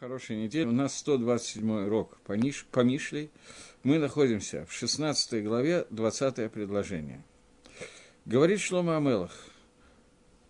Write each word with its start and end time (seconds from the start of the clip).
Хорошей 0.00 0.36
недели. 0.36 0.66
У 0.66 0.72
нас 0.72 0.98
127 0.98 1.86
урок 1.86 2.18
по, 2.24 2.32
Ниш, 2.32 2.66
по 2.72 2.80
Мишлей. 2.80 3.30
Мы 3.84 3.98
находимся 3.98 4.66
в 4.66 4.72
16 4.72 5.44
главе, 5.44 5.86
20 5.90 6.50
предложение. 6.50 7.22
Говорит 8.24 8.60
Шлома 8.60 8.96
Амелах. 8.96 9.32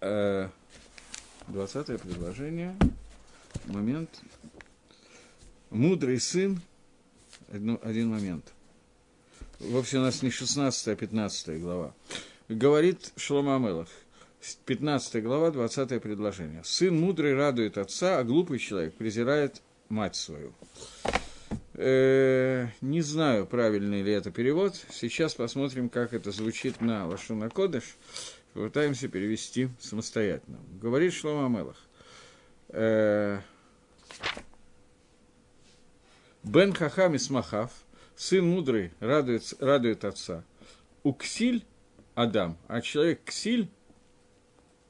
Э, 0.01 0.49
20 1.49 2.01
предложение. 2.01 2.75
Момент. 3.67 4.09
Мудрый 5.69 6.21
сын. 6.21 6.61
Один, 7.53 7.79
один 7.83 8.09
момент. 8.09 8.51
Вовсе 9.61 9.99
у 9.99 10.01
нас 10.01 10.23
не 10.23 10.31
16, 10.31 10.89
а 10.89 10.97
15 10.97 11.61
глава. 11.61 11.95
Говорит 12.49 13.13
Шлома 13.17 13.57
Амелах. 13.57 13.89
15 14.67 15.23
глава, 15.23 15.51
20 15.51 16.03
предложение. 16.03 16.63
«Сын 16.65 16.99
мудрый 16.99 17.35
радует 17.35 17.79
отца, 17.79 18.19
а 18.19 18.25
глупый 18.25 18.59
человек 18.59 18.95
презирает 18.95 19.63
мать 19.89 20.17
свою». 20.17 20.53
Э, 21.75 22.69
не 22.81 23.01
знаю, 23.01 23.47
правильный 23.47 24.03
ли 24.03 24.13
это 24.13 24.31
перевод. 24.31 24.77
Сейчас 24.91 25.35
посмотрим, 25.35 25.89
как 25.89 26.13
это 26.13 26.31
звучит 26.31 26.81
на 26.81 27.07
Лашуна 27.09 27.51
Кодыш. 27.51 27.97
Попытаемся 28.53 29.09
перевести 29.09 29.69
самостоятельно. 29.81 30.59
Говорит 30.81 31.13
Шлома 31.13 31.49
Мелах. 31.49 31.77
Э, 32.69 33.41
Бен 36.45 36.73
Хахам 36.73 37.17
Исмахав, 37.17 37.73
сын 38.15 38.47
мудрый, 38.47 38.93
радует, 39.01 39.55
радует 39.59 40.05
отца. 40.05 40.45
Уксиль 41.03 41.65
Адам, 42.15 42.57
а 42.69 42.81
человек 42.81 43.25
Ксиль 43.25 43.69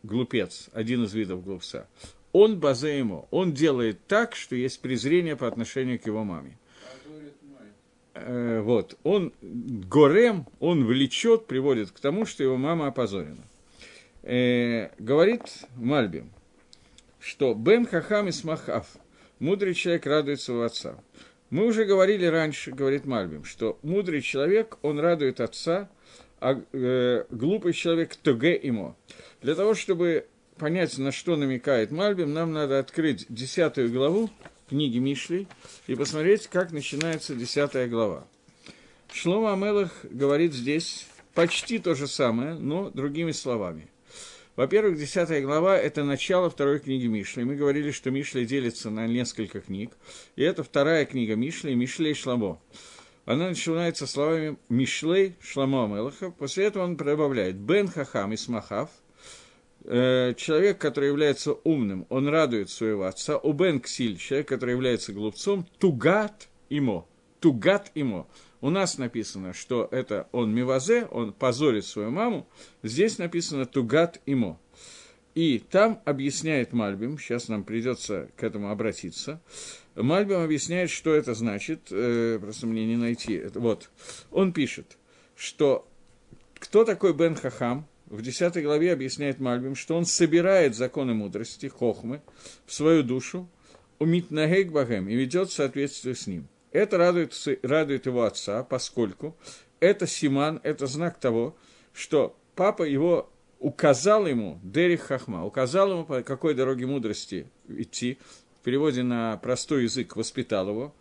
глупец, 0.05 0.69
один 0.73 1.05
из 1.05 1.15
видов 1.15 1.43
глупца, 1.43 1.89
он 2.33 2.61
базе 2.61 2.99
ему, 2.99 3.27
он 3.31 3.53
делает 3.53 4.07
так, 4.07 4.37
что 4.37 4.55
есть 4.55 4.81
презрение 4.81 5.37
по 5.37 5.49
отношению 5.49 5.99
к 5.99 6.07
его 6.07 6.23
маме. 6.23 6.57
Э, 8.15 8.61
вот, 8.61 8.97
он 9.03 9.33
горем, 9.43 10.47
он 10.61 10.85
влечет, 10.85 11.47
приводит 11.47 11.91
к 11.91 11.99
тому, 11.99 12.27
что 12.27 12.45
его 12.45 12.57
мама 12.57 12.89
опозорена. 12.89 13.45
Э, 14.23 14.91
говорит 14.99 15.43
Мальбим, 15.77 16.31
что 17.19 17.55
Бен 17.55 17.87
Хахам 17.87 18.29
и 18.29 18.33
Смахав, 18.33 18.87
мудрый 19.39 19.75
человек 19.75 20.07
радуется 20.07 20.53
у 20.55 20.61
отца. 20.61 20.97
Мы 21.51 21.67
уже 21.67 21.85
говорили 21.85 22.27
раньше, 22.27 22.71
говорит 22.71 23.05
Мальбим, 23.05 23.45
что 23.45 23.79
мудрый 23.83 24.23
человек, 24.23 24.79
он 24.83 24.99
радует 24.99 25.41
отца, 25.41 25.89
а 26.45 26.63
э, 26.75 27.25
глупый 27.31 27.73
человек 27.73 28.17
тоге 28.17 28.55
ему. 28.63 28.95
Для 29.41 29.55
того, 29.55 29.75
чтобы 29.75 30.27
понять, 30.59 30.99
на 30.99 31.11
что 31.11 31.37
намекает 31.37 31.91
Мальбим, 31.91 32.35
нам 32.35 32.53
надо 32.53 32.79
открыть 32.79 33.25
десятую 33.31 33.91
главу 33.91 34.29
книги 34.69 34.99
Мишли 34.99 35.47
и 35.87 35.95
посмотреть, 35.95 36.49
как 36.49 36.71
начинается 36.71 37.35
десятая 37.35 37.89
глава. 37.89 38.27
Шлома 39.11 39.55
Амелах 39.55 39.91
говорит 40.05 40.53
здесь 40.53 41.07
почти 41.33 41.79
то 41.79 41.95
же 41.95 42.07
самое, 42.07 42.53
но 42.53 42.91
другими 42.91 43.33
словами. 43.33 43.89
Во-первых, 44.55 44.99
десятая 44.99 45.41
глава– 45.41 45.79
это 45.79 46.05
начало 46.05 46.51
второй 46.51 46.79
книги 46.79 47.07
Мишли. 47.07 47.45
Мы 47.45 47.57
говорили, 47.57 47.91
что 47.91 48.11
Мишли 48.11 48.45
делится 48.45 48.91
на 48.91 49.07
несколько 49.07 49.63
книг, 49.63 49.93
и 50.37 50.43
это 50.43 50.63
вторая 50.63 51.07
книга 51.07 51.37
Мишли, 51.37 51.75
Мишлей 51.75 52.13
Шламо 52.13 52.61
она 53.25 53.49
начинается 53.49 54.07
словами 54.07 54.59
Мишлей 54.69 55.37
Шламо 55.41 55.85
Амелаха. 55.85 56.31
После 56.31 56.67
этого 56.67 56.85
он 56.85 56.97
прибавляет 56.97 57.57
Бен 57.57 57.89
Хахам 57.89 58.33
и 58.33 58.37
Смахав. 58.37 58.91
Э, 59.85 60.35
человек, 60.37 60.79
который 60.79 61.09
является 61.09 61.53
умным, 61.53 62.07
он 62.09 62.29
радует 62.29 62.71
своего 62.71 63.05
отца. 63.05 63.39
У 63.39 63.53
Бен 63.53 63.81
Ксиль, 63.81 64.19
человек, 64.19 64.49
который 64.49 64.73
является 64.73 65.13
глупцом, 65.13 65.67
Тугат 65.79 66.49
имо. 66.69 67.07
Тугат 67.41 67.91
имо. 67.95 68.27
У 68.61 68.71
нас 68.71 68.97
написано, 68.97 69.53
что 69.53 69.89
это 69.91 70.29
он 70.33 70.55
мивазе, 70.55 71.07
он 71.07 71.33
позорит 71.33 71.85
свою 71.85 72.11
маму. 72.11 72.47
Здесь 72.83 73.19
написано 73.19 73.67
Тугат 73.67 74.21
имо. 74.25 74.59
И 75.35 75.59
там 75.59 76.01
объясняет 76.05 76.73
Мальбим, 76.73 77.19
сейчас 77.19 77.49
нам 77.49 77.65
придется 77.65 78.29
к 78.37 78.45
этому 78.45 78.71
обратиться, 78.71 79.41
Мальбим 79.97 80.41
объясняет, 80.41 80.91
что 80.91 81.15
это 81.15 81.35
значит, 81.35 81.89
э, 81.91 82.39
просто 82.41 82.67
мне 82.67 82.87
не 82.87 82.97
найти. 82.97 83.35
Это, 83.35 83.59
вот, 83.61 83.91
он 84.31 84.53
пишет, 84.53 84.97
что 85.37 85.89
кто 86.55 86.85
такой 86.85 87.15
Бен 87.15 87.35
Хахам, 87.35 87.87
в 88.07 88.23
10 88.23 88.63
главе 88.63 88.93
объясняет 88.93 89.41
Мальбим, 89.41 89.75
что 89.75 89.97
он 89.97 90.05
собирает 90.05 90.77
законы 90.77 91.15
мудрости, 91.15 91.67
хохмы, 91.67 92.23
в 92.67 92.73
свою 92.73 93.03
душу, 93.03 93.49
умит 93.99 94.31
нагейк 94.31 94.71
багем 94.71 95.09
и 95.09 95.15
ведет 95.15 95.51
в 95.51 95.53
соответствии 95.53 96.13
с 96.13 96.27
ним. 96.27 96.49
Это 96.71 96.99
радует, 96.99 97.35
радует 97.63 98.07
его 98.07 98.25
отца, 98.25 98.63
поскольку 98.65 99.37
это 99.81 100.07
симан, 100.07 100.61
это 100.63 100.87
знак 100.87 101.19
того, 101.19 101.57
что 101.93 102.37
папа 102.55 102.83
его 102.83 103.31
указал 103.65 104.27
ему, 104.27 104.61
Дерих 104.63 105.03
Хахма, 105.03 105.45
указал 105.45 105.91
ему, 105.91 106.05
по 106.05 106.23
какой 106.23 106.55
дороге 106.55 106.87
мудрости 106.87 107.47
идти, 107.67 108.19
переводе 108.65 109.03
на 109.03 109.37
простой 109.37 109.85
язык 109.85 110.17
воспитал 110.17 110.69
его 110.69 110.95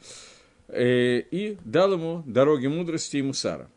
э, 0.67 1.19
и 1.19 1.57
дал 1.63 1.93
ему 1.93 2.21
дороги 2.27 2.67
мудрости 2.67 3.17
и 3.17 3.21
мусара. 3.23 3.69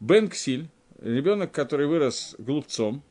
Бен 0.00 0.28
Ксиль, 0.28 0.68
ребенок, 1.00 1.52
который 1.52 1.86
вырос 1.86 2.34
глупцом, 2.38 3.02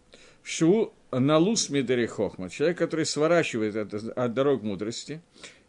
Шу 0.44 0.94
Налус 1.12 1.70
Медери 1.70 2.06
Хохма, 2.06 2.50
человек, 2.50 2.78
который 2.78 3.06
сворачивает 3.06 3.76
от, 3.76 3.94
от 3.94 4.34
дорог 4.34 4.62
мудрости 4.62 5.22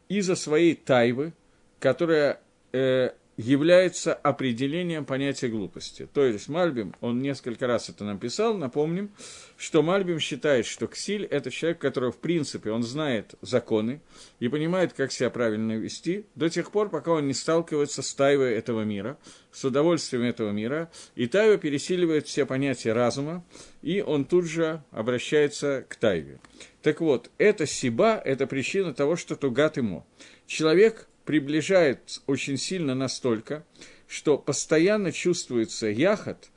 из-за 0.09 0.34
своей 0.34 0.75
тайвы, 0.75 1.33
которая 1.78 2.41
э, 2.72 3.10
является 3.41 4.12
определением 4.12 5.06
понятия 5.06 5.49
глупости. 5.49 6.06
То 6.12 6.25
есть 6.25 6.49
Мальбим, 6.49 6.95
он 7.01 7.23
несколько 7.23 7.67
раз 7.67 7.89
это 7.89 8.05
нам 8.05 8.19
писал, 8.19 8.55
напомним, 8.55 9.11
что 9.56 9.83
Мальбим 9.83 10.21
считает, 10.21 10.67
что 10.67 10.87
Ксиль– 10.87 11.25
это 11.31 11.51
человек, 11.51 11.78
который, 11.78 12.12
в 12.12 12.19
принципе, 12.19 12.71
он 12.71 12.83
знает 12.83 13.34
законы 13.41 14.03
и 14.41 14.49
понимает, 14.49 14.93
как 14.93 15.11
себя 15.11 15.31
правильно 15.31 15.73
вести, 15.73 16.27
до 16.34 16.51
тех 16.51 16.71
пор, 16.71 16.91
пока 16.91 17.12
он 17.12 17.27
не 17.27 17.34
сталкивается 17.34 18.03
с 18.03 18.12
тайвой 18.12 18.53
этого 18.53 18.83
мира, 18.83 19.17
с 19.53 19.65
удовольствием 19.65 20.25
этого 20.25 20.51
мира, 20.51 20.91
и 21.15 21.27
тайва 21.27 21.57
пересиливает 21.57 22.27
все 22.27 22.45
понятия 22.45 22.93
разума, 22.93 23.43
и 23.81 24.03
он 24.03 24.27
тут 24.27 24.45
же 24.45 24.83
обращается 24.91 25.87
к 25.89 25.97
тайве. 25.97 26.41
Так 26.83 27.01
вот, 27.01 27.31
это 27.39 27.67
сиба, 27.67 28.21
это 28.22 28.47
причина 28.47 28.93
того, 28.93 29.17
что 29.17 29.34
тугат 29.34 29.78
ему. 29.78 30.07
Человек 30.47 31.09
приближает 31.30 32.20
очень 32.26 32.56
сильно 32.56 32.96
настолько, 32.96 33.64
что 34.08 34.36
постоянно 34.36 35.12
чувствуется 35.12 35.86
яхот 35.86 36.48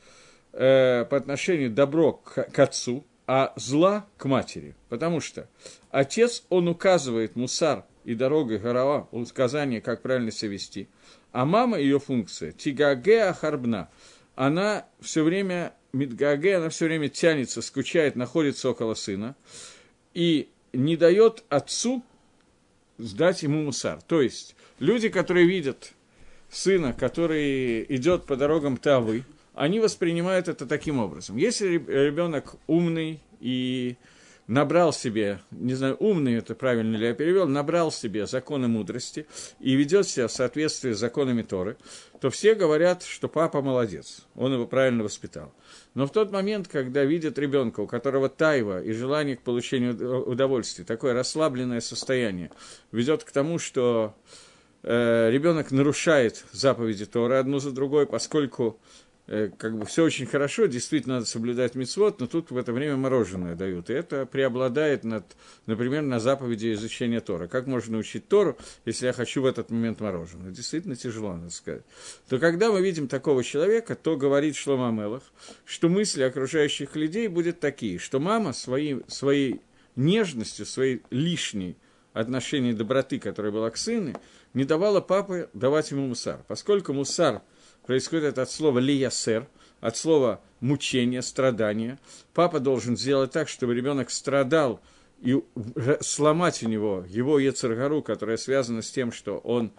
э, 0.52 1.06
по 1.06 1.16
отношению 1.16 1.70
добро 1.70 2.14
к, 2.14 2.46
к 2.52 2.58
отцу, 2.58 3.06
а 3.28 3.54
зла 3.56 4.08
к 4.18 4.26
матери. 4.26 4.74
Потому 4.90 5.20
что 5.20 5.48
отец, 5.92 6.44
он 6.50 6.68
указывает 6.70 7.36
мусар 7.36 7.86
и 8.04 8.16
дорогой 8.16 8.58
горова, 8.58 9.08
указание, 9.12 9.80
как 9.80 10.02
правильно 10.02 10.32
себя 10.32 10.54
вести, 10.54 10.88
а 11.32 11.46
мама, 11.46 11.78
ее 11.78 12.00
функция, 12.00 12.52
тигаге 12.52 13.26
ахарбна, 13.26 13.92
она 14.34 14.88
все 15.02 15.22
время, 15.22 15.76
мидгаге, 15.92 16.58
она 16.58 16.70
все 16.70 16.86
время 16.86 17.10
тянется, 17.10 17.62
скучает, 17.62 18.16
находится 18.16 18.72
около 18.72 18.96
сына, 18.96 19.36
и 20.16 20.50
не 20.74 20.98
дает 20.98 21.44
отцу 21.50 22.04
сдать 22.98 23.44
ему 23.44 23.64
мусар. 23.64 24.02
То 24.02 24.22
есть, 24.22 24.56
люди, 24.80 25.10
которые 25.10 25.46
видят 25.46 25.94
сына, 26.50 26.94
который 26.94 27.86
идет 27.90 28.26
по 28.26 28.36
дорогам 28.36 28.78
Тавы, 28.78 29.24
они 29.54 29.80
воспринимают 29.80 30.48
это 30.48 30.66
таким 30.66 31.00
образом. 31.00 31.38
Если 31.38 31.68
ребенок 31.74 32.56
умный 32.68 33.20
и 33.40 33.96
набрал 34.48 34.92
себе, 34.92 35.40
не 35.52 35.74
знаю, 35.74 35.96
умный 36.00 36.36
это 36.36 36.56
правильно 36.56 36.96
ли 36.96 37.08
я 37.08 37.14
перевел, 37.14 37.48
набрал 37.48 37.92
себе 37.92 38.28
законы 38.28 38.68
мудрости 38.68 39.26
и 39.60 39.76
ведет 39.76 40.08
себя 40.08 40.28
в 40.28 40.32
соответствии 40.32 40.92
с 40.92 41.00
законами 41.00 41.42
Торы, 41.42 41.78
то 42.20 42.30
все 42.30 42.56
говорят, 42.56 43.04
что 43.04 43.28
папа 43.28 43.62
молодец, 43.62 44.26
он 44.36 44.54
его 44.54 44.66
правильно 44.66 45.04
воспитал. 45.04 45.54
Но 45.94 46.08
в 46.08 46.12
тот 46.12 46.32
момент, 46.32 46.68
когда 46.68 47.04
видят 47.04 47.38
ребенка, 47.38 47.82
у 47.82 47.88
которого 47.88 48.30
тайва 48.30 48.82
и 48.82 48.92
желание 48.92 49.38
к 49.38 49.42
получению 49.42 50.28
удовольствия, 50.28 50.86
такое 50.86 51.14
расслабленное 51.14 51.82
состояние, 51.82 52.52
ведет 52.92 53.24
к 53.24 53.32
тому, 53.32 53.60
что 53.60 54.16
э, 54.84 55.30
ребенок 55.32 55.72
нарушает 55.72 56.46
заповеди 56.52 57.06
Торы 57.06 57.36
одну 57.36 57.60
за 57.60 57.72
другой, 57.72 58.06
поскольку 58.06 58.80
Э, 58.80 59.03
как 59.26 59.78
бы 59.78 59.86
все 59.86 60.04
очень 60.04 60.26
хорошо, 60.26 60.66
действительно 60.66 61.16
надо 61.16 61.26
соблюдать 61.26 61.76
мицвод, 61.76 62.20
но 62.20 62.28
тут 62.28 62.52
в 62.52 62.58
это 62.58 62.74
время 62.74 62.98
мороженое 62.98 63.56
дают. 63.56 63.90
И 63.90 63.94
это 63.94 64.26
преобладает, 64.26 65.06
над, 65.06 65.24
например, 65.66 66.02
на 66.02 66.20
заповеди 66.20 66.74
изучения 66.74 67.22
Тора. 67.22 67.48
Как 67.48 67.66
можно 67.66 67.98
учить 67.98 68.28
Тору, 68.28 68.58
если 68.86 69.06
я 69.06 69.14
хочу 69.14 69.42
в 69.42 69.46
этот 69.46 69.70
момент 69.70 70.02
мороженое? 70.02 70.52
Действительно 70.52 70.98
тяжело, 70.98 71.34
надо 71.36 71.52
сказать. 71.52 71.84
То 72.28 72.38
когда 72.38 72.72
мы 72.72 72.82
видим 72.82 73.08
такого 73.08 73.44
человека, 73.46 73.96
то 73.96 74.18
говорит 74.18 74.58
Шлома 74.58 74.92
Мелах, 74.92 75.24
что 75.64 75.88
мысли 75.88 76.24
окружающих 76.24 76.98
людей 76.98 77.30
будут 77.30 77.62
такие, 77.62 78.00
что 78.00 78.20
мама 78.20 78.52
своей, 78.52 79.04
своей 79.08 79.62
нежностью, 79.96 80.66
своей 80.66 81.02
лишней 81.12 81.78
отношения 82.12 82.74
доброты, 82.74 83.20
которая 83.20 83.54
была 83.54 83.70
к 83.70 83.78
сыну, 83.78 84.20
не 84.54 84.66
давала 84.66 85.00
папе 85.02 85.50
давать 85.54 85.92
ему 85.92 86.08
мусар. 86.08 86.42
Поскольку 86.48 86.94
мусар 86.94 87.42
происходит 87.86 88.38
от 88.38 88.50
слова 88.50 88.80
лиясер, 88.80 89.48
от 89.82 89.98
слова 89.98 90.42
мучение, 90.60 91.22
страдание, 91.22 92.00
папа 92.34 92.60
должен 92.60 92.98
сделать 92.98 93.32
так, 93.32 93.50
чтобы 93.50 93.76
ребенок 93.76 94.10
страдал 94.10 94.80
и 95.22 95.42
сломать 96.02 96.64
у 96.64 96.70
него 96.70 97.06
его 97.08 97.40
Ецаргару, 97.40 98.02
которая 98.02 98.38
связана 98.38 98.82
с 98.82 98.92
тем, 98.92 99.12
что 99.12 99.38
он 99.40 99.72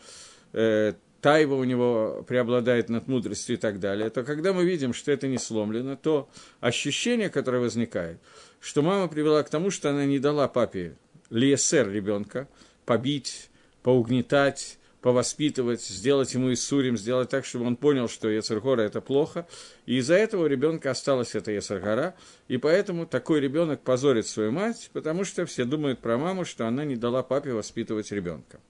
э, 0.52 0.94
тайва 1.20 1.54
у 1.54 1.64
него 1.64 2.22
преобладает 2.28 2.90
над 2.90 3.08
мудростью 3.08 3.56
и 3.56 3.58
так 3.58 3.80
далее, 3.80 4.10
то 4.10 4.24
когда 4.24 4.52
мы 4.52 4.64
видим, 4.66 4.92
что 4.92 5.10
это 5.10 5.26
не 5.26 5.38
сломлено, 5.38 5.96
то 5.96 6.28
ощущение, 6.60 7.30
которое 7.30 7.60
возникает, 7.60 8.18
что 8.60 8.82
мама 8.82 9.08
привела 9.08 9.42
к 9.42 9.48
тому, 9.48 9.70
что 9.70 9.88
она 9.88 10.04
не 10.04 10.18
дала 10.18 10.48
папе 10.48 10.96
лиесер 11.30 11.90
ребенка 11.90 12.46
побить, 12.84 13.48
поугнетать, 13.82 14.78
повоспитывать, 15.04 15.82
сделать 15.82 16.32
ему 16.32 16.50
Иссурим, 16.50 16.96
сделать 16.96 17.28
так, 17.28 17.44
чтобы 17.44 17.66
он 17.66 17.76
понял, 17.76 18.08
что 18.08 18.30
Ецергора– 18.30 18.80
это 18.84 19.02
плохо. 19.02 19.46
И 19.84 19.98
из-за 19.98 20.14
этого 20.14 20.44
у 20.44 20.46
ребенка 20.46 20.92
осталась 20.92 21.34
эта 21.34 21.50
Ецергора, 21.50 22.14
и 22.48 22.56
поэтому 22.56 23.04
такой 23.04 23.40
ребенок 23.40 23.82
позорит 23.82 24.26
свою 24.26 24.50
мать, 24.50 24.88
потому 24.94 25.24
что 25.24 25.44
все 25.44 25.66
думают 25.66 25.98
про 25.98 26.16
маму, 26.16 26.46
что 26.46 26.66
она 26.66 26.86
не 26.86 26.96
дала 26.96 27.22
папе 27.22 27.52
воспитывать 27.52 28.10
ребенка. 28.12 28.60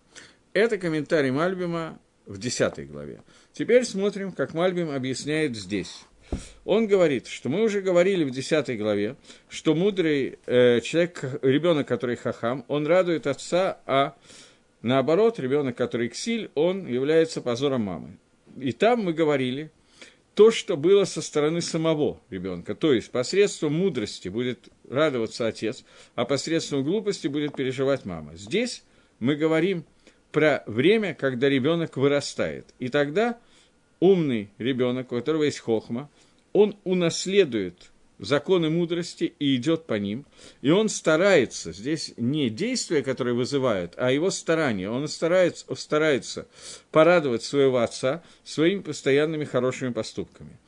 Это 0.53 0.77
комментарий 0.77 1.31
Мальбима 1.31 2.01
в 2.27 2.37
10 2.39 2.91
главе. 2.91 3.23
Теперь 3.53 3.85
смотрим, 3.85 4.33
как 4.33 4.55
Мальбим 4.55 4.91
объясняет 4.91 5.55
здесь. 5.55 6.01
Он 6.65 6.89
говорит, 6.89 7.29
что 7.29 7.49
мы 7.49 7.63
уже 7.63 7.81
говорили 7.81 8.25
в 8.25 8.33
10 8.33 8.77
главе, 8.77 9.15
что 9.49 9.77
мудрый 9.77 10.41
э, 10.47 10.81
человек, 10.81 11.23
ребенок, 11.43 11.87
который 11.87 12.17
хахам, 12.17 12.65
он 12.67 12.89
радует 12.89 13.29
отца, 13.29 13.79
а 13.87 14.17
наоборот, 14.85 15.41
ребенок, 15.41 15.77
который 15.77 16.09
ксиль, 16.09 16.51
он 16.55 16.87
является 16.87 17.41
позором 17.41 17.83
мамы. 17.83 18.19
И 18.57 18.73
там 18.73 19.01
мы 19.01 19.13
говорили 19.13 19.73
то, 20.35 20.51
что 20.51 20.77
было 20.77 21.05
со 21.05 21.23
стороны 21.23 21.61
самого 21.61 22.21
ребенка. 22.31 22.75
То 22.75 22.93
есть 22.93 23.11
посредством 23.11 23.75
мудрости 23.75 24.29
будет 24.29 24.69
радоваться 24.89 25.47
отец, 25.47 25.85
а 26.15 26.25
посредством 26.25 26.85
глупости 26.85 27.29
будет 27.29 27.57
переживать 27.57 28.05
мама. 28.05 28.37
Здесь 28.37 28.85
мы 29.19 29.37
говорим 29.37 29.85
про 30.33 30.63
время, 30.67 31.15
когда 31.15 31.49
ребенок 31.49 31.97
вырастает. 31.97 32.67
И 32.79 32.89
тогда 32.89 33.39
умный 34.01 34.51
ребенок, 34.59 35.13
у 35.13 35.17
которого 35.17 35.45
есть 35.45 35.61
хохма, 35.61 36.11
он 36.53 36.77
унаследует 36.85 37.91
законы 38.19 38.71
мудрости 38.71 39.35
и 39.39 39.57
идет 39.57 39.87
по 39.87 39.95
ним. 39.95 40.25
И 40.63 40.71
он 40.71 40.89
старается, 40.89 41.73
здесь 41.73 42.15
не 42.17 42.51
действия, 42.51 43.03
которые 43.03 43.35
вызывают, 43.35 43.95
а 43.97 44.11
его 44.11 44.31
старания. 44.31 44.89
Он 44.89 45.09
старается, 45.09 45.75
старается 45.75 46.47
порадовать 46.91 47.43
своего 47.43 47.79
отца 47.79 48.23
своими 48.45 48.81
постоянными 48.81 49.45
хорошими 49.45 49.93
поступками. 49.93 50.59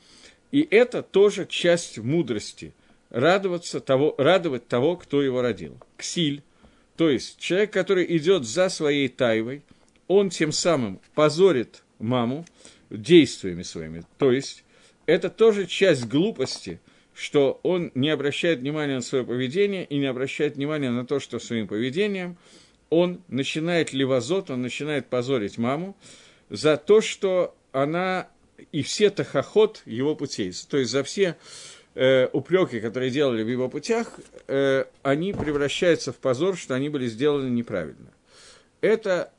И 0.53 0.67
это 0.71 1.03
тоже 1.03 1.47
часть 1.47 1.99
мудрости– 1.99 2.73
радоваться 3.11 3.81
того, 3.81 4.15
радовать 4.19 4.67
того, 4.67 4.97
кто 4.97 5.23
его 5.23 5.43
родил. 5.43 5.77
Ксиль– 5.97 6.43
то 6.97 7.11
есть 7.11 7.39
человек, 7.39 7.73
который 7.73 8.17
идет 8.17 8.45
за 8.45 8.69
своей 8.69 9.09
тайвой, 9.09 9.63
он 10.09 10.31
тем 10.31 10.51
самым 10.51 11.01
позорит 11.15 11.83
маму 11.99 12.47
действиями 12.91 13.63
своими. 13.63 14.05
То 14.19 14.33
есть 14.33 14.65
это 15.05 15.29
тоже 15.29 15.67
часть 15.67 16.07
глупости, 16.07 16.81
что 17.17 17.61
он 17.63 17.91
не 17.95 18.11
обращает 18.11 18.59
внимания 18.59 18.97
на 18.97 19.01
свое 19.01 19.25
поведение 19.25 19.87
и 19.87 19.97
не 19.97 20.05
обращает 20.07 20.57
внимания 20.57 20.91
на 20.91 21.07
то, 21.07 21.19
что 21.19 21.39
своим 21.39 21.67
поведением 21.67 22.37
он 22.91 23.23
начинает 23.29 23.93
левозот, 23.95 24.51
он 24.51 24.61
начинает 24.61 25.07
позорить 25.07 25.57
маму 25.57 25.97
за 26.51 26.77
то, 26.77 27.01
что 27.01 27.57
она 27.73 28.29
и 28.71 28.83
все 28.83 29.09
тахоход 29.11 29.83
его 29.87 30.15
путей, 30.15 30.53
то 30.69 30.77
есть 30.77 30.91
за 30.91 31.03
все 31.05 31.37
э, 31.95 32.29
упреки, 32.33 32.81
которые 32.81 33.11
делали 33.11 33.43
в 33.43 33.49
его 33.49 33.71
путях, 33.71 34.21
э, 34.47 34.85
они 35.03 35.33
превращаются 35.33 36.12
в 36.12 36.17
позор, 36.17 36.57
что 36.57 36.75
они 36.75 36.91
были 36.91 37.07
сделаны 37.07 37.49
неправильно. 37.49 38.12
Это 38.83 39.33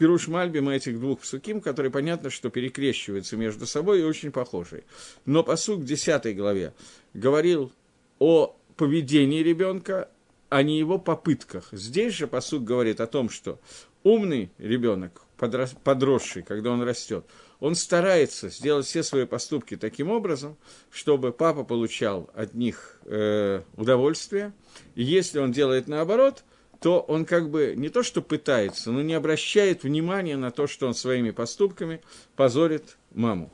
Пируш 0.00 0.28
Мальбима 0.28 0.74
этих 0.76 0.98
двух 0.98 1.20
псуким, 1.20 1.60
которые 1.60 1.92
понятно, 1.92 2.30
что 2.30 2.48
перекрещиваются 2.48 3.36
между 3.36 3.66
собой 3.66 4.00
и 4.00 4.02
очень 4.02 4.32
похожие. 4.32 4.84
Но 5.26 5.44
посук 5.44 5.80
в 5.80 5.84
10 5.84 6.34
главе 6.34 6.72
говорил 7.12 7.70
о 8.18 8.56
поведении 8.78 9.42
ребенка, 9.42 10.08
а 10.48 10.62
не 10.62 10.78
его 10.78 10.98
попытках. 10.98 11.68
Здесь 11.72 12.14
же 12.14 12.26
посук 12.26 12.64
говорит 12.64 12.98
о 13.02 13.06
том, 13.06 13.28
что 13.28 13.60
умный 14.02 14.50
ребенок, 14.56 15.20
подросший, 15.36 16.44
когда 16.44 16.70
он 16.70 16.80
растет, 16.80 17.26
он 17.60 17.74
старается 17.74 18.48
сделать 18.48 18.86
все 18.86 19.02
свои 19.02 19.26
поступки 19.26 19.76
таким 19.76 20.10
образом, 20.10 20.56
чтобы 20.90 21.30
папа 21.30 21.62
получал 21.62 22.30
от 22.32 22.54
них 22.54 22.98
э, 23.04 23.60
удовольствие. 23.76 24.54
И 24.94 25.02
если 25.02 25.40
он 25.40 25.52
делает 25.52 25.88
наоборот, 25.88 26.42
то 26.80 27.00
он 27.00 27.26
как 27.26 27.50
бы 27.50 27.74
не 27.76 27.90
то 27.90 28.02
что 28.02 28.22
пытается, 28.22 28.90
но 28.90 29.02
не 29.02 29.14
обращает 29.14 29.84
внимания 29.84 30.36
на 30.36 30.50
то, 30.50 30.66
что 30.66 30.86
он 30.86 30.94
своими 30.94 31.30
поступками 31.30 32.00
позорит 32.36 32.96
маму. 33.14 33.52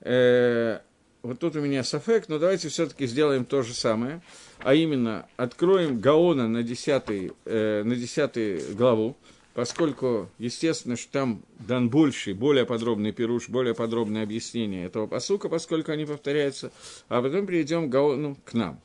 Э, 0.00 0.80
вот 1.22 1.38
тут 1.38 1.54
у 1.56 1.60
меня 1.60 1.84
сафек, 1.84 2.28
но 2.28 2.38
давайте 2.38 2.68
все-таки 2.68 3.06
сделаем 3.06 3.44
то 3.44 3.62
же 3.62 3.74
самое, 3.74 4.22
а 4.58 4.74
именно 4.74 5.26
откроем 5.36 6.00
Гаона 6.00 6.48
на 6.48 6.62
10, 6.62 7.32
э, 7.44 7.82
на 7.84 7.94
10 7.94 8.74
главу, 8.74 9.16
поскольку, 9.52 10.30
естественно, 10.38 10.96
что 10.96 11.12
там 11.12 11.42
дан 11.58 11.90
больший, 11.90 12.32
более 12.32 12.64
подробный 12.64 13.12
пируш, 13.12 13.50
более 13.50 13.74
подробное 13.74 14.22
объяснение 14.22 14.86
этого 14.86 15.06
посука, 15.06 15.50
поскольку 15.50 15.92
они 15.92 16.06
повторяются, 16.06 16.72
а 17.08 17.20
потом 17.20 17.46
перейдем 17.46 17.90
к, 17.90 17.94
ну, 17.94 18.36
к 18.42 18.54
нам. 18.54 18.80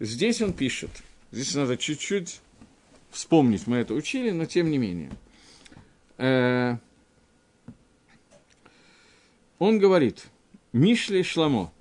Здесь 0.00 0.40
он 0.40 0.54
пишет, 0.54 0.90
здесь 1.30 1.54
надо 1.54 1.76
чуть-чуть 1.76 2.40
вспомнить, 3.10 3.66
мы 3.66 3.78
это 3.78 3.94
учили, 3.94 4.30
но 4.30 4.44
тем 4.44 4.70
не 4.70 4.78
менее. 4.78 5.10
Э, 6.18 6.76
он 9.58 9.78
говорит, 9.78 10.26
Мишли 10.72 11.22
Шламо. 11.22 11.72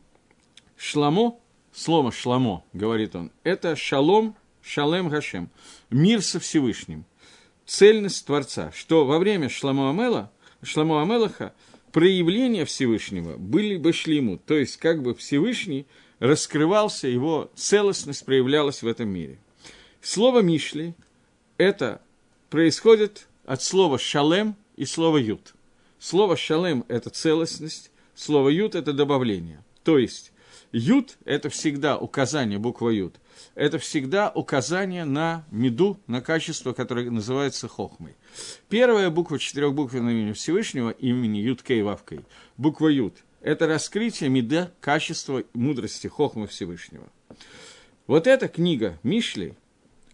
Шламо, 0.77 1.37
слово 1.73 2.11
Шламо, 2.11 2.63
говорит 2.73 3.15
он, 3.15 3.31
это 3.43 3.75
шалом, 3.75 4.35
шалем 4.61 5.09
Гашем, 5.09 5.49
мир 5.89 6.21
со 6.21 6.39
Всевышним 6.39 7.05
цельность 7.69 8.25
Творца, 8.25 8.71
что 8.75 9.05
во 9.05 9.19
время 9.19 9.47
Шламу 9.47 9.89
Амела, 9.89 10.31
Шламу 10.63 10.99
Амелаха 10.99 11.53
проявления 11.91 12.65
Всевышнего 12.65 13.37
были 13.37 13.77
бы 13.77 13.93
шлиму, 13.93 14.37
то 14.37 14.57
есть 14.57 14.77
как 14.77 15.03
бы 15.03 15.13
Всевышний 15.13 15.85
раскрывался, 16.17 17.07
его 17.07 17.51
целостность 17.55 18.25
проявлялась 18.25 18.81
в 18.81 18.87
этом 18.87 19.09
мире. 19.09 19.37
Слово 20.01 20.41
«мишли»– 20.41 20.95
это 21.59 22.01
происходит 22.49 23.27
от 23.45 23.61
слова 23.61 23.99
«шалем» 23.99 24.55
и 24.77 24.85
слова 24.85 25.17
«ют». 25.17 25.53
Слово 25.99 26.37
«шалем»– 26.37 26.85
это 26.87 27.11
целостность, 27.11 27.91
слово 28.15 28.49
«ют»– 28.49 28.73
это 28.75 28.93
добавление. 28.93 29.63
То 29.83 29.97
есть 29.97 30.31
«ют»– 30.71 31.17
это 31.25 31.49
всегда 31.49 31.97
указание, 31.97 32.57
буква 32.57 32.89
«ют», 32.89 33.15
это 33.55 33.77
всегда 33.77 34.29
указание 34.29 35.03
на 35.03 35.45
меду, 35.51 35.99
на 36.07 36.21
качество, 36.21 36.71
которое 36.71 37.11
называется 37.11 37.67
хохмой. 37.67 38.15
Первая 38.69 39.09
буква 39.09 39.37
четырехбуквенного 39.37 40.11
имени 40.11 40.31
Всевышнего, 40.31 40.91
имени 40.91 41.39
Юткей 41.39 41.81
Вавкой, 41.81 42.21
буква 42.55 42.87
Ют, 42.87 43.15
это 43.41 43.67
раскрытие 43.67 44.29
меда, 44.29 44.71
качества 44.79 45.43
мудрости 45.53 46.07
хохмы 46.07 46.47
Всевышнего. 46.47 47.07
Вот 48.07 48.27
эта 48.27 48.47
книга 48.47 48.97
Мишли, 49.03 49.55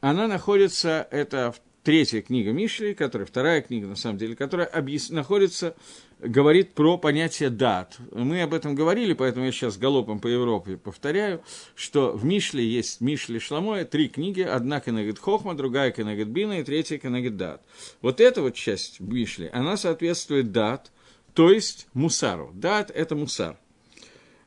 она 0.09 0.27
находится, 0.27 1.07
это 1.09 1.55
третья 1.81 2.21
книга 2.21 2.51
Мишли, 2.51 2.93
которая, 2.93 3.25
вторая 3.25 3.63
книга, 3.63 3.87
на 3.87 3.95
самом 3.95 4.19
деле, 4.19 4.35
которая 4.35 4.67
объяс... 4.67 5.09
находится 5.09 5.75
говорит 6.19 6.75
про 6.75 6.99
понятие 6.99 7.49
дат. 7.49 7.97
Мы 8.11 8.43
об 8.43 8.53
этом 8.53 8.75
говорили, 8.75 9.13
поэтому 9.13 9.47
я 9.47 9.51
сейчас 9.51 9.77
галопом 9.77 10.19
по 10.19 10.27
Европе 10.27 10.77
повторяю, 10.77 11.41
что 11.73 12.11
в 12.11 12.23
Мишле 12.23 12.63
есть 12.63 13.01
Мишле 13.01 13.39
Шламоя, 13.39 13.83
три 13.83 14.07
книги, 14.07 14.41
одна 14.41 14.79
Кенегет 14.79 15.17
Хохма, 15.17 15.55
другая 15.55 15.89
Кенегет 15.89 16.27
Бина 16.27 16.59
и 16.59 16.63
третья 16.63 16.99
Кенегет 16.99 17.35
Дат. 17.35 17.63
Вот 18.03 18.21
эта 18.21 18.43
вот 18.43 18.53
часть 18.53 18.99
Мишли, 18.99 19.49
она 19.53 19.75
соответствует 19.75 20.51
дат, 20.51 20.91
то 21.33 21.49
есть 21.49 21.87
мусару. 21.93 22.51
Дат– 22.53 22.91
это 22.95 23.15
мусар. 23.15 23.57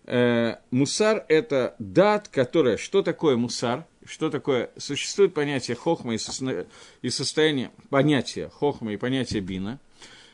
Э, 0.05 0.59
мусар– 0.71 1.25
это 1.29 1.75
дат, 1.81 2.29
которая… 2.29 2.77
Что 2.77 3.03
такое 3.03 3.37
мусар? 3.37 3.88
Что 4.09 4.31
такое? 4.31 4.71
Существует 4.77 5.35
понятие 5.35 5.77
хохма 5.77 6.15
и, 6.15 6.19
со... 6.19 6.67
и 7.03 7.11
состояние 7.11 7.71
понятия 7.91 8.49
хохма 8.49 8.93
и 8.93 8.97
понятия 8.97 9.41
бина– 9.41 9.79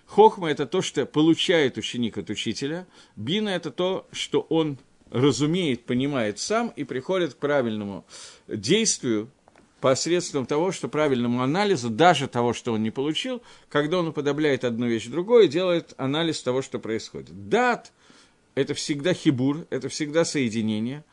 Хохма– 0.07 0.51
это 0.51 0.67
то, 0.67 0.83
что 0.83 1.07
получает 1.07 1.79
ученик 1.79 2.19
от 2.19 2.31
учителя. 2.31 2.87
Бина– 3.17 3.49
это 3.51 3.71
то, 3.71 4.07
что 4.13 4.41
он 4.43 4.79
разумеет, 5.11 5.85
понимает 5.85 6.39
сам 6.39 6.69
и 6.77 6.85
приходит 6.85 7.35
к 7.35 7.39
правильному 7.39 8.05
действию 8.49 9.31
посредством 9.81 10.47
того, 10.47 10.73
что 10.73 10.89
правильному 10.89 11.43
анализу, 11.43 11.91
даже 11.91 12.27
того, 12.27 12.53
что 12.53 12.73
он 12.73 12.83
не 12.83 12.91
получил, 12.91 13.43
когда 13.69 13.99
он 13.99 14.09
уподобляет 14.09 14.65
одну 14.65 14.87
вещь 14.87 15.07
другой, 15.07 15.49
делает 15.49 15.95
анализ 15.99 16.43
того, 16.43 16.63
что 16.63 16.79
происходит. 16.79 17.49
Дат– 17.49 17.93
это 18.55 18.75
всегда 18.75 19.15
хибур, 19.15 19.67
это 19.71 19.89
всегда 19.89 20.25
соединение. 20.25 21.05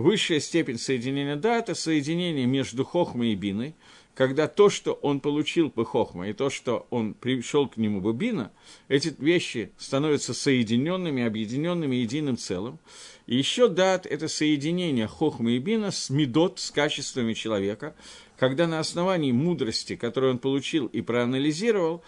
Высшая 0.00 0.40
степень 0.40 0.78
соединения 0.78 1.36
да– 1.36 1.56
это 1.58 1.74
соединение 1.74 2.46
между 2.46 2.84
хохмой 2.84 3.32
и 3.32 3.34
биной– 3.36 3.74
когда 4.20 4.48
то, 4.48 4.68
что 4.68 4.92
он 4.92 5.20
получил 5.20 5.68
бы 5.70 5.86
Хохма, 5.86 6.28
и 6.28 6.34
то, 6.34 6.50
что 6.50 6.86
он 6.90 7.14
пришел 7.14 7.66
к 7.66 7.78
нему 7.78 8.02
бы 8.02 8.12
Бина, 8.12 8.52
эти 8.88 9.14
вещи 9.18 9.72
становятся 9.78 10.34
соединенными, 10.34 11.22
объединенными 11.22 11.96
единым 11.96 12.36
целым. 12.36 12.78
И 13.26 13.34
еще 13.34 13.68
дат– 13.68 14.04
это 14.10 14.28
соединение 14.28 15.06
Хохма 15.06 15.52
и 15.52 15.58
Бина 15.58 15.90
с 15.90 16.10
Медот, 16.10 16.58
с 16.58 16.70
качествами 16.70 17.32
человека, 17.32 17.94
когда 18.38 18.66
на 18.66 18.80
основании 18.80 19.32
мудрости, 19.32 19.96
которую 19.96 20.32
он 20.32 20.38
получил 20.38 20.84
и 20.84 21.00
проанализировал, 21.00 22.02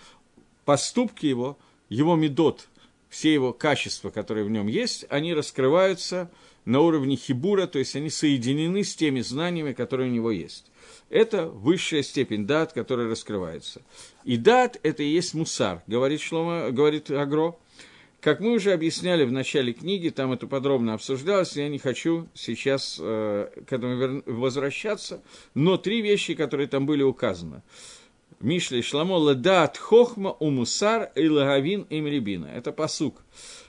поступки 0.67 1.25
его, 1.25 1.57
его 1.89 2.15
Медот, 2.15 2.69
все 3.09 3.33
его 3.33 3.55
качества, 3.55 4.11
которые 4.11 4.45
в 4.45 4.51
нем 4.51 4.67
есть, 4.67 5.07
они 5.09 5.33
раскрываются 5.33 6.31
на 6.64 6.81
уровне 6.81 7.16
хибура, 7.16 7.66
то 7.66 7.78
есть 7.78 7.97
они 7.97 8.11
соединены 8.11 8.85
с 8.85 8.95
теми 8.95 9.21
знаниями, 9.21 9.73
которые 9.73 10.11
у 10.11 10.14
него 10.14 10.31
есть. 10.31 10.71
Это 11.11 11.47
высшая 11.47 12.02
степень 12.02 12.47
дат, 12.47 12.73
которая 12.73 13.09
раскрывается. 13.09 13.83
И 14.25 14.37
дат– 14.37 14.78
это 14.83 15.02
и 15.02 15.09
есть 15.09 15.35
мусар, 15.35 15.83
говорит, 15.87 16.21
Шлома, 16.21 16.71
говорит 16.71 17.11
Агро. 17.11 17.57
Как 18.21 18.38
мы 18.38 18.52
уже 18.52 18.73
объясняли 18.73 19.25
в 19.25 19.33
начале 19.33 19.73
книги, 19.73 20.09
там 20.09 20.33
это 20.33 20.47
подробно 20.47 20.95
обсуждалось, 20.95 21.57
я 21.57 21.69
не 21.69 21.78
хочу 21.78 22.28
сейчас 22.35 22.97
э, 23.00 23.49
к 23.66 23.73
этому 23.73 24.23
возвращаться, 24.26 25.23
но 25.54 25.76
три 25.76 26.02
вещи, 26.02 26.35
которые 26.35 26.69
там 26.69 26.87
были 26.87 27.02
указаны. 27.02 27.62
Мишли 28.43 28.83
Шламо 28.83 29.17
ладат 29.17 29.79
хохма 29.79 30.37
у 30.41 30.51
мусар 30.51 31.11
и 31.15 31.29
лагавин 31.29 31.83
им 31.91 32.07
рябина. 32.07 32.47
Это 32.47 32.73
посук, 32.73 33.23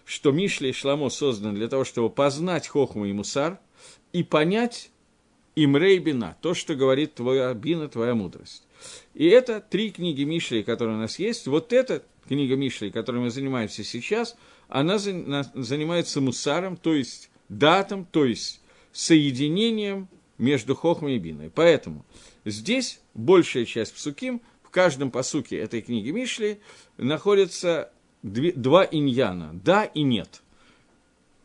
что 0.03 0.31
Мишли 0.31 0.73
Шламо 0.73 1.09
созданы 1.09 1.55
для 1.55 1.67
того, 1.67 1.85
чтобы 1.85 2.09
познать 2.09 2.67
хохму 2.67 3.05
и 3.05 3.13
мусар 3.13 3.59
и 4.11 4.23
понять 4.23 4.89
Имрей 5.55 5.99
Бина, 5.99 6.35
то, 6.41 6.55
что 6.55 6.73
говорит 6.73 7.13
твоя 7.13 7.53
бина, 7.53 7.87
твоя 7.87 8.15
мудрость. 8.15 8.63
И 9.13 9.27
это 9.27 9.61
три 9.61 9.91
книги 9.91 10.23
Мишли, 10.23 10.63
которые 10.63 10.97
у 10.97 10.99
нас 10.99 11.19
есть. 11.19 11.45
Вот 11.45 11.71
эта 11.71 12.03
книга 12.27 12.55
Мишли, 12.55 12.89
которой 12.89 13.21
мы 13.21 13.29
занимаемся 13.29 13.83
сейчас, 13.83 14.35
она 14.67 14.97
занимается 14.97 16.21
мусаром, 16.21 16.75
то 16.75 16.95
есть 16.95 17.29
датом, 17.49 18.07
то 18.09 18.25
есть 18.25 18.61
соединением 18.91 20.07
между 20.39 20.75
Хохмой 20.75 21.17
и 21.17 21.19
Биной. 21.19 21.51
Поэтому 21.53 22.03
здесь 22.45 22.99
большая 23.13 23.65
часть 23.65 23.93
псуким, 23.93 24.41
каждом 24.73 25.11
посуке 25.11 25.57
этой 25.57 25.81
книги 25.81 26.09
Мишли 26.11 26.59
находится 26.97 27.91
два 28.21 28.83
иньяна, 28.83 29.51
да 29.53 29.85
и 29.85 30.01
нет 30.01 30.43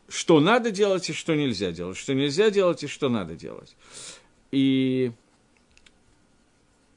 что 0.09 0.39
надо 0.39 0.71
делать 0.71 1.09
и 1.09 1.13
что 1.13 1.35
нельзя 1.35 1.71
делать, 1.71 1.95
что 1.95 2.13
нельзя 2.13 2.49
делать 2.49 2.83
и 2.83 2.87
что 2.87 3.09
надо 3.09 3.35
делать. 3.35 3.75
И 4.51 5.11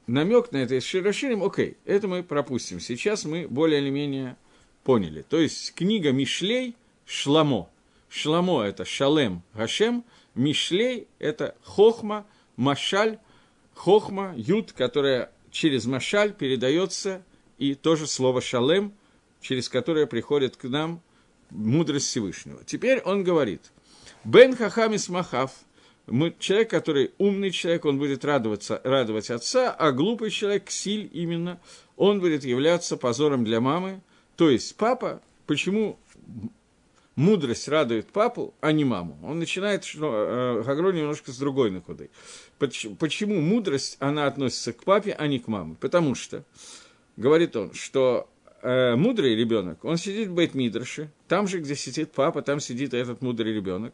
намек 0.07 0.51
на 0.53 0.59
это 0.59 0.81
с 0.81 0.95
расширим, 0.95 1.43
окей, 1.43 1.77
это 1.85 2.09
мы 2.09 2.23
пропустим. 2.23 2.81
Сейчас 2.81 3.25
мы 3.25 3.47
более 3.47 3.81
или 3.81 3.91
менее 3.91 4.37
поняли. 4.83 5.23
То 5.23 5.39
есть 5.39 5.75
книга 5.75 6.13
Мишлей 6.13 6.75
Шламо. 7.07 7.69
Шламо– 8.09 8.63
это 8.65 8.85
Шалем 8.85 9.43
Гашем, 9.55 10.05
Мишлей– 10.35 11.07
это 11.19 11.55
Хохма, 11.63 12.27
Машаль, 12.57 13.19
Хохма, 13.75 14.35
Юд, 14.37 14.73
которая 14.73 15.31
через 15.53 15.87
Машаль 15.87 16.33
передается, 16.33 17.23
и 17.59 17.77
тоже 17.77 18.09
слово 18.09 18.41
Шалем, 18.41 18.93
через 19.41 19.69
которое 19.69 20.07
приходит 20.07 20.57
к 20.57 20.65
нам– 20.65 21.01
мудрость 21.53 22.07
Всевышнего. 22.09 22.61
Теперь 22.65 23.01
он 23.01 23.25
говорит, 23.25 23.73
Бен 24.25 24.57
Хахамис 24.57 25.09
Махав, 25.09 25.53
мы, 26.07 26.35
человек, 26.39 26.71
который 26.71 27.13
умный 27.19 27.51
человек, 27.51 27.85
он 27.85 27.99
будет 27.99 28.25
радоваться, 28.25 28.81
радовать 28.83 29.31
отца, 29.31 29.71
а 29.71 29.93
глупый 29.93 30.31
человек, 30.31 30.65
Ксиль 30.65 31.09
именно, 31.13 31.61
он 31.97 32.21
будет 32.21 32.45
являться 32.45 32.97
позором 32.97 33.45
для 33.45 33.61
мамы. 33.61 34.01
То 34.37 34.51
есть 34.51 34.75
папа, 34.77 35.23
почему 35.47 35.99
мудрость 37.17 37.69
радует 37.69 38.09
папу, 38.11 38.55
а 38.61 38.73
не 38.73 38.85
маму? 38.85 39.19
Он 39.23 39.39
начинает 39.39 39.85
что, 39.85 40.63
э, 40.63 40.63
немножко 40.93 41.33
с 41.33 41.39
другой 41.39 41.71
накудой. 41.71 42.11
Почему 42.59 43.41
мудрость, 43.41 43.97
она 44.01 44.27
относится 44.27 44.73
к 44.73 44.85
папе, 44.85 45.15
а 45.19 45.27
не 45.27 45.39
к 45.39 45.49
маме? 45.49 45.77
Потому 45.81 46.15
что, 46.15 46.45
говорит 47.17 47.57
он, 47.57 47.75
что 47.75 48.29
э, 48.63 48.97
мудрый 48.97 49.35
ребенок, 49.35 49.85
он 49.85 49.97
сидит 49.97 50.29
в 50.29 50.35
Бейт-Мидраше, 50.35 51.09
там 51.29 51.47
же, 51.47 51.59
где 51.59 51.75
сидит 51.75 52.13
папа, 52.13 52.43
там 52.43 52.61
сидит 52.61 52.95
этот 52.95 53.21
мудрый 53.21 53.53
ребенок. 53.53 53.93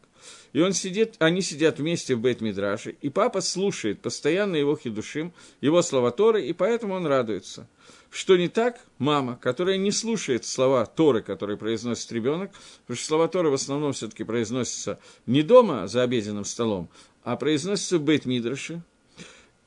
И 0.53 0.61
он 0.61 0.73
сидит, 0.73 1.17
они 1.19 1.43
сидят 1.43 1.79
вместе 1.79 2.15
в 2.15 2.21
Бейт-Мидраше, 2.21 2.97
и 3.01 3.09
папа 3.09 3.41
слушает 3.41 4.01
постоянно 4.01 4.57
его 4.57 4.77
хидушим, 4.77 5.33
его 5.61 5.83
слова 5.83 6.11
Торы, 6.11 6.47
и 6.47 6.53
поэтому 6.53 6.95
он 6.95 7.07
радуется. 7.07 7.67
Что 8.11 8.37
не 8.37 8.49
так, 8.49 8.81
мама, 8.99 9.39
которая 9.41 9.77
не 9.77 9.91
слушает 9.91 10.45
слова 10.45 10.87
Торы, 10.87 11.23
которые 11.23 11.57
произносит 11.57 12.11
ребенок, 12.13 12.53
потому 12.83 12.97
что 12.97 13.07
слова 13.07 13.29
Торы 13.29 13.51
в 13.51 13.55
основном 13.55 13.93
все-таки 13.93 14.25
произносятся 14.25 14.99
не 15.27 15.43
дома 15.43 15.89
за 15.89 16.03
обеденным 16.03 16.45
столом, 16.45 16.89
а 17.25 17.37
произносятся 17.37 17.99
в 17.99 18.05
Бейт-Мидраше, 18.05 18.83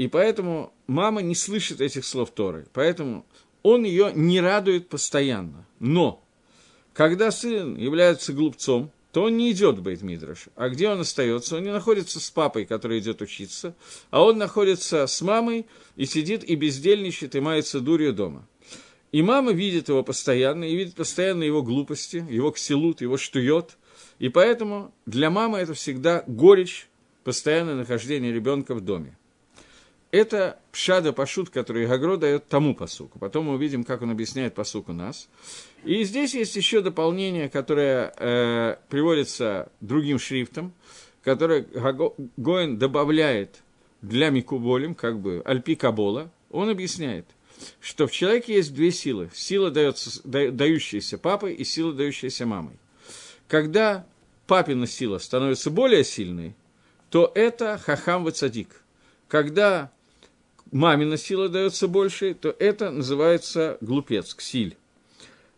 и 0.01 0.07
поэтому 0.07 0.73
мама 0.87 1.21
не 1.21 1.35
слышит 1.35 1.79
этих 1.79 2.05
слов 2.05 2.31
Торы. 2.31 2.65
Поэтому 2.73 3.23
он 3.63 3.83
ее 3.83 4.11
не 4.13 4.41
радует 4.41 4.89
постоянно. 4.89 5.65
Но, 5.79 6.23
когда 6.93 7.31
сын 7.31 7.75
является 7.77 8.33
глупцом, 8.33 8.91
то 9.11 9.23
он 9.23 9.37
не 9.37 9.51
идет 9.51 9.77
в 9.77 9.81
Бейт-Мидраш. 9.81 10.47
А 10.55 10.69
где 10.69 10.89
он 10.89 11.01
остается? 11.01 11.57
Он 11.57 11.63
не 11.63 11.71
находится 11.71 12.19
с 12.19 12.29
папой, 12.31 12.65
который 12.65 12.99
идет 12.99 13.21
учиться, 13.21 13.75
а 14.09 14.23
он 14.23 14.37
находится 14.37 15.05
с 15.05 15.21
мамой 15.21 15.65
и 15.97 16.05
сидит 16.05 16.43
и 16.43 16.55
бездельничает, 16.55 17.35
и 17.35 17.39
мается 17.39 17.81
дурью 17.81 18.13
дома. 18.13 18.47
И 19.11 19.21
мама 19.21 19.51
видит 19.51 19.89
его 19.89 20.03
постоянно, 20.03 20.63
и 20.63 20.75
видит 20.75 20.95
постоянно 20.95 21.43
его 21.43 21.61
глупости, 21.61 22.25
его 22.29 22.51
ксилут, 22.51 23.01
его 23.01 23.17
штует. 23.17 23.77
И 24.19 24.29
поэтому 24.29 24.93
для 25.05 25.29
мамы 25.29 25.57
это 25.57 25.73
всегда 25.73 26.23
горечь, 26.27 26.87
постоянное 27.25 27.75
нахождение 27.75 28.31
ребенка 28.31 28.73
в 28.73 28.81
доме. 28.81 29.17
Это 30.11 30.59
пшада 30.73 31.13
пашут, 31.13 31.49
который 31.49 31.87
Гагро 31.87 32.17
дает 32.17 32.47
тому 32.49 32.75
посуку. 32.75 33.17
Потом 33.17 33.45
мы 33.45 33.53
увидим, 33.53 33.85
как 33.85 34.01
он 34.01 34.11
объясняет 34.11 34.53
посук 34.53 34.89
у 34.89 34.93
нас. 34.93 35.29
И 35.85 36.03
здесь 36.03 36.35
есть 36.35 36.55
еще 36.57 36.81
дополнение, 36.81 37.49
которое 37.49 38.13
э, 38.17 38.75
приводится 38.89 39.71
другим 39.79 40.19
шрифтом, 40.19 40.73
которое 41.23 41.65
Гоин 42.35 42.77
добавляет 42.77 43.61
для 44.01 44.31
Микуболим, 44.31 44.95
как 44.95 45.19
бы 45.19 45.41
Альпи 45.45 45.75
Кабола. 45.75 46.29
Он 46.49 46.69
объясняет, 46.69 47.25
что 47.79 48.05
в 48.05 48.11
человеке 48.11 48.55
есть 48.55 48.73
две 48.73 48.91
силы. 48.91 49.29
Сила, 49.33 49.71
дается, 49.71 50.21
дающаяся 50.25 51.17
папой, 51.19 51.53
и 51.53 51.63
сила, 51.63 51.93
дающаяся 51.93 52.45
мамой. 52.45 52.77
Когда 53.47 54.05
папина 54.45 54.87
сила 54.87 55.19
становится 55.19 55.71
более 55.71 56.03
сильной, 56.03 56.53
то 57.09 57.31
это 57.33 57.77
хахам 57.77 58.25
вацадик. 58.25 58.81
Когда 59.29 59.91
мамина 60.71 61.17
сила 61.17 61.49
дается 61.49 61.87
больше, 61.87 62.33
то 62.33 62.55
это 62.57 62.91
называется 62.91 63.77
глупец, 63.81 64.33
ксиль. 64.33 64.77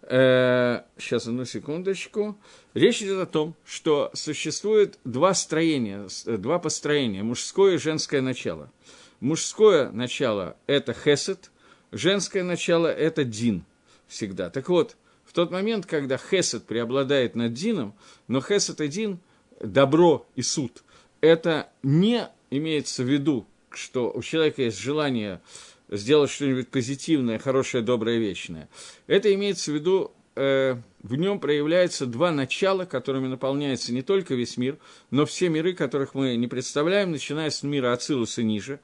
Э, 0.01 0.81
сейчас, 0.97 1.27
одну 1.27 1.45
секундочку. 1.45 2.37
Речь 2.73 3.01
идет 3.01 3.21
о 3.21 3.25
том, 3.25 3.55
что 3.65 4.11
существует 4.13 4.99
два 5.05 5.33
строения, 5.33 6.07
два 6.25 6.59
построения, 6.59 7.23
мужское 7.23 7.75
и 7.75 7.77
женское 7.77 8.21
начало. 8.21 8.71
Мужское 9.19 9.89
начало– 9.91 10.57
это 10.67 10.93
хесед, 10.93 11.51
женское 11.91 12.43
начало– 12.43 12.87
это 12.87 13.23
дин 13.23 13.63
всегда. 14.07 14.49
Так 14.49 14.67
вот, 14.67 14.97
в 15.23 15.31
тот 15.31 15.51
момент, 15.51 15.85
когда 15.85 16.17
хесед 16.17 16.65
преобладает 16.65 17.35
над 17.35 17.53
дином, 17.53 17.93
но 18.27 18.41
хесед 18.41 18.81
и 18.81 18.87
дин– 18.87 19.19
добро 19.61 20.25
и 20.35 20.41
суд, 20.41 20.83
это 21.21 21.69
не 21.81 22.27
имеется 22.49 23.03
в 23.03 23.07
виду 23.07 23.47
что 23.77 24.11
у 24.11 24.21
человека 24.21 24.63
есть 24.63 24.79
желание 24.79 25.41
сделать 25.89 26.31
что-нибудь 26.31 26.69
позитивное, 26.69 27.39
хорошее, 27.39 27.83
доброе, 27.83 28.17
вечное. 28.17 28.69
Это 29.07 29.33
имеется 29.33 29.71
в 29.71 29.75
виду, 29.75 30.11
э, 30.35 30.75
в 31.01 31.15
нем 31.15 31.39
проявляются 31.39 32.05
два 32.05 32.31
начала, 32.31 32.85
которыми 32.85 33.27
наполняется 33.27 33.93
не 33.93 34.01
только 34.01 34.33
весь 34.35 34.57
мир, 34.57 34.77
но 35.11 35.25
все 35.25 35.49
миры, 35.49 35.73
которых 35.73 36.15
мы 36.15 36.35
не 36.35 36.47
представляем, 36.47 37.11
начиная 37.11 37.49
с 37.49 37.63
мира 37.63 37.93
Ацилуса 37.93 38.43
ниже. 38.43 38.79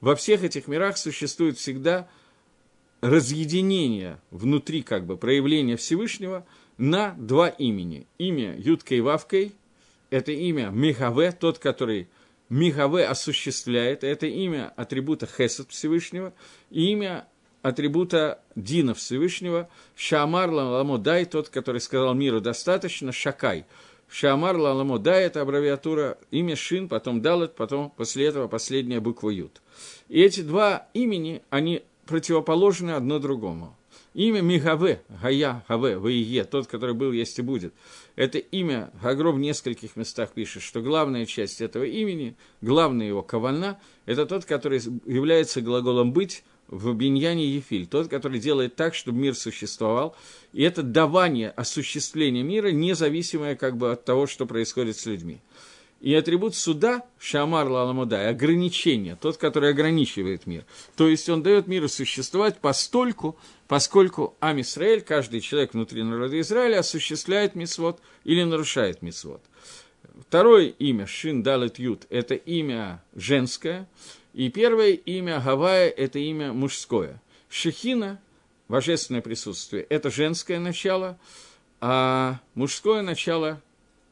Во 0.00 0.14
всех 0.14 0.44
этих 0.44 0.68
мирах 0.68 0.96
существует 0.96 1.58
всегда 1.58 2.08
разъединение 3.00 4.18
внутри, 4.30 4.82
как 4.82 5.04
бы, 5.04 5.16
проявления 5.16 5.76
Всевышнего 5.76 6.46
на 6.78 7.14
два 7.18 7.48
имени. 7.48 8.06
Имя 8.18 8.56
Юткой 8.56 9.00
Вавкой– 9.00 9.52
это 10.10 10.32
имя 10.32 10.70
Мехаве, 10.70 11.32
тот, 11.32 11.58
который 11.58 12.08
Мигаве 12.48 13.06
осуществляет, 13.06 14.04
это 14.04 14.26
имя 14.26 14.72
атрибута 14.76 15.26
Хесед 15.26 15.70
Всевышнего, 15.70 16.32
и 16.70 16.90
имя 16.92 17.26
атрибута 17.62 18.40
Дина 18.54 18.94
Всевышнего, 18.94 19.68
Шамар 19.96 20.50
Ламодай, 20.50 21.24
тот, 21.24 21.48
который 21.48 21.80
сказал 21.80 22.14
миру 22.14 22.40
достаточно, 22.40 23.10
Шакай. 23.12 23.64
Шамар 24.08 24.56
Ламодай– 24.56 25.24
это 25.24 25.40
аббревиатура 25.40 26.18
имя 26.30 26.54
Шин, 26.54 26.88
потом 26.88 27.22
Далет, 27.22 27.54
потом 27.56 27.90
после 27.96 28.26
этого 28.26 28.48
последняя 28.48 29.00
буква 29.00 29.30
Ют. 29.30 29.62
И 30.08 30.22
эти 30.22 30.42
два 30.42 30.88
имени, 30.92 31.42
они 31.48 31.82
противоположны 32.06 32.90
одно 32.90 33.18
другому. 33.18 33.76
Имя 34.14 34.42
Мигаве, 34.42 35.02
Гая, 35.20 35.64
Гаве, 35.68 35.98
Ваие, 35.98 36.44
тот, 36.44 36.68
который 36.68 36.94
был, 36.94 37.10
есть 37.10 37.38
и 37.40 37.42
будет. 37.42 37.74
Это 38.14 38.38
имя, 38.38 38.90
Гагро 39.02 39.32
в 39.32 39.40
нескольких 39.40 39.96
местах 39.96 40.30
пишет, 40.32 40.62
что 40.62 40.80
главная 40.80 41.26
часть 41.26 41.60
этого 41.60 41.82
имени, 41.82 42.36
главная 42.60 43.08
его 43.08 43.22
кавана, 43.22 43.80
это 44.06 44.24
тот, 44.24 44.44
который 44.44 44.80
является 45.04 45.60
глаголом 45.60 46.12
«быть», 46.12 46.44
в 46.68 46.94
Биньяне 46.94 47.46
Ефиль, 47.46 47.86
тот, 47.86 48.08
который 48.08 48.38
делает 48.40 48.74
так, 48.74 48.94
чтобы 48.94 49.18
мир 49.18 49.34
существовал, 49.34 50.16
и 50.52 50.62
это 50.62 50.82
давание, 50.82 51.50
осуществление 51.50 52.42
мира, 52.42 52.68
независимое 52.68 53.54
как 53.54 53.76
бы 53.76 53.92
от 53.92 54.04
того, 54.04 54.26
что 54.26 54.46
происходит 54.46 54.96
с 54.96 55.06
людьми. 55.06 55.40
И 56.04 56.14
атрибут 56.14 56.54
суда, 56.54 57.02
Шамар 57.18 57.66
Лаламудай, 57.66 58.28
ограничение, 58.28 59.16
тот, 59.18 59.38
который 59.38 59.70
ограничивает 59.70 60.46
мир. 60.46 60.66
То 60.96 61.08
есть 61.08 61.30
он 61.30 61.42
дает 61.42 61.66
миру 61.66 61.88
существовать 61.88 62.58
постольку, 62.58 63.38
поскольку 63.68 64.36
Ам 64.38 64.60
Исраэль, 64.60 65.00
каждый 65.00 65.40
человек 65.40 65.72
внутри 65.72 66.02
народа 66.02 66.38
Израиля, 66.40 66.80
осуществляет 66.80 67.54
мисвод 67.54 68.02
или 68.24 68.42
нарушает 68.42 69.00
мисвод. 69.00 69.40
Второе 70.28 70.66
имя, 70.78 71.06
Шин 71.06 71.42
Далет 71.42 71.78
Ют, 71.78 72.04
это 72.10 72.34
имя 72.34 73.02
женское, 73.14 73.88
и 74.34 74.50
первое 74.50 74.90
имя 74.90 75.40
Гавая– 75.40 75.88
это 75.88 76.18
имя 76.18 76.52
мужское. 76.52 77.22
Шехина, 77.48 78.20
божественное 78.68 79.22
присутствие, 79.22 79.84
это 79.84 80.10
женское 80.10 80.58
начало, 80.58 81.18
а 81.80 82.40
мужское 82.54 83.00
начало 83.00 83.62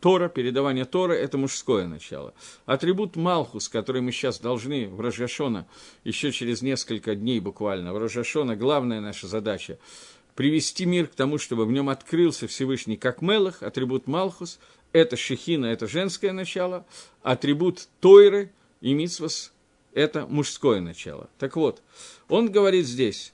Тора, 0.02 0.28
передавание 0.28 0.84
Тора– 0.84 1.12
это 1.14 1.38
мужское 1.38 1.86
начало. 1.86 2.34
Атрибут 2.66 3.14
Малхус, 3.14 3.68
который 3.68 4.02
мы 4.02 4.10
сейчас 4.10 4.40
должны 4.40 4.88
в 4.88 5.00
Рожашона, 5.00 5.66
еще 6.02 6.32
через 6.32 6.60
несколько 6.60 7.14
дней 7.14 7.38
буквально, 7.38 7.94
в 7.94 7.98
Рожашона 7.98 8.56
главная 8.56 9.00
наша 9.00 9.28
задача– 9.28 9.78
привести 10.34 10.86
мир 10.86 11.06
к 11.06 11.14
тому, 11.14 11.38
чтобы 11.38 11.66
в 11.66 11.72
нем 11.72 11.88
открылся 11.88 12.48
Всевышний 12.48 12.96
как 12.96 13.22
Мелах, 13.22 13.62
атрибут 13.62 14.08
Малхус– 14.08 14.58
это 14.92 15.16
Шехина, 15.16 15.66
это 15.66 15.86
женское 15.86 16.32
начало, 16.32 16.84
атрибут 17.22 17.86
Тойры 18.00 18.50
и 18.80 18.94
Митсвас 18.94 19.52
это 19.94 20.26
мужское 20.26 20.80
начало. 20.80 21.28
Так 21.38 21.54
вот, 21.54 21.80
он 22.28 22.50
говорит 22.50 22.86
здесь, 22.86 23.32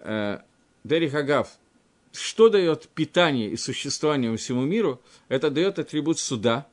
э, 0.00 0.40
Дерих 0.84 1.14
Агав, 1.14 1.48
что 2.12 2.48
дает 2.48 2.88
питание 2.88 3.50
и 3.50 3.56
существование 3.56 4.36
всему 4.36 4.62
миру, 4.62 5.00
это 5.28 5.50
дает 5.50 5.78
атрибут 5.78 6.18
суда, 6.18 6.66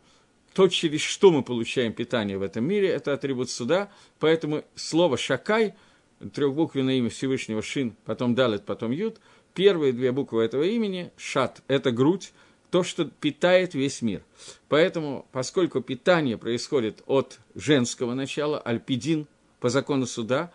то, 0.54 0.68
через 0.68 1.02
что 1.02 1.32
мы 1.32 1.44
получаем 1.44 1.94
питание 1.94 2.38
в 2.38 2.42
этом 2.42 2.66
мире, 2.66 2.90
это 2.90 3.14
атрибут 3.14 3.50
суда, 3.50 3.92
поэтому 4.20 4.64
слово 4.76 5.18
«шакай», 5.18 5.76
трехбуквенное 6.34 6.96
имя 6.96 7.10
Всевышнего 7.10 7.62
Шин, 7.62 7.96
потом 8.06 8.36
Далет, 8.36 8.66
потом 8.66 8.92
Ют, 8.92 9.18
первые 9.54 9.94
две 9.94 10.12
буквы 10.12 10.44
этого 10.44 10.64
имени, 10.64 11.12
Шат– 11.16 11.62
это 11.68 11.92
грудь, 11.92 12.34
то, 12.72 12.84
что 12.84 13.06
питает 13.06 13.74
весь 13.74 14.02
мир. 14.02 14.22
Поэтому, 14.68 15.26
поскольку 15.32 15.82
питание 15.82 16.38
происходит 16.38 17.02
от 17.08 17.40
женского 17.56 18.14
начала, 18.14 18.60
альпидин, 18.60 19.28
по 19.60 19.70
закону 19.70 20.06
суда, 20.06 20.52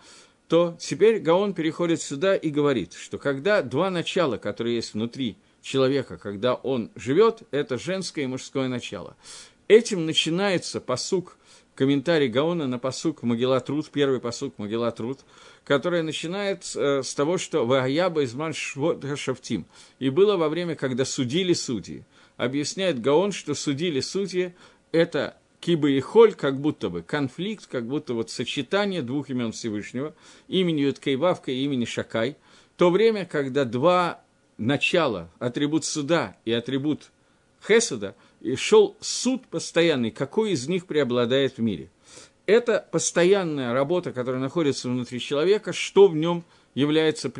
то 0.49 0.77
теперь 0.79 1.21
Гаон 1.21 1.55
переходит 1.55 2.03
сюда 2.03 2.37
и 2.37 2.51
говорит, 2.51 2.93
что 2.93 3.19
когда 3.19 3.63
два 3.63 3.91
начала, 3.91 4.37
которые 4.37 4.77
есть 4.77 4.95
внутри 4.95 5.37
человека, 5.63 6.19
когда 6.19 6.55
он 6.55 6.91
живет, 6.95 7.43
это 7.51 7.79
женское 7.79 8.25
и 8.25 8.29
мужское 8.29 8.69
начало. 8.69 9.17
Этим 9.67 10.05
начинается 10.05 10.81
посук, 10.81 11.39
комментарий 11.75 12.29
Гаона 12.29 12.67
на 12.67 12.79
посук 12.79 13.23
Могила 13.23 13.61
Труд, 13.61 13.89
первый 13.91 14.21
посук 14.21 14.59
Могила 14.59 14.93
Труд, 14.93 15.21
который 15.65 16.03
начинает 16.03 16.71
э, 16.77 17.03
с 17.03 17.15
того, 17.15 17.39
что 17.39 17.67
«Ваяба 17.67 18.25
изман 18.25 18.53
шавтим» 18.53 19.67
и 19.99 20.11
было 20.11 20.37
во 20.37 20.49
время, 20.49 20.77
когда 20.77 21.05
судили 21.05 21.55
судьи. 21.55 22.05
Объясняет 22.37 23.01
Гаон, 23.01 23.33
что 23.33 23.55
судили 23.55 24.01
судьи– 24.01 24.55
это 24.93 25.37
киба 25.65 25.91
и 25.91 26.01
холь, 26.01 26.35
как 26.35 26.61
будто 26.61 26.91
бы 26.91 27.03
конфликт, 27.03 27.67
как 27.67 27.87
будто 27.87 28.15
вот 28.15 28.31
сочетание 28.31 29.03
двух 29.03 29.31
имен 29.31 29.53
Всевышнего, 29.53 30.15
имени 30.49 30.83
Юткейвавка 30.83 31.51
и 31.53 31.65
имени 31.65 31.85
Шакай, 31.85 32.37
то 32.77 32.91
время, 32.91 33.25
когда 33.25 33.65
два 33.65 34.21
начала, 34.59 35.31
атрибут 35.39 35.85
суда 35.85 36.37
и 36.45 36.53
атрибут 36.53 37.11
Хесада, 37.67 38.15
и 38.41 38.57
шел 38.57 38.97
суд 39.01 39.47
постоянный, 39.47 40.11
какой 40.11 40.53
из 40.53 40.69
них 40.69 40.87
преобладает 40.87 41.57
в 41.57 41.63
мире 41.63 41.91
это 42.47 42.87
постоянная 42.91 43.73
работа, 43.73 44.13
которая 44.13 44.41
находится 44.41 44.89
внутри 44.89 45.21
человека, 45.21 45.73
что 45.73 46.09
в 46.09 46.17
нем 46.17 46.45
является 46.75 47.33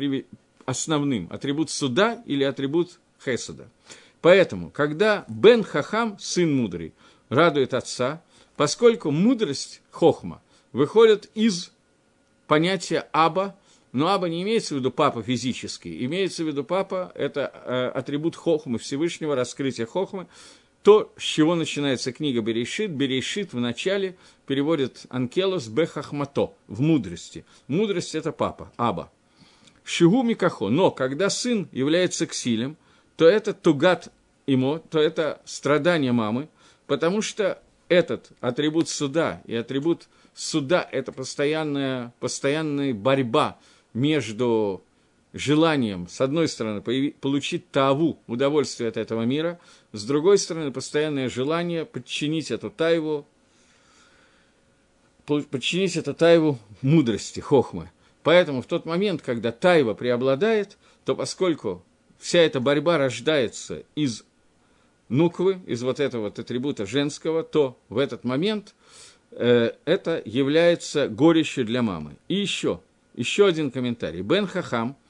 основным, 0.65 1.27
атрибут 1.31 1.69
суда 1.69 2.23
или 2.25 2.43
атрибут 2.43 2.99
хесада. 3.23 3.69
Поэтому, 4.21 4.71
когда 4.71 5.25
Бен 5.27 5.63
Хахам, 5.63 6.17
сын 6.19 6.55
мудрый, 6.55 6.93
радует 7.29 7.73
отца, 7.73 8.21
поскольку 8.55 9.11
мудрость 9.11 9.81
хохма 9.91 10.41
выходит 10.71 11.29
из 11.33 11.71
понятия 12.47 13.07
аба, 13.11 13.55
но 13.91 14.07
аба 14.07 14.27
не 14.27 14.43
имеется 14.43 14.75
в 14.75 14.79
виду 14.79 14.91
папа 14.91 15.23
физический, 15.23 16.05
имеется 16.05 16.43
в 16.43 16.47
виду 16.47 16.63
папа, 16.63 17.11
это 17.15 17.51
э, 17.65 17.87
атрибут 17.97 18.35
хохмы 18.35 18.77
Всевышнего, 18.77 19.35
раскрытие 19.35 19.87
хохмы, 19.87 20.27
то, 20.85 21.11
с 21.17 21.23
чего 21.23 21.55
начинается 21.55 22.11
книга 22.11 22.41
Берешит. 22.41 22.91
Берешит 22.91 23.53
в 23.53 23.59
начале 23.59 24.15
переводит 24.45 25.07
Анкелос 25.09 25.67
Бехахмато, 25.67 26.53
в 26.67 26.79
мудрости. 26.79 27.43
Мудрость– 27.67 28.13
это 28.15 28.31
папа, 28.31 28.71
Аба. 28.77 29.11
Шигу 29.83 30.21
Микахо. 30.21 30.69
Но 30.69 30.91
когда 30.91 31.31
сын 31.31 31.67
является 31.71 32.27
ксилем, 32.27 32.77
то 33.17 33.27
это 33.27 33.53
тугат 33.53 34.11
имо, 34.45 34.77
то 34.77 34.99
это 34.99 35.41
страдание 35.45 36.11
мамы, 36.11 36.49
потому 36.87 37.21
что 37.21 37.61
этот 37.87 38.29
атрибут 38.41 38.89
суда 38.89 39.41
и 39.45 39.55
атрибут 39.55 40.07
суда– 40.33 40.87
это 40.91 41.11
постоянная, 41.11 42.13
постоянная 42.19 42.93
борьба 42.93 43.57
между 43.93 44.83
желанием, 45.33 46.07
с 46.07 46.21
одной 46.21 46.47
стороны, 46.47 46.81
получить 46.81 47.69
таву, 47.69 48.17
удовольствие 48.27 48.89
от 48.89 48.97
этого 48.97 49.23
мира, 49.23 49.59
с 49.91 50.05
другой 50.05 50.37
стороны, 50.37 50.71
постоянное 50.71 51.29
желание 51.29 51.85
подчинить 51.85 52.51
эту 52.51 52.69
тайву, 52.69 53.27
подчинить 55.25 55.97
эту 55.97 56.13
тайву 56.13 56.57
мудрости, 56.81 57.41
хохмы. 57.41 57.91
Поэтому 58.23 58.61
в 58.61 58.65
тот 58.65 58.85
момент, 58.85 59.21
когда 59.21 59.51
тайва 59.51 59.93
преобладает, 59.93 60.77
то 61.03 61.15
поскольку 61.15 61.83
вся 62.17 62.39
эта 62.39 62.59
борьба 62.59 62.97
рождается 62.97 63.83
из 63.93 64.23
нуквы, 65.09 65.59
из 65.67 65.83
вот 65.83 65.99
этого 65.99 66.23
вот 66.23 66.39
атрибута 66.39 66.85
женского, 66.85 67.43
то 67.43 67.77
в 67.89 67.97
этот 67.97 68.23
момент 68.23 68.75
э, 69.31 69.71
это 69.85 70.21
является 70.25 71.07
горечью 71.07 71.65
для 71.65 71.81
мамы. 71.81 72.15
И 72.27 72.35
еще, 72.35 72.79
еще 73.15 73.47
один 73.47 73.71
комментарий. 73.71 74.21
Бен 74.21 74.47
Хахам– 74.47 74.95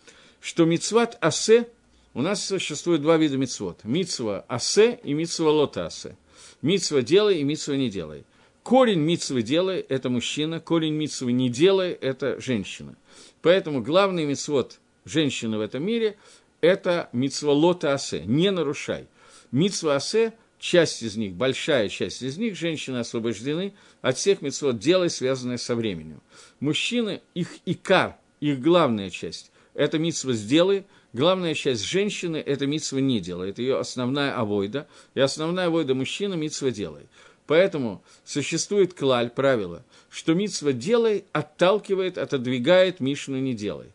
что 0.46 0.66
мицват 0.66 1.18
асе, 1.22 1.68
у 2.14 2.22
нас 2.22 2.46
существует 2.46 3.02
два 3.02 3.18
вида 3.18 3.36
мицвот. 3.36 3.80
Мицва 3.84 4.46
асе 4.48 5.00
и 5.04 5.16
мицва 5.16 5.50
лота 5.50 5.88
асе. 5.88 6.16
Мицва 6.62 7.02
делай 7.02 7.40
и 7.40 7.44
мицва 7.44 7.76
не 7.76 7.90
делай. 7.90 8.26
Корень 8.62 9.00
мицвы 9.00 9.42
делай– 9.42 9.80
это 9.90 10.12
мужчина, 10.12 10.60
корень 10.60 10.94
мицвы 10.94 11.32
не 11.32 11.50
делай– 11.50 11.94
это 12.02 12.40
женщина. 12.40 12.96
Поэтому 13.42 13.82
главный 13.82 14.26
мицвод 14.26 14.80
женщины 15.04 15.58
в 15.58 15.62
этом 15.62 15.84
мире– 15.84 16.16
это 16.62 17.10
мицва 17.12 17.52
лота 17.52 17.96
асе, 17.96 18.22
не 18.26 18.52
нарушай. 18.52 19.08
Мицва 19.56 19.96
асе– 19.96 20.34
часть 20.60 21.02
из 21.02 21.16
них, 21.16 21.34
большая 21.34 21.88
часть 21.88 22.22
из 22.22 22.38
них, 22.38 22.58
женщины 22.58 22.98
освобождены 22.98 23.74
от 24.02 24.18
всех 24.18 24.42
мицвод 24.42 24.80
делай, 24.80 25.10
связанные 25.10 25.58
со 25.58 25.76
временем. 25.76 26.22
Мужчины, 26.60 27.22
их 27.36 27.48
икар, 27.66 28.18
их 28.42 28.60
главная 28.60 29.10
часть 29.10 29.52
это 29.74 29.98
митсва 29.98 30.34
сделай, 30.34 30.84
главная 31.14 31.54
часть 31.54 31.84
женщины 31.84 32.36
это 32.36 32.68
митсва 32.68 32.98
не 32.98 33.22
делай, 33.22 33.52
это 33.52 33.62
ее 33.62 33.78
основная 33.80 34.36
авойда, 34.36 34.90
и 35.14 35.22
основная 35.22 35.68
авойда 35.68 35.96
мужчина 35.96 36.34
митсва 36.34 36.72
делай. 36.72 37.04
Поэтому 37.48 38.04
существует 38.26 38.94
клаль, 38.94 39.30
правило, 39.30 39.86
что 40.10 40.34
митсва 40.34 40.74
делай 40.74 41.24
отталкивает, 41.32 42.18
отодвигает 42.18 43.00
Мишну 43.00 43.38
не 43.38 43.54
делай. 43.54 43.88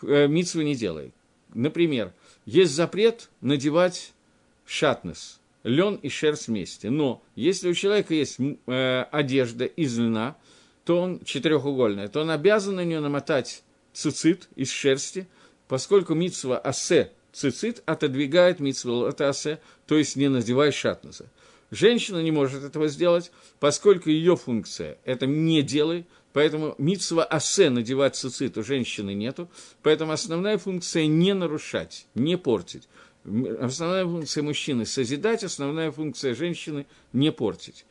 Э, 0.00 0.28
митсва 0.28 0.62
не 0.62 0.74
делай. 0.74 1.12
Например, 1.52 2.10
есть 2.46 2.72
запрет 2.72 3.28
надевать 3.42 4.13
шатнес, 4.66 5.40
лен 5.62 5.96
и 5.96 6.08
шерсть 6.08 6.48
вместе. 6.48 6.90
Но 6.90 7.22
если 7.34 7.68
у 7.68 7.74
человека 7.74 8.14
есть 8.14 8.38
э, 8.38 9.02
одежда 9.10 9.64
из 9.64 9.98
льна, 9.98 10.36
то 10.84 11.00
он 11.00 11.20
четырехугольная, 11.24 12.08
то 12.08 12.20
он 12.20 12.30
обязан 12.30 12.76
на 12.76 12.84
нее 12.84 13.00
намотать 13.00 13.62
цицит 13.92 14.48
из 14.56 14.70
шерсти, 14.70 15.26
поскольку 15.68 16.14
митсва 16.14 16.58
асе 16.58 17.10
цицит 17.32 17.82
отодвигает 17.86 18.60
митсва 18.60 19.14
асе, 19.18 19.60
то 19.86 19.96
есть 19.96 20.16
не 20.16 20.28
надевай 20.28 20.72
шатназа. 20.72 21.26
Женщина 21.70 22.22
не 22.22 22.30
может 22.30 22.62
этого 22.62 22.88
сделать, 22.88 23.32
поскольку 23.58 24.10
ее 24.10 24.36
функция– 24.36 24.98
это 25.04 25.26
не 25.26 25.62
делай, 25.62 26.06
поэтому 26.32 26.74
митсва 26.78 27.24
асе 27.24 27.70
надевать 27.70 28.14
цицит 28.14 28.56
у 28.58 28.62
женщины 28.62 29.14
нету, 29.14 29.48
поэтому 29.82 30.12
основная 30.12 30.58
функция– 30.58 31.06
не 31.08 31.34
нарушать, 31.34 32.06
не 32.14 32.36
портить. 32.36 32.88
Основная 33.24 34.04
функция 34.04 34.42
мужчины– 34.42 34.84
созидать, 34.86 35.44
основная 35.44 35.90
функция 35.90 36.34
женщины– 36.34 36.86
не 37.12 37.32
портить. 37.32 37.86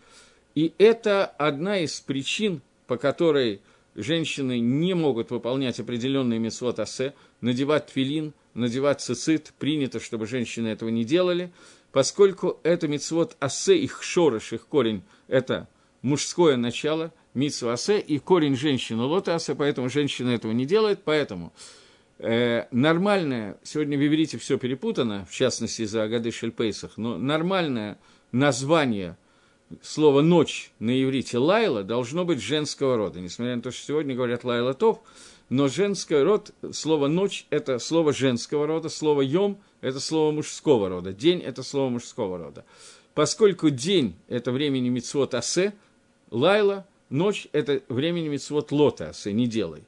И 0.54 0.74
это 0.78 1.26
одна 1.26 1.80
из 1.80 2.00
причин, 2.00 2.62
по 2.86 2.98
которой 2.98 3.62
женщины 3.96 4.60
не 4.60 4.94
могут 4.94 5.32
выполнять 5.32 5.80
определенные 5.80 6.38
митцвот 6.38 6.80
асе, 6.80 7.16
надевать 7.42 7.88
твилин, 7.88 8.34
надевать 8.54 9.02
цицит, 9.02 9.54
принято, 9.58 10.00
чтобы 10.00 10.28
женщины 10.28 10.68
этого 10.68 10.90
не 10.90 11.04
делали, 11.04 11.52
поскольку 11.92 12.60
это 12.62 12.88
митцвот 12.88 13.36
асе, 13.40 13.76
их 13.76 14.04
шорош, 14.04 14.54
их 14.54 14.68
корень– 14.68 15.02
это 15.28 15.68
мужское 16.04 16.58
начало, 16.58 17.12
митцва 17.34 17.74
асе, 17.74 18.00
и 18.00 18.20
корень 18.20 18.56
женщины 18.56 19.02
лота 19.02 19.34
асе, 19.34 19.56
поэтому 19.56 19.90
женщина 19.90 20.30
этого 20.30 20.52
не 20.52 20.68
делает, 20.68 21.02
поэтому 21.04 21.52
нормальное, 22.24 23.58
сегодня 23.64 23.98
в 23.98 24.08
иврите 24.08 24.38
все 24.38 24.58
перепутано, 24.58 25.26
в 25.30 25.34
частности 25.34 25.82
из-за 25.82 26.04
Агады 26.04 26.32
Шельпейсах, 26.32 26.96
но 26.96 27.18
нормальное 27.18 28.00
название 28.32 29.18
слова 29.82 30.22
«ночь» 30.22 30.72
на 30.80 30.92
иврите 31.04 31.38
«лайла» 31.38 31.84
должно 31.84 32.24
быть 32.24 32.42
женского 32.42 32.96
рода, 32.96 33.20
несмотря 33.20 33.58
на 33.58 33.62
то, 33.62 33.72
что 33.72 33.86
сегодня 33.86 34.16
говорят 34.16 34.46
«лайла 34.46 34.74
тов», 34.74 35.02
но 35.50 35.68
женский 35.68 36.16
род, 36.16 36.52
слово 36.72 37.08
«ночь»– 37.08 37.46
это 37.50 37.78
слово 37.78 38.14
женского 38.14 38.68
рода, 38.68 38.88
слово 38.88 39.22
«йом»– 39.22 39.62
это 39.82 40.00
слово 40.00 40.32
мужского 40.32 40.88
рода, 40.88 41.12
«день»– 41.12 41.40
это 41.46 41.62
слово 41.62 41.90
мужского 41.90 42.38
рода. 42.38 42.64
Поскольку 43.16 43.70
день– 43.70 44.16
это 44.30 44.54
времени 44.54 44.88
мицвод 44.88 45.34
асе, 45.34 45.74
лайла, 46.32 46.88
ночь– 47.10 47.50
это 47.52 47.82
времени 47.90 48.30
мицвод 48.30 48.72
лота 48.72 49.10
асе, 49.10 49.34
не 49.34 49.46
делай. 49.46 49.84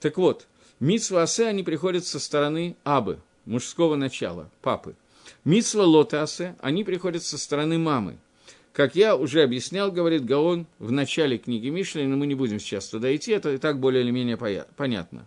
Так 0.00 0.18
вот– 0.18 0.46
Мицва 0.80 1.22
асе, 1.22 1.46
они 1.46 1.62
приходят 1.62 2.06
со 2.06 2.20
стороны 2.20 2.76
абы, 2.84 3.18
мужского 3.46 3.96
начала, 3.96 4.50
папы. 4.62 4.94
Мицва 5.44 5.84
лотасе, 5.84 6.56
они 6.60 6.84
приходят 6.84 7.22
со 7.22 7.38
стороны 7.38 7.78
мамы. 7.78 8.16
Как 8.72 8.94
я 8.94 9.16
уже 9.16 9.42
объяснял, 9.42 9.90
говорит 9.90 10.24
Гаон 10.24 10.66
в 10.78 10.92
начале 10.92 11.36
книги 11.38 11.68
Мишли, 11.68 12.06
но 12.06 12.16
мы 12.16 12.28
не 12.28 12.36
будем 12.36 12.60
сейчас 12.60 12.86
туда 12.86 13.14
идти, 13.14 13.32
это 13.32 13.52
и 13.54 13.58
так 13.58 13.80
более 13.80 14.04
или 14.04 14.12
менее 14.12 14.36
понятно. 14.76 15.26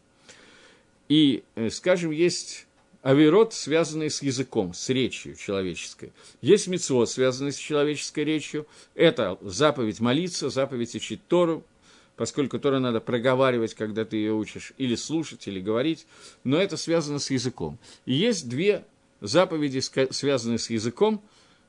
И, 1.10 1.44
э, 1.56 1.70
скажем, 1.70 2.12
есть 2.12 2.66
авирот, 3.02 3.54
связанный 3.54 4.10
с 4.10 4.22
языком, 4.22 4.74
с 4.74 4.88
речью 4.88 5.36
человеческой. 5.36 6.14
Есть 6.42 6.68
мецвод, 6.68 7.10
связанный 7.10 7.52
с 7.52 7.58
человеческой 7.58 8.24
речью. 8.24 8.68
Это 8.96 9.38
заповедь 9.42 10.00
молиться, 10.00 10.50
заповедь 10.50 10.96
учить 10.96 11.20
Тору, 11.28 11.66
поскольку 12.16 12.60
Тора 12.60 12.80
надо 12.80 13.00
проговаривать, 13.00 13.74
когда 13.74 14.06
ты 14.06 14.18
ее 14.18 14.34
учишь, 14.34 14.74
или 14.78 14.96
слушать, 14.96 15.48
или 15.48 15.60
говорить, 15.60 16.06
но 16.44 16.58
это 16.58 16.78
связано 16.78 17.20
с 17.20 17.32
языком. 17.32 17.80
И 18.06 18.14
есть 18.14 18.48
две 18.50 18.86
заповеди, 19.22 19.80
связанные 19.80 20.60
с 20.60 20.70
языком, 20.70 21.22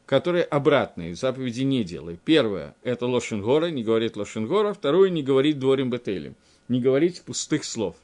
которые 0.06 0.44
обратные, 0.44 1.14
заповеди 1.14 1.62
не 1.62 1.84
делай. 1.84 2.18
Первое– 2.24 2.74
это 2.82 3.06
Лошенгора, 3.06 3.66
не 3.66 3.82
говорит 3.82 4.16
Лошенгора. 4.16 4.74
Второе– 4.74 5.08
не 5.10 5.22
говорит 5.22 5.58
Дворим 5.58 5.90
Бетелем, 5.90 6.34
не 6.68 6.80
говорить 6.80 7.22
пустых 7.22 7.64
слов. 7.64 7.96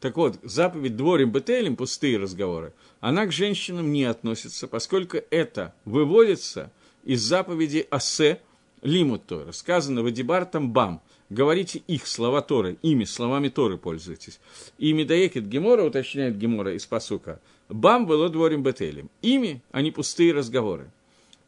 Так 0.00 0.16
вот, 0.16 0.38
заповедь 0.42 0.96
Дворим 0.96 1.30
Бетелем, 1.30 1.76
пустые 1.76 2.18
разговоры, 2.18 2.72
она 3.00 3.26
к 3.26 3.32
женщинам 3.32 3.92
не 3.92 4.04
относится, 4.04 4.66
поскольку 4.66 5.18
это 5.30 5.74
выводится 5.84 6.72
из 7.04 7.22
заповеди 7.22 7.86
Асе, 7.88 8.40
Лимут 8.82 9.26
Тора, 9.26 9.52
сказано 9.52 10.02
Вадибар 10.02 10.48
Бам 10.52 11.00
говорите 11.32 11.82
их 11.86 12.06
слова 12.06 12.42
Торы, 12.42 12.76
ими, 12.82 13.04
словами 13.04 13.48
Торы 13.48 13.78
пользуйтесь. 13.78 14.40
И 14.78 14.92
Медаекет 14.92 15.48
Гемора, 15.48 15.84
уточняет 15.84 16.38
Гемора 16.38 16.74
из 16.74 16.86
посука, 16.86 17.40
бам 17.68 18.06
было 18.06 18.28
дворим 18.28 18.62
бетелем. 18.62 19.10
Ими, 19.22 19.62
а 19.72 19.82
не 19.82 19.90
пустые 19.90 20.32
разговоры. 20.32 20.90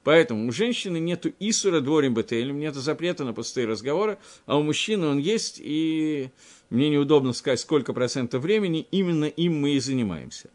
Поэтому 0.03 0.49
у 0.49 0.53
женщины 0.53 0.99
нету 0.99 1.33
исура 1.40 1.81
дворим 1.81 2.12
бетелем, 2.12 2.59
нет 2.59 2.75
запрета 2.75 3.25
на 3.25 3.33
пустые 3.33 3.66
разговоры, 3.66 4.18
а 4.44 4.59
у 4.59 4.62
мужчины 4.62 5.07
он 5.07 5.18
есть, 5.18 5.59
и 5.62 6.29
мне 6.68 6.90
неудобно 6.90 7.33
сказать, 7.33 7.61
сколько 7.61 7.94
процентов 7.94 8.42
времени 8.42 8.87
именно 8.90 9.25
им 9.25 9.61
мы 9.61 9.70
и 9.70 9.81
занимаемся. 9.81 10.51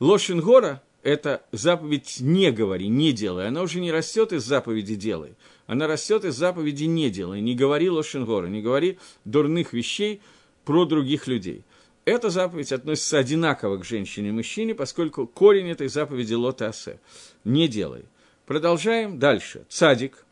Лошингора– 0.00 0.82
это 1.08 1.42
заповедь 1.52 2.18
«не 2.20 2.52
говори», 2.52 2.88
«не 2.88 3.12
делай», 3.12 3.48
она 3.48 3.62
уже 3.62 3.80
не 3.80 3.90
растет 3.90 4.32
из 4.32 4.44
заповеди 4.44 4.94
«делай», 4.94 5.36
она 5.66 5.86
растет 5.86 6.24
из 6.24 6.36
заповеди 6.36 6.84
«не 6.84 7.08
делай», 7.08 7.40
не 7.40 7.54
говори 7.54 7.88
лошенгора, 7.88 8.46
не 8.48 8.60
говори 8.60 8.98
дурных 9.24 9.72
вещей 9.72 10.20
про 10.64 10.84
других 10.84 11.26
людей. 11.26 11.64
Эта 12.04 12.28
заповедь 12.28 12.72
относится 12.72 13.18
одинаково 13.18 13.78
к 13.78 13.84
женщине 13.86 14.28
и 14.28 14.32
мужчине, 14.32 14.74
поскольку 14.74 15.26
корень 15.26 15.70
этой 15.70 15.88
заповеди 15.88 16.34
лотасе– 16.34 17.00
не 17.44 17.68
делай. 17.68 18.04
Продолжаем 18.44 19.18
дальше. 19.18 19.64
Цадик, 19.70 20.26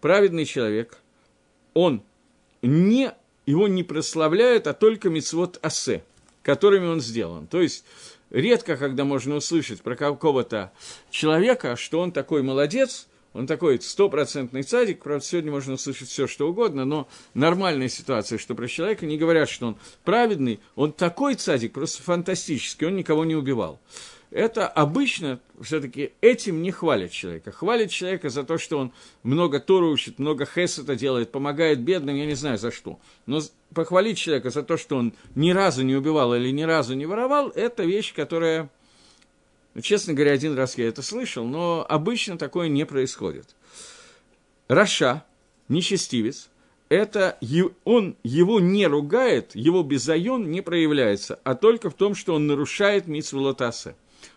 праведный 0.00 0.46
человек, 0.46 0.96
он 1.74 2.02
не, 2.62 3.12
его 3.44 3.68
не 3.68 3.82
прославляют, 3.82 4.66
а 4.66 4.72
только 4.72 5.10
мицвод 5.10 5.58
асе, 5.62 6.04
которыми 6.42 6.86
он 6.86 7.02
сделан. 7.02 7.46
То 7.46 7.60
есть, 7.60 7.84
редко, 8.32 8.76
когда 8.76 9.04
можно 9.04 9.36
услышать 9.36 9.82
про 9.82 9.94
какого-то 9.94 10.72
человека, 11.10 11.76
что 11.76 12.00
он 12.00 12.10
такой 12.10 12.42
молодец– 12.42 13.06
он 13.34 13.46
такой 13.46 13.80
стопроцентный 13.80 14.62
цадик, 14.62 15.02
правда, 15.02 15.24
сегодня 15.24 15.50
можно 15.50 15.74
услышать 15.74 16.08
все, 16.08 16.26
что 16.26 16.48
угодно, 16.48 16.84
но 16.84 17.08
нормальная 17.34 17.88
ситуация, 17.88 18.38
что 18.38 18.54
про 18.54 18.68
человека 18.68 19.06
не 19.06 19.16
говорят, 19.16 19.48
что 19.48 19.68
он 19.68 19.76
праведный, 20.04 20.60
он 20.74 20.92
такой 20.92 21.34
цадик, 21.34 21.72
просто 21.72 22.02
фантастический, 22.02 22.86
он 22.86 22.96
никого 22.96 23.24
не 23.24 23.34
убивал. 23.34 23.80
Это 24.32 24.66
обычно 24.66 25.40
все-таки 25.60 26.12
этим 26.22 26.62
не 26.62 26.70
хвалят 26.70 27.10
человека. 27.10 27.52
Хвалят 27.52 27.90
человека 27.90 28.30
за 28.30 28.44
то, 28.44 28.56
что 28.56 28.78
он 28.78 28.92
много 29.22 29.60
Тору 29.60 29.90
учит, 29.90 30.18
много 30.18 30.46
хесета 30.46 30.96
делает, 30.96 31.30
помогает 31.30 31.80
бедным, 31.80 32.16
я 32.16 32.24
не 32.24 32.34
знаю 32.34 32.56
за 32.56 32.70
что. 32.70 32.98
Но 33.26 33.40
похвалить 33.74 34.16
человека 34.16 34.48
за 34.48 34.62
то, 34.62 34.78
что 34.78 34.96
он 34.96 35.12
ни 35.34 35.50
разу 35.50 35.82
не 35.82 35.94
убивал 35.94 36.34
или 36.34 36.50
ни 36.50 36.62
разу 36.62 36.94
не 36.94 37.04
воровал, 37.04 37.50
это 37.50 37.84
вещь, 37.84 38.14
которая 38.14 38.70
ну, 39.74 39.80
честно 39.80 40.14
говоря, 40.14 40.32
один 40.32 40.54
раз 40.54 40.76
я 40.78 40.88
это 40.88 41.02
слышал, 41.02 41.46
но 41.46 41.84
обычно 41.88 42.38
такое 42.38 42.68
не 42.68 42.84
происходит. 42.84 43.54
Раша, 44.68 45.24
нечестивец, 45.68 46.48
это 46.88 47.38
он 47.84 48.16
его 48.22 48.60
не 48.60 48.86
ругает, 48.86 49.54
его 49.54 49.82
безайон 49.82 50.50
не 50.50 50.60
проявляется, 50.60 51.38
а 51.44 51.54
только 51.54 51.90
в 51.90 51.94
том, 51.94 52.14
что 52.14 52.34
он 52.34 52.46
нарушает 52.46 53.06
митсву. 53.06 53.56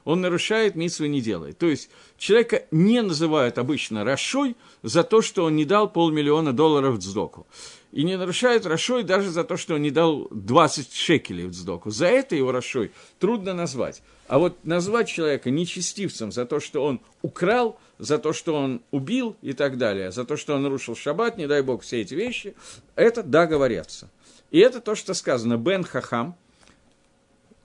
Он 0.04 0.22
нарушает, 0.22 0.76
митсвы 0.76 1.08
не 1.08 1.22
делает. 1.22 1.58
То 1.58 1.68
есть 1.68 1.90
человека 2.18 2.66
не 2.72 3.02
называют 3.02 3.58
обычно 3.58 4.04
Рашой 4.04 4.56
за 4.84 5.04
то, 5.04 5.22
что 5.22 5.46
он 5.46 5.56
не 5.56 5.66
дал 5.66 5.90
полмиллиона 5.90 6.54
долларов 6.54 6.96
в 6.96 7.02
сдоку 7.02 7.48
и 7.96 8.04
не 8.04 8.18
нарушает 8.18 8.66
Рашой 8.66 9.04
даже 9.04 9.32
за 9.32 9.46
то, 9.46 9.56
что 9.56 9.76
он 9.76 9.82
не 9.82 9.90
дал 9.90 10.28
20 10.30 10.94
шекелей 10.94 11.46
в 11.46 11.54
сдоку. 11.54 11.92
За 11.92 12.08
это 12.08 12.36
его 12.36 12.52
Рашой 12.52 12.92
трудно 13.20 13.54
назвать. 13.54 14.04
А 14.28 14.38
вот 14.38 14.66
назвать 14.66 15.08
человека 15.08 15.50
нечестивцем 15.50 16.34
за 16.34 16.46
то, 16.46 16.60
что 16.60 16.84
он 16.84 17.00
украл, 17.22 17.80
за 17.98 18.18
то, 18.18 18.34
что 18.34 18.54
он 18.54 18.82
убил 18.92 19.38
и 19.42 19.54
так 19.54 19.78
далее, 19.78 20.12
за 20.12 20.26
то, 20.26 20.36
что 20.36 20.56
он 20.56 20.64
нарушил 20.64 20.94
шаббат, 20.98 21.38
не 21.38 21.48
дай 21.48 21.62
бог, 21.62 21.84
все 21.84 22.02
эти 22.02 22.14
вещи, 22.16 22.54
это 22.96 23.24
да, 23.24 23.48
говорятся. 23.48 24.10
И 24.52 24.60
это 24.60 24.82
то, 24.82 24.96
что 24.96 25.14
сказано 25.14 25.56
Бен 25.56 25.86
Хахам, 25.86 26.36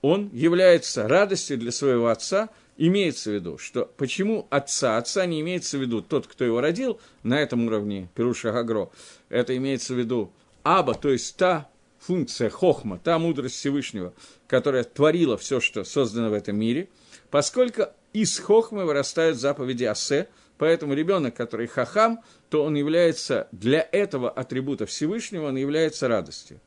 он 0.02 0.30
является 0.32 1.06
радостью 1.06 1.58
для 1.58 1.72
своего 1.72 2.08
отца, 2.08 2.48
имеется 2.76 3.30
в 3.30 3.34
виду, 3.34 3.58
что 3.58 3.90
почему 3.96 4.46
отца? 4.50 4.96
Отца 4.96 5.26
не 5.26 5.40
имеется 5.40 5.78
в 5.78 5.82
виду 5.82 6.00
тот, 6.00 6.26
кто 6.26 6.44
его 6.44 6.60
родил, 6.60 7.00
на 7.22 7.40
этом 7.40 7.66
уровне 7.66 8.08
Перуша 8.14 8.52
Гагро. 8.52 8.90
Это 9.28 9.56
имеется 9.56 9.94
в 9.94 9.98
виду 9.98 10.32
Аба, 10.62 10.94
то 10.94 11.10
есть 11.10 11.36
та 11.36 11.68
функция 11.98 12.48
Хохма, 12.48 12.98
та 12.98 13.18
мудрость 13.18 13.56
Всевышнего, 13.56 14.14
которая 14.46 14.84
творила 14.84 15.36
все, 15.36 15.60
что 15.60 15.84
создано 15.84 16.30
в 16.30 16.34
этом 16.34 16.58
мире, 16.58 16.88
поскольку 17.30 17.88
из 18.14 18.38
Хохмы 18.38 18.86
вырастают 18.86 19.36
заповеди 19.38 19.84
Асе, 19.84 20.28
поэтому 20.56 20.94
ребенок, 20.94 21.34
который 21.36 21.66
Хахам, 21.66 22.20
то 22.48 22.64
он 22.64 22.74
является 22.74 23.48
для 23.52 23.86
этого 23.92 24.30
атрибута 24.30 24.86
Всевышнего, 24.86 25.48
он 25.48 25.56
является 25.56 26.08
радостью. 26.08 26.60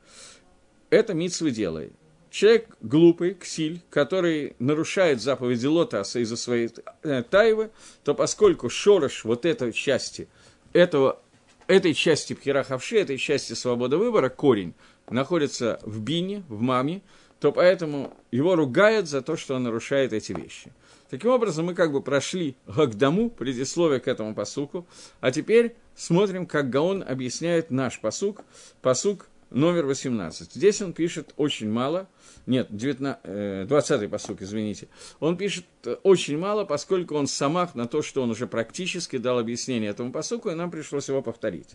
Это 0.91 1.15
митсвы 1.15 1.49
делает 1.49 1.93
человек 2.33 2.75
глупый, 2.81 3.35
ксиль, 3.35 3.79
который 3.91 4.55
нарушает 4.57 5.21
заповеди 5.21 5.67
Лотаса 5.67 6.19
из-за 6.19 6.35
своей 6.35 6.71
э, 7.03 7.21
тайвы, 7.29 7.69
то 8.03 8.15
поскольку 8.15 8.69
шорош 8.69 9.23
вот 9.23 9.45
этой 9.45 9.71
части, 9.71 10.27
этого, 10.73 11.21
этой 11.67 11.93
части 11.93 12.33
пхерахавши, 12.33 12.97
этой 12.97 13.19
части 13.19 13.53
свободы 13.53 13.97
выбора, 13.97 14.29
корень, 14.29 14.73
находится 15.11 15.79
в 15.83 16.01
бине, 16.01 16.43
в 16.49 16.59
маме, 16.59 17.03
то 17.39 17.51
поэтому 17.51 18.11
его 18.31 18.55
ругают 18.55 19.07
за 19.07 19.21
то, 19.21 19.37
что 19.37 19.53
он 19.53 19.63
нарушает 19.63 20.11
эти 20.11 20.33
вещи. 20.33 20.73
Таким 21.11 21.29
образом, 21.29 21.67
мы 21.67 21.75
как 21.75 21.91
бы 21.91 22.01
прошли 22.01 22.55
Гагдаму, 22.65 23.29
предисловие 23.29 23.99
к 23.99 24.07
этому 24.07 24.33
посуку, 24.33 24.87
а 25.21 25.29
теперь 25.31 25.75
смотрим, 25.95 26.47
как 26.47 26.71
Гаон 26.71 27.03
объясняет 27.07 27.69
наш 27.69 27.99
посук, 27.99 28.41
посук 28.81 29.27
номер 29.53 29.85
18. 29.85 30.53
Здесь 30.53 30.81
он 30.81 30.93
пишет 30.93 31.33
очень 31.37 31.69
мало, 31.69 32.07
нет, 32.45 32.67
19, 32.69 33.23
20-й 33.69 34.07
посук, 34.09 34.41
извините. 34.41 34.87
Он 35.19 35.37
пишет 35.37 35.65
очень 36.03 36.37
мало, 36.37 36.65
поскольку 36.65 37.15
он 37.15 37.27
самах 37.27 37.75
на 37.75 37.87
то, 37.87 38.01
что 38.01 38.21
он 38.21 38.31
уже 38.31 38.47
практически 38.47 39.17
дал 39.17 39.39
объяснение 39.39 39.89
этому 39.89 40.11
посуку, 40.11 40.49
и 40.49 40.55
нам 40.55 40.71
пришлось 40.71 41.07
его 41.07 41.21
повторить. 41.21 41.69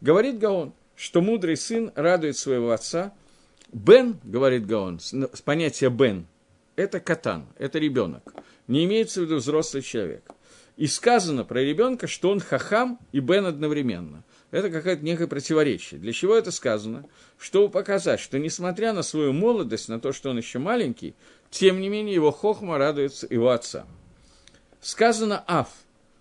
Говорит 0.00 0.38
Гаон, 0.38 0.72
что 0.96 1.20
мудрый 1.20 1.56
сын 1.56 1.92
радует 1.94 2.36
своего 2.36 2.72
отца. 2.72 3.14
Бен, 3.72 4.18
говорит 4.24 4.66
Гаон, 4.66 4.98
с 4.98 5.42
понятия 5.44 5.90
Бен, 5.90 6.26
это 6.74 7.00
катан, 7.00 7.46
это 7.58 7.78
ребенок 7.78 8.34
не 8.68 8.84
имеется 8.84 9.20
в 9.20 9.24
виду 9.24 9.36
взрослый 9.36 9.82
человек. 9.82 10.22
И 10.76 10.86
сказано 10.86 11.44
про 11.44 11.60
ребенка, 11.60 12.06
что 12.06 12.30
он 12.30 12.38
хахам 12.38 13.00
и 13.10 13.18
бен 13.18 13.46
одновременно. 13.46 14.22
Это 14.50 14.70
какое-то 14.70 15.04
некое 15.04 15.26
противоречие. 15.26 16.00
Для 16.00 16.12
чего 16.12 16.34
это 16.34 16.50
сказано? 16.50 17.04
Чтобы 17.38 17.70
показать, 17.70 18.18
что 18.18 18.38
несмотря 18.38 18.92
на 18.92 19.02
свою 19.02 19.32
молодость, 19.32 19.88
на 19.88 20.00
то, 20.00 20.12
что 20.12 20.30
он 20.30 20.38
еще 20.38 20.58
маленький, 20.58 21.14
тем 21.50 21.80
не 21.80 21.88
менее 21.88 22.14
его 22.14 22.30
хохма 22.30 22.78
радуется 22.78 23.26
его 23.28 23.50
отца. 23.50 23.86
Сказано 24.80 25.44
«аф», 25.46 25.68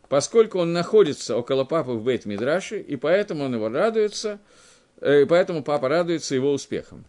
поскольку 0.09 0.59
он 0.59 0.73
находится 0.73 1.37
около 1.37 1.63
папы 1.63 1.91
в 1.91 2.03
бейт 2.03 2.25
мидраше 2.25 2.79
и 2.81 2.95
поэтому 2.97 3.45
он 3.45 3.55
его 3.55 3.69
радуется, 3.69 4.39
э, 4.99 5.21
и 5.21 5.25
поэтому 5.25 5.63
папа 5.63 5.87
радуется 5.87 6.35
его 6.35 6.51
успехам. 6.51 7.05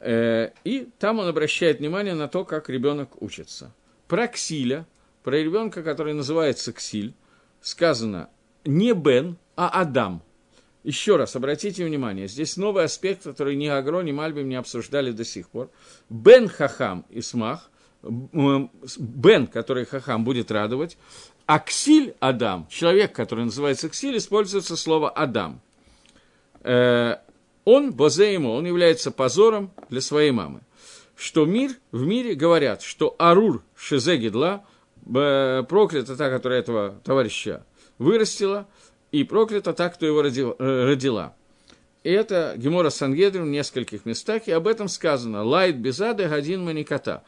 Э, 0.00 0.50
и 0.64 0.88
там 0.98 1.18
он 1.18 1.28
обращает 1.28 1.80
внимание 1.80 2.14
на 2.14 2.28
то, 2.28 2.44
как 2.44 2.70
ребенок 2.70 3.20
учится 3.20 3.72
про 4.06 4.28
Ксиля, 4.28 4.86
про 5.22 5.36
ребенка, 5.36 5.82
который 5.82 6.14
называется 6.14 6.72
Ксиль, 6.72 7.14
сказано 7.60 8.30
не 8.64 8.94
Бен, 8.94 9.36
а 9.56 9.68
Адам. 9.68 10.22
Еще 10.88 11.16
раз, 11.16 11.36
обратите 11.36 11.84
внимание, 11.84 12.28
здесь 12.28 12.56
новый 12.56 12.84
аспект, 12.84 13.24
который 13.24 13.56
ни 13.56 13.66
Агро, 13.66 14.00
ни 14.00 14.10
Мальбим 14.10 14.48
не 14.48 14.54
обсуждали 14.54 15.12
до 15.12 15.22
сих 15.22 15.50
пор. 15.50 15.70
Бен 16.08 16.48
Хахам 16.48 17.04
и 17.10 17.20
Смах, 17.20 17.70
Бен, 18.02 19.48
который 19.48 19.84
Хахам 19.84 20.24
будет 20.24 20.50
радовать, 20.50 20.96
а 21.44 21.58
Ксиль 21.58 22.14
Адам, 22.20 22.66
человек, 22.70 23.12
который 23.12 23.44
называется 23.44 23.90
Ксиль, 23.90 24.16
используется 24.16 24.78
слово 24.78 25.10
Адам. 25.10 25.60
Э, 26.62 27.16
он, 27.66 27.92
Бозе 27.92 28.32
ему, 28.32 28.52
он 28.52 28.64
является 28.64 29.10
позором 29.10 29.70
для 29.90 30.00
своей 30.00 30.30
мамы 30.30 30.62
что 31.16 31.44
мир, 31.44 31.72
в 31.90 32.06
мире 32.06 32.34
говорят, 32.34 32.80
что 32.80 33.14
Арур 33.18 33.64
Шезегидла, 33.76 34.64
проклята 35.04 36.16
та, 36.16 36.30
которая 36.30 36.60
этого 36.60 36.94
товарища 37.04 37.66
вырастила, 37.98 38.68
и 39.12 39.24
проклята 39.24 39.72
та, 39.72 39.88
кто 39.88 40.06
его 40.06 40.22
э, 40.22 40.84
родила. 40.84 41.34
И 42.04 42.10
это 42.10 42.54
Гемора 42.56 42.90
Сангедрин 42.90 43.44
в 43.44 43.48
нескольких 43.48 44.04
местах, 44.06 44.46
и 44.46 44.52
об 44.52 44.66
этом 44.66 44.88
сказано 44.88 45.42
«Лайт 45.42 45.76
безады 45.76 46.28
гадин 46.28 46.64
маниката», 46.64 47.24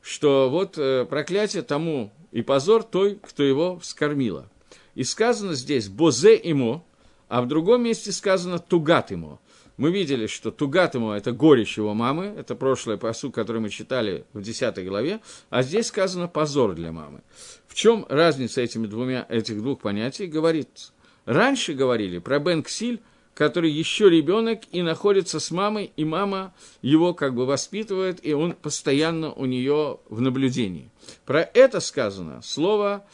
что 0.00 0.48
вот 0.48 0.78
э, 0.78 1.04
проклятие 1.04 1.62
тому 1.62 2.12
и 2.30 2.42
позор 2.42 2.82
той, 2.82 3.18
кто 3.22 3.42
его 3.42 3.78
вскормила. 3.78 4.48
И 4.94 5.04
сказано 5.04 5.54
здесь 5.54 5.88
«бозе 5.88 6.36
имо», 6.36 6.84
а 7.28 7.42
в 7.42 7.48
другом 7.48 7.82
месте 7.82 8.12
сказано 8.12 8.58
«тугат 8.58 9.10
имо». 9.12 9.40
Мы 9.78 9.90
видели, 9.90 10.26
что 10.26 10.50
Тугат 10.50 10.94
ему– 10.94 11.12
это 11.12 11.32
горечь 11.32 11.78
его 11.78 11.94
мамы, 11.94 12.26
это 12.26 12.54
прошлый 12.54 12.98
посуд, 12.98 13.34
который 13.34 13.60
мы 13.60 13.70
читали 13.70 14.24
в 14.32 14.42
10 14.42 14.86
главе, 14.86 15.20
а 15.50 15.62
здесь 15.62 15.86
сказано 15.86 16.28
«позор 16.28 16.74
для 16.74 16.92
мамы». 16.92 17.22
В 17.66 17.74
чем 17.74 18.04
разница 18.08 18.60
этими 18.60 18.86
двумя, 18.86 19.26
этих 19.28 19.62
двух 19.62 19.80
понятий? 19.80 20.26
Говорит, 20.26 20.92
раньше 21.24 21.74
говорили 21.74 22.18
про 22.18 22.38
Бен 22.38 22.62
Ксиль, 22.62 23.00
который 23.34 23.70
еще 23.70 24.10
ребенок 24.10 24.60
и 24.72 24.82
находится 24.82 25.40
с 25.40 25.50
мамой, 25.50 25.92
и 25.96 26.04
мама 26.04 26.54
его 26.82 27.14
как 27.14 27.34
бы 27.34 27.46
воспитывает, 27.46 28.24
и 28.24 28.34
он 28.34 28.52
постоянно 28.52 29.32
у 29.32 29.46
нее 29.46 29.98
в 30.08 30.20
наблюдении. 30.20 30.90
Про 31.24 31.40
это 31.40 31.80
сказано 31.80 32.42
слово 32.42 33.06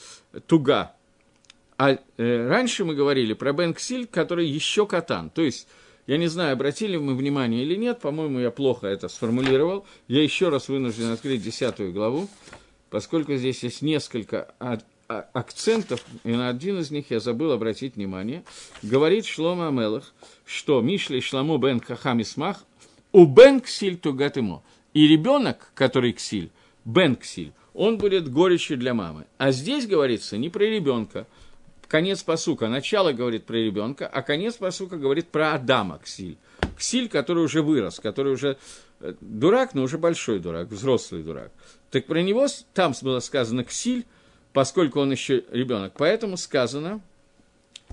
«туга». 0.47 0.93
А 1.77 1.93
э, 1.93 2.49
раньше 2.49 2.85
мы 2.85 2.97
говорили 2.97 3.35
про 3.35 3.53
Бен 3.53 3.73
Ксиль, 3.73 4.09
который 4.09 4.47
еще 4.47 4.87
катан, 4.87 5.31
то 5.31 5.43
есть 5.43 5.69
я 6.09 6.17
не 6.17 6.27
знаю, 6.27 6.55
обратили 6.55 6.97
мы 6.97 7.15
внимание 7.15 7.63
или 7.63 7.77
нет, 7.77 8.01
по-моему, 8.01 8.39
я 8.39 8.51
плохо 8.51 8.87
это 8.87 9.09
сформулировал. 9.09 9.87
Я 10.09 10.23
еще 10.23 10.49
раз 10.49 10.69
вынужден 10.69 11.13
открыть 11.13 11.43
десятую 11.43 11.93
главу, 11.93 12.29
поскольку 12.89 13.35
здесь 13.35 13.63
есть 13.63 13.83
несколько 13.83 14.55
акцентов, 15.09 16.05
и 16.25 16.33
на 16.33 16.51
один 16.51 16.79
из 16.79 16.91
них 16.91 17.11
я 17.11 17.21
забыл 17.21 17.53
обратить 17.53 17.97
внимание. 17.97 18.45
Говорит 18.83 19.25
Шлома 19.25 19.69
Амелах, 19.69 20.13
что 20.45 20.83
Мишли 20.83 21.21
Шламу 21.21 21.57
бен 21.57 21.81
Хахам 21.81 22.21
Исмах, 22.21 22.65
у 23.13 23.25
бен 23.25 23.61
ксиль 23.61 23.97
тугатимо. 23.97 24.63
И 24.93 25.09
ребенок, 25.09 25.71
который 25.75 26.13
ксиль, 26.13 26.51
бен 26.85 27.17
ксиль, 27.17 27.53
он 27.73 27.97
будет 27.97 28.31
горечью 28.31 28.77
для 28.77 28.93
мамы. 28.93 29.25
А 29.39 29.51
здесь 29.51 29.87
говорится 29.87 30.37
не 30.37 30.51
про 30.51 30.65
ребенка, 30.65 31.27
конец 31.87 32.23
посука. 32.23 32.69
Начало 32.69 33.13
говорит 33.13 33.45
про 33.45 33.57
ребенка, 33.57 34.07
а 34.07 34.23
конец 34.23 34.57
посука 34.57 34.99
говорит 34.99 35.29
про 35.29 35.55
Адама, 35.55 36.01
Ксиль. 36.05 36.37
Ксиль, 36.77 37.09
который 37.09 37.45
уже 37.45 37.63
вырос, 37.63 37.99
который 37.99 38.33
уже 38.33 38.59
э, 39.01 39.15
дурак, 39.21 39.75
но 39.75 39.85
уже 39.85 39.97
большой 39.97 40.39
дурак, 40.39 40.69
взрослый 40.69 41.23
дурак. 41.23 41.51
Так 41.91 42.07
про 42.07 42.21
него 42.21 42.47
там 42.75 42.93
было 43.01 43.21
сказано 43.21 43.65
Ксиль, 43.65 44.05
поскольку 44.53 45.01
он 45.01 45.13
еще 45.13 45.45
ребенок. 45.51 45.95
Поэтому 45.97 46.37
сказано, 46.37 47.01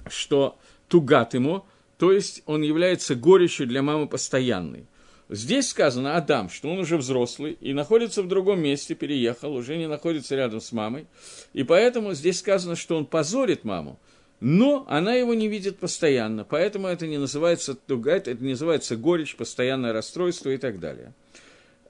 что 0.07 0.57
тугат 0.87 1.33
ему, 1.33 1.65
то 1.97 2.11
есть 2.11 2.43
он 2.45 2.61
является 2.61 3.15
горечью 3.15 3.67
для 3.67 3.81
мамы 3.81 4.07
постоянной. 4.07 4.85
Здесь 5.27 5.69
сказано 5.69 6.17
Адам, 6.17 6.49
что 6.49 6.69
он 6.69 6.79
уже 6.79 6.97
взрослый 6.97 7.57
и 7.59 7.73
находится 7.73 8.21
в 8.21 8.27
другом 8.27 8.61
месте, 8.61 8.93
переехал, 8.93 9.55
уже 9.55 9.75
не 9.75 9.87
находится 9.87 10.35
рядом 10.35 10.61
с 10.61 10.71
мамой. 10.71 11.07
И 11.53 11.63
поэтому 11.63 12.13
здесь 12.13 12.39
сказано, 12.39 12.75
что 12.75 12.95
он 12.95 13.07
позорит 13.07 13.63
маму, 13.63 13.99
но 14.39 14.85
она 14.87 15.15
его 15.15 15.33
не 15.33 15.47
видит 15.47 15.79
постоянно. 15.79 16.43
Поэтому 16.43 16.87
это 16.87 17.07
не 17.07 17.17
называется 17.17 17.73
тугать, 17.73 18.27
это 18.27 18.43
называется 18.43 18.97
горечь, 18.97 19.35
постоянное 19.35 19.93
расстройство 19.93 20.51
и 20.51 20.57
так 20.57 20.79
далее. 20.79 21.13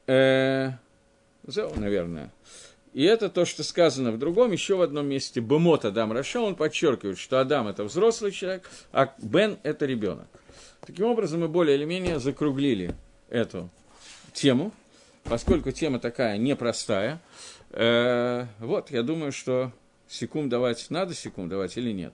Э, 0.07 0.71
наверное. 1.75 2.31
И 2.95 3.03
это 3.03 3.29
то, 3.29 3.43
что 3.43 3.61
сказано 3.61 4.13
в 4.13 4.17
другом, 4.17 4.53
еще 4.53 4.77
в 4.77 4.81
одном 4.81 5.07
месте. 5.07 5.41
Бемот 5.41 5.83
Адам 5.83 6.13
Раша, 6.13 6.39
он 6.39 6.55
подчеркивает, 6.55 7.17
что 7.17 7.41
Адам– 7.41 7.67
это 7.67 7.83
взрослый 7.83 8.31
человек, 8.31 8.69
а 8.93 9.13
Бен– 9.17 9.57
это 9.63 9.85
ребенок. 9.85 10.27
Таким 10.79 11.07
образом, 11.07 11.41
мы 11.41 11.49
более 11.49 11.75
или 11.75 11.83
менее 11.83 12.19
закруглили 12.19 12.95
эту 13.27 13.69
тему, 14.31 14.71
поскольку 15.25 15.71
тема 15.71 15.99
такая 15.99 16.37
непростая. 16.37 17.21
Э, 17.71 18.45
вот, 18.59 18.91
я 18.91 19.03
думаю, 19.03 19.33
что 19.33 19.73
секунд 20.07 20.47
давать, 20.47 20.89
надо 20.89 21.13
секунд 21.13 21.49
давать 21.49 21.75
или 21.75 21.91
нет. 21.91 22.13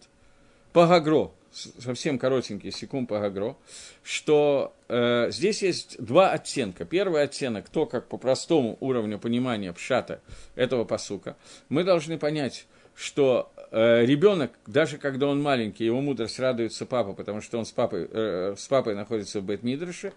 По 0.74 0.88
Гагро, 0.88 1.32
совсем 1.52 2.18
коротенький 2.18 2.72
секунд 2.72 3.10
по 3.10 3.20
Гагро, 3.20 3.56
что 4.04 4.74
э, 4.88 5.30
здесь 5.32 5.62
есть 5.62 6.04
два 6.04 6.32
оттенка. 6.32 6.86
Первый 6.86 7.24
оттенок, 7.24 7.70
то, 7.70 7.86
как 7.86 8.08
по 8.08 8.18
простому 8.18 8.78
уровню 8.80 9.20
понимания 9.20 9.74
пшата 9.74 10.22
этого 10.56 10.86
посука, 10.86 11.36
мы 11.70 11.84
должны 11.84 12.18
понять, 12.18 12.66
что 12.96 13.52
э, 13.72 14.06
ребенок, 14.06 14.52
даже 14.68 14.98
когда 14.98 15.28
он 15.28 15.42
маленький, 15.42 15.86
его 15.86 16.02
мудрость 16.02 16.40
радуется 16.40 16.86
папа, 16.86 17.14
потому 17.14 17.42
что 17.42 17.58
он 17.58 17.66
с 17.66 17.72
папой, 17.72 18.08
э, 18.12 18.56
с 18.58 18.68
папой 18.68 18.96
находится 18.96 19.42
в 19.42 19.46
Бет-Мидрыше, 19.46 20.14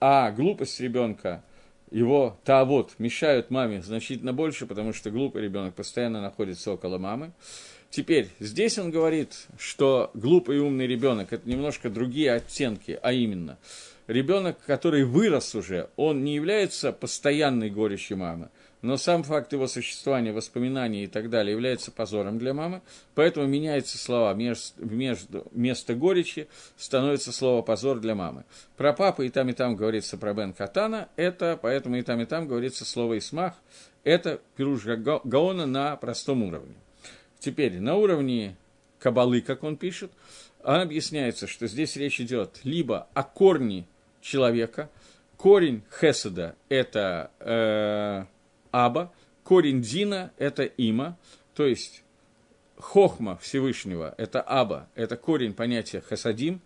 а 0.00 0.30
глупость 0.30 0.80
ребенка, 0.80 1.42
его 1.90 2.38
тавод 2.44 2.94
мешают 2.98 3.50
маме 3.50 3.82
значительно 3.82 4.32
больше, 4.32 4.66
потому 4.66 4.92
что 4.92 5.10
глупый 5.10 5.42
ребенок 5.42 5.74
постоянно 5.74 6.22
находится 6.22 6.72
около 6.72 6.96
мамы. 6.98 7.32
Теперь, 7.92 8.30
здесь 8.40 8.78
он 8.78 8.90
говорит, 8.90 9.48
что 9.58 10.10
глупый 10.14 10.56
и 10.56 10.60
умный 10.60 10.86
ребенок– 10.86 11.28
это 11.34 11.46
немножко 11.46 11.90
другие 11.90 12.32
оттенки, 12.32 12.98
а 13.02 13.12
именно, 13.12 13.58
ребенок, 14.06 14.56
который 14.64 15.04
вырос 15.04 15.54
уже, 15.54 15.90
он 15.96 16.24
не 16.24 16.34
является 16.34 16.90
постоянной 16.92 17.68
горечью 17.68 18.16
мамы, 18.16 18.48
но 18.80 18.96
сам 18.96 19.24
факт 19.24 19.52
его 19.52 19.66
существования, 19.66 20.32
воспоминаний 20.32 21.04
и 21.04 21.06
так 21.06 21.28
далее 21.28 21.52
является 21.52 21.90
позором 21.90 22.38
для 22.38 22.54
мамы, 22.54 22.80
поэтому 23.14 23.46
меняются 23.46 23.98
слова, 23.98 24.32
между, 24.32 25.46
вместо 25.50 25.94
горечи 25.94 26.48
становится 26.78 27.30
слово 27.30 27.60
«позор» 27.60 28.00
для 28.00 28.14
мамы. 28.14 28.44
Про 28.78 28.94
папу 28.94 29.20
и 29.20 29.28
там, 29.28 29.50
и 29.50 29.52
там 29.52 29.76
говорится 29.76 30.16
про 30.16 30.32
Бен 30.32 30.54
Катана, 30.54 31.10
это, 31.16 31.58
поэтому 31.60 31.96
и 31.96 32.02
там, 32.02 32.22
и 32.22 32.24
там 32.24 32.48
говорится 32.48 32.86
слово 32.86 33.18
«исмах», 33.18 33.52
это 34.02 34.40
пируш 34.56 34.86
Гаона 34.86 35.66
на 35.66 35.94
простом 35.96 36.42
уровне. 36.42 36.74
Теперь, 37.42 37.80
на 37.80 37.96
уровне 37.96 38.54
Кабалы, 39.00 39.40
как 39.40 39.64
он 39.64 39.76
пишет, 39.76 40.12
объясняется, 40.62 41.48
что 41.48 41.66
здесь 41.66 41.96
речь 41.96 42.20
идет 42.20 42.60
либо 42.62 43.08
о 43.14 43.24
корне 43.24 43.84
человека, 44.20 44.88
корень 45.36 45.82
Хеседа– 45.90 46.54
это 46.68 47.32
э, 47.40 48.24
Аба, 48.70 49.12
корень 49.42 49.82
Дина– 49.82 50.30
это 50.38 50.62
Има, 50.62 51.18
то 51.56 51.66
есть 51.66 52.04
Хохма 52.78 53.36
Всевышнего– 53.38 54.14
это 54.18 54.40
Аба, 54.40 54.88
это 54.94 55.16
корень 55.16 55.52
понятия 55.52 56.00
Хасадим, 56.00 56.60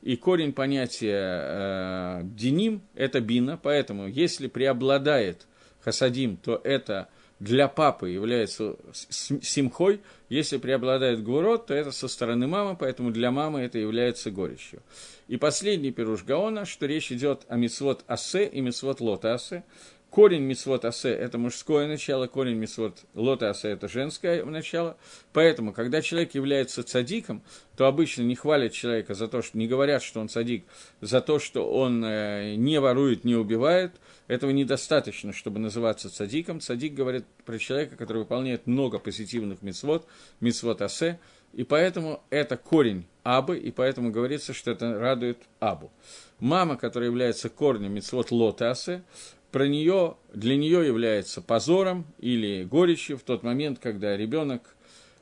и 0.00 0.16
корень 0.16 0.54
понятия 0.54 1.20
э, 1.20 2.20
Диним– 2.24 2.80
это 2.94 3.20
Бина, 3.20 3.58
поэтому 3.62 4.08
если 4.08 4.46
преобладает 4.46 5.46
Хасадим, 5.82 6.38
то 6.38 6.58
это 6.64 7.10
для 7.42 7.66
папы 7.66 8.10
является 8.10 8.76
симхой, 8.92 10.00
если 10.28 10.58
преобладает 10.58 11.24
гурот, 11.24 11.66
то 11.66 11.74
это 11.74 11.90
со 11.90 12.06
стороны 12.06 12.46
мамы, 12.46 12.76
поэтому 12.78 13.10
для 13.10 13.32
мамы 13.32 13.62
это 13.62 13.78
является 13.78 14.30
горечью. 14.30 14.80
И 15.26 15.36
последний 15.36 15.90
пируш 15.90 16.22
Гаона, 16.22 16.64
что 16.66 16.86
речь 16.86 17.10
идет 17.10 17.42
о 17.48 17.56
мицвод 17.56 18.04
асе 18.06 18.46
и 18.46 18.60
мицвод 18.60 19.00
лота 19.00 19.34
асе. 19.34 19.64
Корень 20.12 20.42
мицвод 20.42 20.84
асе– 20.84 21.08
это 21.10 21.38
мужское 21.38 21.88
начало, 21.88 22.26
корень 22.26 22.56
мицвод 22.56 22.98
лота 23.14 23.48
асе– 23.48 23.68
это 23.70 23.88
женское 23.88 24.44
начало. 24.44 24.98
Поэтому, 25.32 25.72
когда 25.72 26.02
человек 26.02 26.34
является 26.34 26.82
цадиком, 26.82 27.42
то 27.78 27.86
обычно 27.86 28.20
не 28.20 28.34
хвалят 28.34 28.72
человека 28.72 29.14
за 29.14 29.26
то, 29.26 29.40
что 29.40 29.56
не 29.56 29.66
говорят, 29.66 30.02
что 30.02 30.20
он 30.20 30.28
цадик, 30.28 30.66
за 31.00 31.22
то, 31.22 31.38
что 31.38 31.66
он 31.72 32.04
э, 32.04 32.56
не 32.56 32.78
ворует, 32.78 33.24
не 33.24 33.36
убивает. 33.36 33.92
Этого 34.26 34.50
недостаточно, 34.50 35.32
чтобы 35.32 35.60
называться 35.60 36.10
цадиком. 36.10 36.60
Цадик 36.60 36.92
говорит 36.92 37.24
про 37.46 37.58
человека, 37.58 37.96
который 37.96 38.18
выполняет 38.18 38.66
много 38.66 38.98
позитивных 38.98 39.62
мицвод, 39.62 40.06
мицвод 40.40 40.82
асе, 40.82 41.20
и 41.54 41.64
поэтому 41.64 42.22
это 42.28 42.58
корень 42.58 43.06
Абы, 43.22 43.56
и 43.56 43.70
поэтому 43.70 44.10
говорится, 44.10 44.52
что 44.52 44.72
это 44.72 44.98
радует 44.98 45.38
Абу. 45.58 45.90
Мама, 46.38 46.76
которая 46.76 47.08
является 47.08 47.48
корнем 47.48 47.94
мицвод 47.94 48.30
лотасы, 48.30 49.04
про 49.52 49.68
нее, 49.68 50.16
для 50.32 50.56
нее 50.56 50.86
является 50.86 51.42
позором 51.42 52.06
или 52.18 52.64
горечью 52.64 53.18
в 53.18 53.22
тот 53.22 53.42
момент, 53.42 53.78
когда 53.78 54.16
ребенок 54.16 54.74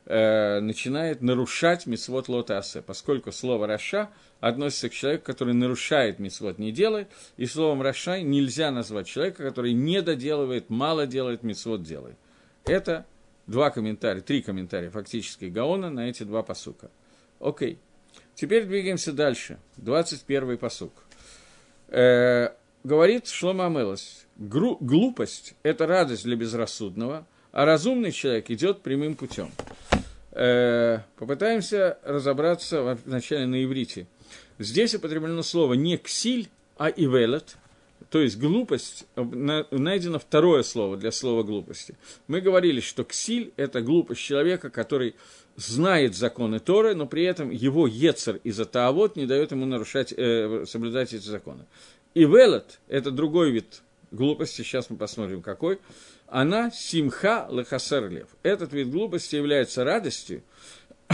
э, 0.07 0.61
начинает 0.61 1.21
нарушать 1.21 1.87
мисвод 1.87 2.29
лотасе, 2.29 2.81
поскольку 2.81 3.33
слово 3.33 3.67
«раша» 3.67 4.09
относится 4.39 4.89
к 4.89 4.93
человеку, 4.93 5.25
который 5.25 5.53
нарушает 5.53 6.21
мисвод, 6.21 6.59
не 6.59 6.71
делает, 6.71 7.09
и 7.37 7.47
словом 7.47 7.83
«раша» 7.83 8.23
нельзя 8.23 8.71
назвать 8.71 9.09
человека, 9.09 9.43
который 9.43 9.73
не 9.73 10.01
доделывает, 10.01 10.71
мало 10.71 11.09
делает, 11.09 11.43
мисвод 11.43 11.83
делает. 11.83 12.17
Это 12.67 13.07
два 13.49 13.71
комментария, 13.71 14.23
три 14.23 14.43
комментария 14.43 14.91
фактически 14.91 15.47
Гаона 15.47 15.91
на 15.91 16.09
эти 16.09 16.23
два 16.23 16.45
посука. 16.45 16.91
Окей. 17.41 17.79
Теперь 18.37 18.65
двигаемся 18.65 19.13
дальше. 19.13 19.59
21-й 19.79 20.57
посук. 20.57 20.93
Э, 21.89 22.51
говорит 22.85 23.29
Шлома 23.29 23.67
Амелос, 23.67 24.27
глупость– 24.37 25.55
это 25.63 25.87
радость 25.87 26.25
для 26.25 26.37
безрассудного, 26.37 27.27
а 27.53 27.65
разумный 27.65 28.13
человек 28.13 28.51
идет 28.51 28.83
прямым 28.83 29.17
путем. 29.17 29.51
Э, 30.33 31.01
попытаемся 31.17 31.99
разобраться 32.05 32.99
вначале 33.05 33.47
на 33.47 33.63
иврите. 33.65 34.07
Здесь 34.59 34.95
употреблено 34.95 35.43
слово 35.43 35.75
не 35.75 35.97
ксиль, 35.97 36.49
а 36.79 36.89
ивелет, 36.89 37.57
то 38.11 38.21
есть 38.21 38.39
глупость, 38.39 39.07
найдено 39.17 40.19
второе 40.19 40.63
слово 40.63 40.97
для 40.97 41.13
слова 41.13 41.43
глупости. 41.43 41.97
Мы 42.27 42.41
говорили, 42.41 42.81
что 42.81 43.05
ксиль– 43.05 43.53
это 43.57 43.83
глупость 43.83 44.21
человека, 44.21 44.71
который 44.71 45.15
знает 45.57 46.17
законы 46.17 46.59
Торы, 46.59 46.95
но 46.95 47.07
при 47.07 47.25
этом 47.25 47.51
его 47.51 47.87
ецер 47.87 48.41
из-за 48.43 48.65
таавот 48.65 49.17
не 49.17 49.27
дает 49.27 49.51
ему 49.53 49.67
нарушать, 49.67 50.13
э, 50.17 50.65
соблюдать 50.67 51.13
эти 51.13 51.27
законы. 51.27 51.67
И 52.15 52.25
велот– 52.25 52.81
это 52.89 53.11
другой 53.11 53.53
вид 53.53 53.83
глупости, 54.11 54.63
сейчас 54.63 54.91
мы 54.91 54.97
посмотрим 54.97 55.43
какой, 55.43 55.79
она 56.27 56.71
симха 56.71 57.47
лехасер 57.51 58.09
лев. 58.09 58.29
Этот 58.43 58.73
вид 58.73 58.91
глупости 58.91 59.37
является 59.37 59.85
радостью 59.85 60.43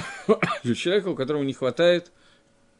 для 0.62 0.74
человека, 0.74 1.08
у 1.08 1.14
которого 1.14 1.42
не 1.42 1.52
хватает 1.52 2.10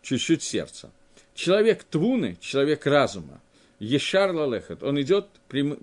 чуть-чуть 0.03 0.43
сердца. 0.43 0.91
Человек 1.35 1.85
твуны, 1.85 2.39
человек 2.41 2.87
разума, 2.87 3.41
ешар 3.79 4.33
лалехет, 4.33 4.83
он 4.83 5.01
идет 5.01 5.27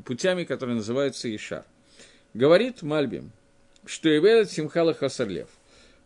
путями, 0.04 0.44
которые 0.44 0.78
называются 0.78 1.28
ешар. 1.28 1.64
Говорит 2.34 2.82
Мальбим, 2.82 3.32
что 3.86 4.10
Ивелет 4.10 4.50
Симхала 4.50 4.96
Хосерлев. 4.96 5.50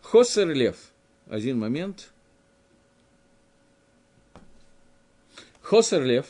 Хосерлев, 0.02 0.76
один 1.30 1.58
момент– 1.60 2.10
Хосер 5.68 6.06
Лев, 6.06 6.28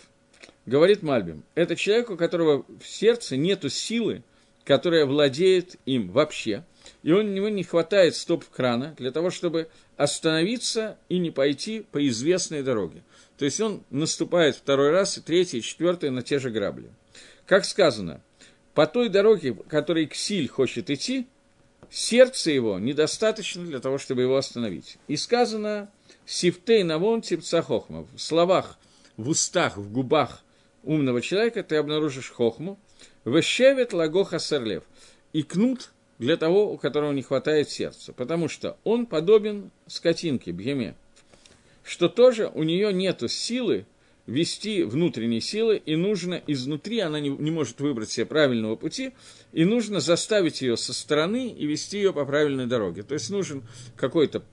говорит 0.66 1.04
Мальбим, 1.04 1.44
это 1.54 1.76
человек, 1.76 2.10
у 2.10 2.18
которого 2.18 2.66
в 2.82 2.88
сердце 2.88 3.38
нет 3.38 3.72
силы, 3.72 4.24
которая 4.64 5.06
владеет 5.06 5.76
им 5.86 6.10
вообще, 6.10 6.64
и 7.04 7.12
у 7.12 7.22
него 7.22 7.48
не 7.48 7.64
хватает 7.64 8.16
стоп-крана 8.16 8.96
для 8.98 9.12
того, 9.12 9.30
чтобы 9.30 9.70
остановиться 9.96 10.98
и 11.08 11.20
не 11.20 11.30
пойти 11.30 11.86
по 11.92 12.08
известной 12.08 12.64
дороге. 12.64 13.04
То 13.38 13.46
есть 13.46 13.62
он 13.62 13.84
наступает 13.92 14.56
второй 14.56 14.90
раз, 14.90 15.20
и 15.20 15.22
третий, 15.22 15.60
и 15.60 15.62
четвертый 15.62 16.10
на 16.10 16.24
те 16.24 16.40
же 16.40 16.50
грабли. 16.50 16.90
Как 17.46 17.64
сказано, 17.64 18.22
по 18.74 18.88
той 18.88 19.08
дороге, 19.08 19.56
которой 19.70 20.08
Ксиль 20.08 20.48
хочет 20.48 20.90
идти, 20.90 21.28
сердце 21.92 22.50
его 22.50 22.80
недостаточно 22.80 23.64
для 23.64 23.82
того, 23.82 24.00
чтобы 24.00 24.24
его 24.24 24.38
остановить. 24.38 24.98
И 25.08 25.16
сказано 25.16 25.92
«Сифтей 26.26 26.82
навон 26.82 27.22
типцахохма» 27.22 28.08
в 28.16 28.20
словах 28.20 28.80
в 29.18 29.30
устах, 29.30 29.78
в 29.78 29.92
губах 29.92 30.44
умного 30.84 31.22
человека 31.22 31.64
ты 31.64 31.76
обнаружишь 31.76 32.32
хохму, 32.32 32.80
вещевет 33.26 33.94
лагоха 33.94 34.40
серлев, 34.40 34.84
и 35.34 35.44
кнут 35.44 35.92
для 36.20 36.38
того, 36.38 36.72
у 36.72 36.78
которого 36.78 37.12
не 37.12 37.22
хватает 37.22 37.70
сердца, 37.70 38.14
потому 38.14 38.48
что 38.48 38.78
он 38.84 39.06
подобен 39.06 39.72
скотинке, 39.88 40.52
бьеме, 40.52 40.96
что 41.84 42.10
тоже 42.10 42.50
у 42.54 42.64
нее 42.64 42.94
нет 42.94 43.24
силы 43.30 43.86
вести 44.26 44.84
внутренней 44.84 45.40
силы, 45.40 45.82
и 45.84 45.96
нужно 45.96 46.42
изнутри, 46.48 47.00
она 47.00 47.20
не, 47.20 47.30
не 47.30 47.50
может 47.50 47.80
выбрать 47.80 48.12
себе 48.12 48.26
правильного 48.26 48.76
пути, 48.76 49.14
и 49.54 49.64
нужно 49.64 50.02
заставить 50.02 50.62
ее 50.62 50.76
со 50.76 50.94
стороны 50.94 51.50
и 51.50 51.66
вести 51.66 51.98
ее 51.98 52.12
по 52.12 52.26
правильной 52.26 52.68
дороге. 52.68 53.04
То 53.04 53.14
есть 53.14 53.30
нужен 53.30 53.64
какой-то 53.96 54.44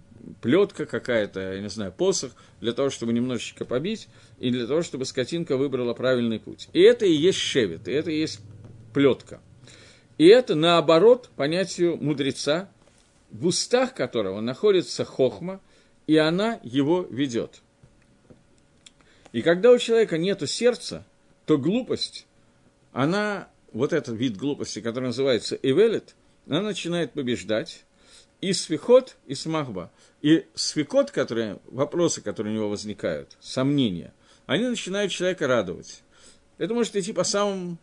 плетка 0.41 0.87
какая-то, 0.87 1.55
я 1.55 1.61
не 1.61 1.69
знаю, 1.69 1.93
посох, 1.93 2.33
для 2.61 2.73
того, 2.73 2.91
чтобы 2.91 3.13
немножечко 3.13 3.65
побить, 3.65 4.09
и 4.39 4.51
для 4.51 4.67
того, 4.67 4.83
чтобы 4.83 5.05
скотинка 5.05 5.57
выбрала 5.57 5.95
правильный 5.95 6.41
путь. 6.41 6.69
И 6.73 6.81
это 6.81 7.07
и 7.07 7.13
есть 7.13 7.39
шевет, 7.39 7.89
и 7.89 7.93
это 7.93 8.11
и 8.11 8.19
есть 8.19 8.41
плетка. 8.93 9.41
И 10.19 10.27
это, 10.27 10.55
наоборот, 10.55 11.31
понятию 11.37 11.97
мудреца, 11.97 12.69
в 13.31 13.47
устах 13.47 13.95
которого 13.95 14.41
находится 14.41 15.05
хохма, 15.05 15.61
и 16.07 16.17
она 16.17 16.61
его 16.63 17.03
ведет. 17.11 17.63
И 19.33 19.43
когда 19.43 19.73
у 19.73 19.79
человека 19.79 20.17
нет 20.17 20.49
сердца, 20.49 21.05
то 21.45 21.59
глупость, 21.59 22.27
она, 22.93 23.49
вот 23.73 23.93
этот 23.93 24.17
вид 24.17 24.37
глупости, 24.37 24.81
который 24.81 25.07
называется 25.07 25.59
эвелет, 25.61 26.15
она 26.47 26.63
начинает 26.63 27.13
побеждать, 27.13 27.85
и 28.41 28.53
свихот, 28.53 29.17
и 29.27 29.35
смахба. 29.35 29.91
И 30.25 30.47
свикот, 30.55 31.11
которые, 31.11 31.59
вопросы, 31.67 32.23
которые 32.23 32.55
у 32.55 32.57
него 32.57 32.71
возникают, 32.71 33.37
сомнения, 33.43 34.15
они 34.47 34.65
начинают 34.65 35.13
человека 35.13 35.47
радовать. 35.47 36.03
Это 36.57 36.73
может 36.73 36.97
идти 36.97 37.13
по 37.13 37.25
самым 37.25 37.77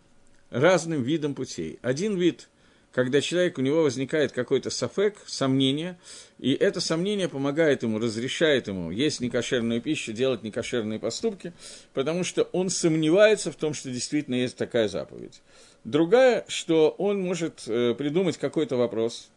разным 0.49 1.03
видам 1.03 1.35
путей. 1.35 1.77
Один 1.83 2.17
вид, 2.17 2.49
когда 2.93 3.21
человек, 3.21 3.59
у 3.59 3.61
него 3.61 3.83
возникает 3.83 4.31
какой-то 4.31 4.71
сафек, 4.71 5.17
сомнение, 5.27 5.99
и 6.39 6.53
это 6.53 6.81
сомнение 6.81 7.29
помогает 7.29 7.83
ему, 7.83 7.99
разрешает 7.99 8.67
ему 8.67 8.89
есть 8.89 9.21
некошерную 9.21 9.79
пищу, 9.79 10.11
делать 10.11 10.41
некошерные 10.41 10.97
поступки, 10.97 11.53
потому 11.93 12.23
что 12.23 12.49
он 12.53 12.71
сомневается 12.71 13.51
в 13.51 13.55
том, 13.55 13.75
что 13.75 13.91
действительно 13.91 14.33
есть 14.33 14.57
такая 14.57 14.87
заповедь. 14.87 15.43
Другая, 15.83 16.43
что 16.47 16.89
он 16.97 17.21
может 17.21 17.65
э, 17.67 17.93
придумать 17.93 18.39
какой-то 18.39 18.77
вопрос 18.77 19.29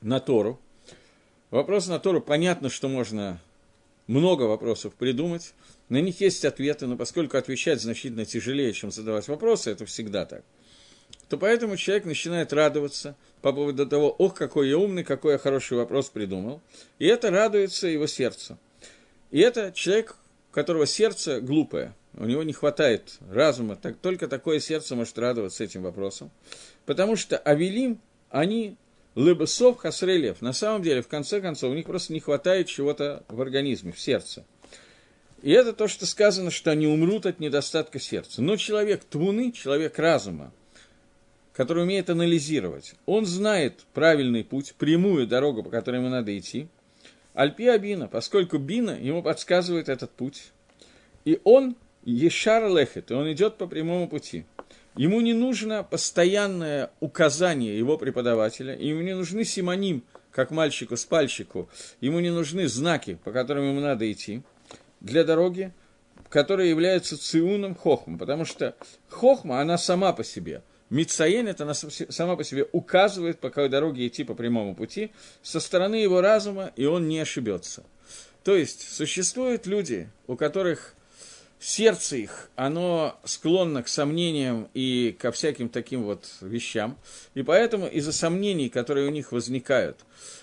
на 0.00 0.18
Тору, 0.18 0.58
Вопрос 1.54 1.86
на 1.86 2.00
Тору, 2.00 2.20
понятно, 2.20 2.68
что 2.68 2.88
можно 2.88 3.40
много 4.08 4.42
вопросов 4.42 4.92
придумать, 4.92 5.54
на 5.88 6.00
них 6.00 6.20
есть 6.20 6.44
ответы, 6.44 6.88
но 6.88 6.96
поскольку 6.96 7.36
отвечать 7.36 7.80
значительно 7.80 8.24
тяжелее, 8.24 8.72
чем 8.72 8.90
задавать 8.90 9.28
вопросы, 9.28 9.70
это 9.70 9.86
всегда 9.86 10.26
так. 10.26 10.42
то 11.28 11.38
поэтому 11.38 11.76
человек 11.76 12.06
начинает 12.06 12.52
радоваться 12.52 13.14
по 13.40 13.52
поводу 13.52 13.86
того, 13.86 14.10
ох, 14.10 14.34
какой 14.34 14.68
я 14.68 14.78
умный, 14.78 15.04
какой 15.04 15.34
я 15.34 15.38
хороший 15.38 15.76
вопрос 15.78 16.08
придумал. 16.08 16.60
И 16.98 17.06
это 17.06 17.30
радуется 17.30 17.86
его 17.86 18.08
сердцу. 18.08 18.58
И 19.30 19.38
это 19.38 19.70
человек, 19.70 20.16
у 20.50 20.54
которого 20.54 20.86
сердце 20.86 21.40
глупое, 21.40 21.94
у 22.14 22.24
него 22.24 22.42
не 22.42 22.52
хватает 22.52 23.18
разума, 23.30 23.76
так, 23.76 23.96
только 23.98 24.26
такое 24.26 24.58
сердце 24.58 24.96
может 24.96 25.16
радоваться 25.18 25.62
этим 25.62 25.84
вопросом. 25.84 26.32
Потому 26.84 27.14
что 27.14 27.38
Авелим, 27.38 28.00
они 28.28 28.76
лыбесов 29.14 29.78
хасрелев. 29.78 30.40
На 30.42 30.52
самом 30.52 30.82
деле, 30.82 31.02
в 31.02 31.08
конце 31.08 31.40
концов, 31.40 31.72
у 31.72 31.74
них 31.74 31.86
просто 31.86 32.12
не 32.12 32.20
хватает 32.20 32.66
чего-то 32.66 33.24
в 33.28 33.40
организме, 33.40 33.92
в 33.92 34.00
сердце. 34.00 34.44
И 35.42 35.50
это 35.50 35.72
то, 35.72 35.88
что 35.88 36.06
сказано, 36.06 36.50
что 36.50 36.70
они 36.70 36.86
умрут 36.86 37.26
от 37.26 37.38
недостатка 37.38 37.98
сердца. 37.98 38.40
Но 38.40 38.56
человек 38.56 39.04
твуны, 39.04 39.52
человек 39.52 39.98
разума, 39.98 40.52
который 41.52 41.82
умеет 41.82 42.08
анализировать, 42.08 42.94
он 43.04 43.26
знает 43.26 43.84
правильный 43.92 44.42
путь, 44.42 44.74
прямую 44.78 45.26
дорогу, 45.26 45.62
по 45.62 45.70
которой 45.70 45.96
ему 45.96 46.08
надо 46.08 46.36
идти. 46.36 46.68
Альпи 47.34 47.76
Бина, 47.78 48.08
поскольку 48.08 48.58
Бина 48.58 48.98
ему 48.98 49.22
подсказывает 49.22 49.88
этот 49.88 50.10
путь. 50.12 50.52
И 51.24 51.40
он 51.44 51.76
Ешар 52.04 52.68
Лехет, 52.68 53.10
и 53.10 53.14
он 53.14 53.30
идет 53.32 53.56
по 53.56 53.66
прямому 53.66 54.08
пути. 54.08 54.44
Ему 54.96 55.20
не 55.20 55.32
нужно 55.32 55.82
постоянное 55.82 56.90
указание 57.00 57.76
его 57.76 57.98
преподавателя, 57.98 58.76
ему 58.76 59.02
не 59.02 59.14
нужны 59.14 59.44
симоним, 59.44 60.04
как 60.30 60.52
мальчику 60.52 60.96
с 60.96 61.04
пальчику, 61.04 61.68
ему 62.00 62.20
не 62.20 62.30
нужны 62.30 62.68
знаки, 62.68 63.18
по 63.24 63.32
которым 63.32 63.68
ему 63.68 63.80
надо 63.80 64.10
идти 64.10 64.42
для 65.00 65.24
дороги, 65.24 65.72
которые 66.28 66.70
являются 66.70 67.16
циуном 67.16 67.74
хохма, 67.74 68.18
потому 68.18 68.44
что 68.44 68.76
хохма, 69.08 69.60
она 69.60 69.78
сама 69.78 70.12
по 70.12 70.22
себе. 70.22 70.62
Мицаен, 70.90 71.48
это 71.48 71.64
она 71.64 71.74
сама 71.74 72.36
по 72.36 72.44
себе 72.44 72.68
указывает, 72.70 73.40
по 73.40 73.48
какой 73.48 73.68
дороге 73.68 74.06
идти 74.06 74.22
по 74.22 74.34
прямому 74.34 74.76
пути, 74.76 75.10
со 75.42 75.58
стороны 75.58 75.96
его 75.96 76.20
разума, 76.20 76.72
и 76.76 76.84
он 76.84 77.08
не 77.08 77.18
ошибется. 77.18 77.84
То 78.44 78.54
есть, 78.54 78.92
существуют 78.92 79.66
люди, 79.66 80.08
у 80.26 80.36
которых 80.36 80.94
сердце 81.64 82.16
их, 82.16 82.50
оно 82.56 83.18
склонно 83.24 83.82
к 83.82 83.88
сомнениям 83.88 84.68
и 84.74 85.16
ко 85.18 85.32
всяким 85.32 85.70
таким 85.70 86.02
вот 86.02 86.26
вещам. 86.42 86.98
И 87.32 87.42
поэтому 87.42 87.86
из-за 87.86 88.12
сомнений, 88.12 88.68
которые 88.68 89.08
у 89.08 89.10
них 89.10 89.32
возникают, 89.32 89.98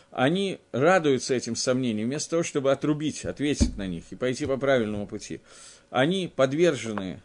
они 0.10 0.60
радуются 0.72 1.36
этим 1.36 1.56
сомнениям, 1.56 2.08
вместо 2.08 2.32
того, 2.32 2.44
чтобы 2.44 2.72
отрубить, 2.72 3.24
ответить 3.24 3.78
на 3.78 3.86
них 3.86 4.04
и 4.10 4.16
пойти 4.16 4.48
по 4.48 4.58
правильному 4.58 5.06
пути. 5.06 5.42
Они 5.92 6.32
подвержены 6.36 7.22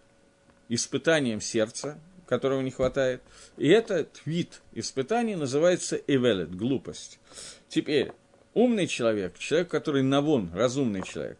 испытаниям 0.68 1.40
сердца, 1.40 1.98
которого 2.26 2.60
не 2.60 2.70
хватает. 2.70 3.22
И 3.56 3.66
этот 3.68 4.20
вид 4.26 4.60
испытаний 4.74 5.36
называется 5.36 5.96
эвелет, 6.06 6.54
глупость. 6.54 7.18
Теперь, 7.68 8.12
умный 8.52 8.88
человек, 8.88 9.38
человек, 9.38 9.68
который 9.68 10.02
навон, 10.02 10.50
разумный 10.54 11.02
человек, 11.02 11.38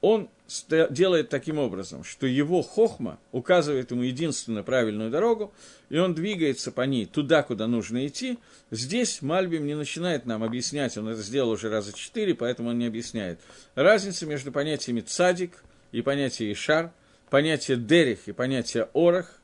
он 0.00 0.28
делает 0.46 1.30
таким 1.30 1.58
образом, 1.58 2.04
что 2.04 2.26
его 2.26 2.60
хохма 2.62 3.18
указывает 3.32 3.90
ему 3.90 4.02
единственную 4.02 4.62
правильную 4.62 5.10
дорогу, 5.10 5.54
и 5.88 5.98
он 5.98 6.14
двигается 6.14 6.70
по 6.70 6.82
ней 6.82 7.06
туда, 7.06 7.42
куда 7.42 7.66
нужно 7.66 8.06
идти. 8.06 8.38
Здесь 8.70 9.22
Мальбим 9.22 9.66
не 9.66 9.74
начинает 9.74 10.26
нам 10.26 10.44
объяснять, 10.44 10.98
он 10.98 11.08
это 11.08 11.22
сделал 11.22 11.50
уже 11.50 11.70
раза 11.70 11.92
четыре, 11.94 12.34
поэтому 12.34 12.70
он 12.70 12.78
не 12.78 12.86
объясняет. 12.86 13.40
Разница 13.74 14.26
между 14.26 14.52
понятиями 14.52 15.00
цадик 15.00 15.64
и 15.92 16.02
понятием 16.02 16.52
ишар, 16.52 16.92
понятие 17.30 17.78
дерих 17.78 18.28
и 18.28 18.32
понятие 18.32 18.88
орах, 18.92 19.40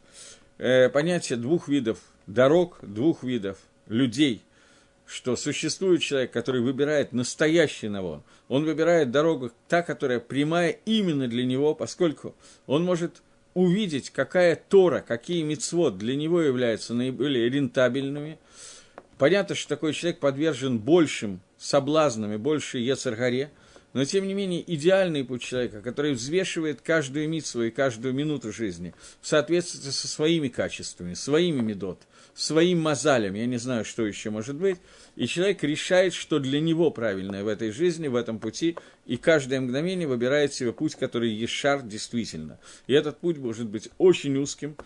э, 0.59 0.91
понятие 0.91 1.39
двух 1.39 1.69
видов 1.69 1.99
дорог, 2.27 2.79
двух 2.83 3.23
видов 3.23 3.59
людей– 3.87 4.43
что 5.11 5.35
существует 5.35 6.03
человек, 6.03 6.31
который 6.31 6.61
выбирает 6.61 7.13
настоящий 7.13 7.89
навон, 7.89 8.23
он 8.47 8.65
выбирает 8.65 9.11
дорогу, 9.11 9.51
та, 9.67 9.83
которая 9.83 10.21
прямая 10.21 10.71
именно 10.87 11.27
для 11.27 11.45
него, 11.45 11.75
поскольку 11.75 12.37
он 12.67 12.85
может 12.85 13.21
увидеть, 13.55 14.11
какая 14.11 14.55
Тора, 14.55 15.05
какие 15.07 15.43
мицвод 15.43 15.99
для 15.99 16.15
него 16.15 16.41
являются 16.41 16.95
наиболее 16.95 17.51
рентабельными. 17.51 18.39
Понятно, 19.19 19.57
что 19.57 19.71
такой 19.71 19.95
человек 19.95 20.21
подвержен 20.21 20.79
большим 20.79 21.41
соблазнам 21.59 22.33
и 22.33 22.37
большей 22.37 22.83
Ецаргаре, 22.83 23.51
но 23.93 24.05
тем 24.05 24.29
не 24.29 24.35
менее 24.35 24.63
идеальный 24.73 25.25
путь 25.25 25.43
человека, 25.43 25.83
который 25.83 26.13
взвешивает 26.13 26.83
каждую 26.83 27.29
митцву 27.29 27.63
и 27.63 27.71
каждую 27.71 28.15
минуту 28.15 28.53
жизни 28.53 28.95
в 29.21 29.27
соответствии 29.27 29.91
со 29.91 30.07
своими 30.07 30.47
качествами, 30.47 31.15
своими 31.15 31.61
медот, 31.61 31.99
своим 32.35 32.81
мозалем, 32.81 33.35
я 33.35 33.47
не 33.47 33.59
знаю, 33.59 33.85
что 33.85 34.07
еще 34.07 34.31
может 34.31 34.57
быть, 34.57 34.79
и 35.17 35.27
человек 35.27 35.63
решает, 35.63 36.15
что 36.15 36.39
для 36.39 36.61
него 36.61 36.91
правильное 36.91 37.45
в 37.45 37.49
этой 37.49 37.71
жизни, 37.71 38.09
в 38.09 38.17
этом 38.17 38.39
пути, 38.39 38.77
и 39.07 39.17
каждое 39.17 39.61
мгновение 39.61 40.09
выбирает 40.09 40.55
себе 40.55 40.73
путь, 40.73 40.95
который 40.95 41.31
Ешар 41.31 41.83
действительно. 41.83 42.59
И 42.87 42.93
этот 42.93 43.19
путь 43.19 43.39
может 43.39 43.69
быть 43.69 43.91
очень 43.99 44.37
узким, 44.37 44.77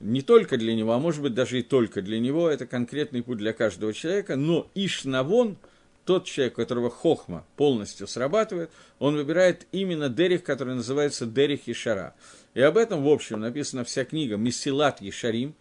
не 0.00 0.22
только 0.22 0.56
для 0.56 0.74
него, 0.74 0.92
а 0.92 0.98
может 0.98 1.22
быть 1.22 1.34
даже 1.34 1.60
и 1.60 1.62
только 1.62 2.02
для 2.02 2.18
него, 2.18 2.48
это 2.48 2.66
конкретный 2.66 3.22
путь 3.22 3.38
для 3.38 3.52
каждого 3.52 3.92
человека, 3.92 4.36
но 4.36 4.68
Ишнавон– 4.74 5.56
тот 6.04 6.24
человек, 6.24 6.54
у 6.54 6.62
которого 6.62 6.90
хохма 6.90 7.46
полностью 7.56 8.06
срабатывает, 8.06 8.70
он 8.98 9.16
выбирает 9.16 9.66
именно 9.72 10.08
Дерих, 10.08 10.42
который 10.42 10.74
называется 10.74 11.26
Дерих 11.26 11.68
Ешара. 11.68 12.14
И 12.54 12.60
об 12.60 12.76
этом, 12.76 13.04
в 13.04 13.08
общем, 13.08 13.40
написана 13.40 13.84
вся 13.84 14.04
книга 14.04 14.36
Месилат 14.36 15.00
Ешарим 15.00 15.54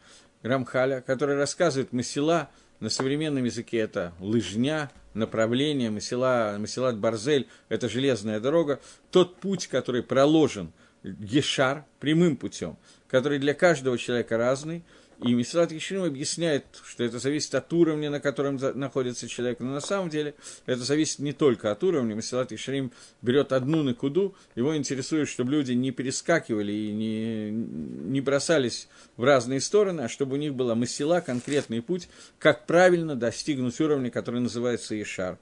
Рамхаля, 0.43 1.01
который 1.01 1.35
рассказывает 1.35 1.93
Месила 1.93 2.49
на 2.79 2.89
современном 2.89 3.43
языке 3.43 3.77
это 3.77 4.13
лыжня, 4.19 4.91
направление, 5.13 5.89
Месила, 5.89 6.57
Месилат 6.57 6.97
Барзель– 6.97 7.47
это 7.69 7.87
железная 7.89 8.39
дорога, 8.39 8.79
тот 9.11 9.37
путь, 9.37 9.67
который 9.67 10.03
проложен 10.03 10.71
Ешар, 11.03 11.85
прямым 11.99 12.37
путем, 12.37 12.77
который 13.07 13.39
для 13.39 13.53
каждого 13.53 13.97
человека 13.97 14.37
разный– 14.37 14.83
и 15.23 15.33
Мисрат 15.35 15.71
Еширим 15.71 16.03
объясняет, 16.03 16.65
что 16.83 17.03
это 17.03 17.19
зависит 17.19 17.53
от 17.53 17.71
уровня, 17.73 18.09
на 18.09 18.19
котором 18.19 18.57
находится 18.57 19.27
человек. 19.27 19.59
Но 19.59 19.67
на 19.67 19.79
самом 19.79 20.09
деле 20.09 20.33
это 20.65 20.83
зависит 20.83 21.19
не 21.19 21.31
только 21.31 21.71
от 21.71 21.83
уровня. 21.83 22.15
Мисрат 22.15 22.51
Еширим 22.51 22.91
берет 23.21 23.51
одну 23.51 23.83
накуду, 23.83 24.33
его 24.55 24.75
интересует, 24.75 25.27
чтобы 25.29 25.51
люди 25.51 25.73
не 25.73 25.91
перескакивали 25.91 26.71
и 26.71 26.91
не, 26.91 27.51
не 27.51 28.19
бросались 28.19 28.87
в 29.15 29.23
разные 29.23 29.61
стороны, 29.61 30.01
а 30.01 30.09
чтобы 30.09 30.37
у 30.37 30.39
них 30.39 30.55
была 30.55 30.73
масила, 30.73 31.21
конкретный 31.21 31.83
путь, 31.83 32.09
как 32.39 32.65
правильно 32.65 33.15
достигнуть 33.15 33.79
уровня, 33.79 34.09
который 34.09 34.41
называется 34.41 34.95
Ешар. 34.95 35.37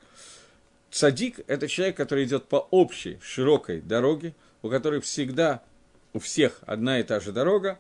Цадик– 0.91 1.39
это 1.47 1.69
человек, 1.69 1.95
который 1.95 2.25
идет 2.25 2.45
по 2.45 2.67
общей, 2.71 3.17
широкой 3.21 3.79
дороге, 3.79 4.33
у 4.61 4.69
которой 4.69 4.99
всегда 4.99 5.63
у 6.11 6.19
всех 6.19 6.59
одна 6.65 6.99
и 6.99 7.03
та 7.03 7.19
же 7.19 7.31
дорога, 7.31 7.79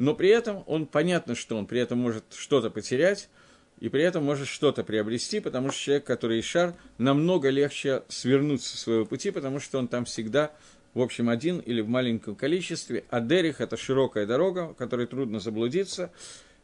но 0.00 0.14
при 0.14 0.30
этом 0.30 0.64
он, 0.66 0.86
понятно, 0.86 1.34
что 1.34 1.58
он 1.58 1.66
при 1.66 1.78
этом 1.78 1.98
может 1.98 2.24
что-то 2.34 2.70
потерять, 2.70 3.28
и 3.80 3.90
при 3.90 4.02
этом 4.02 4.24
может 4.24 4.48
что-то 4.48 4.82
приобрести, 4.82 5.40
потому 5.40 5.70
что 5.70 5.78
человек, 5.82 6.04
который 6.04 6.40
Ишар, 6.40 6.74
намного 6.96 7.50
легче 7.50 8.02
свернуть 8.08 8.62
со 8.62 8.78
своего 8.78 9.04
пути, 9.04 9.30
потому 9.30 9.60
что 9.60 9.78
он 9.78 9.88
там 9.88 10.06
всегда, 10.06 10.52
в 10.94 11.02
общем, 11.02 11.28
один 11.28 11.58
или 11.58 11.82
в 11.82 11.88
маленьком 11.88 12.34
количестве, 12.34 13.04
а 13.10 13.20
Дерих– 13.20 13.60
это 13.62 13.76
широкая 13.76 14.24
дорога, 14.24 14.68
в 14.68 14.74
которой 14.74 15.06
трудно 15.06 15.38
заблудиться, 15.38 16.10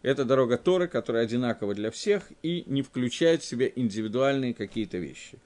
это 0.07 0.24
дорога 0.24 0.57
Торы, 0.57 0.86
которая 0.86 1.24
одинакова 1.24 1.74
для 1.74 1.90
всех 1.90 2.22
и 2.44 2.62
не 2.68 2.82
включает 2.82 3.42
в 3.42 3.44
себя 3.44 3.68
индивидуальные 3.74 4.54
какие-то 4.54 4.98
вещи. 4.98 5.40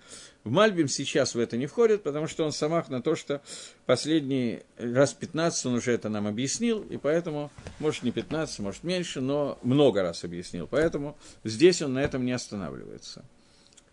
В 0.44 0.50
Мальбим 0.50 0.86
сейчас 0.86 1.34
в 1.34 1.38
это 1.38 1.56
не 1.56 1.66
входит, 1.66 2.02
потому 2.02 2.26
что 2.26 2.44
он 2.44 2.52
самах 2.52 2.90
на 2.90 3.00
то, 3.00 3.16
что 3.16 3.40
последний 3.86 4.60
раз 4.76 5.14
15 5.14 5.64
он 5.64 5.74
уже 5.76 5.92
это 5.92 6.10
нам 6.10 6.26
объяснил, 6.26 6.82
и 6.82 6.98
поэтому, 6.98 7.50
может, 7.78 8.02
не 8.02 8.10
15, 8.10 8.58
может, 8.58 8.84
меньше, 8.84 9.22
но 9.22 9.58
много 9.62 10.02
раз 10.02 10.24
объяснил. 10.24 10.66
Поэтому 10.66 11.16
здесь 11.42 11.80
он 11.80 11.94
на 11.94 12.00
этом 12.00 12.26
не 12.26 12.32
останавливается. 12.32 13.24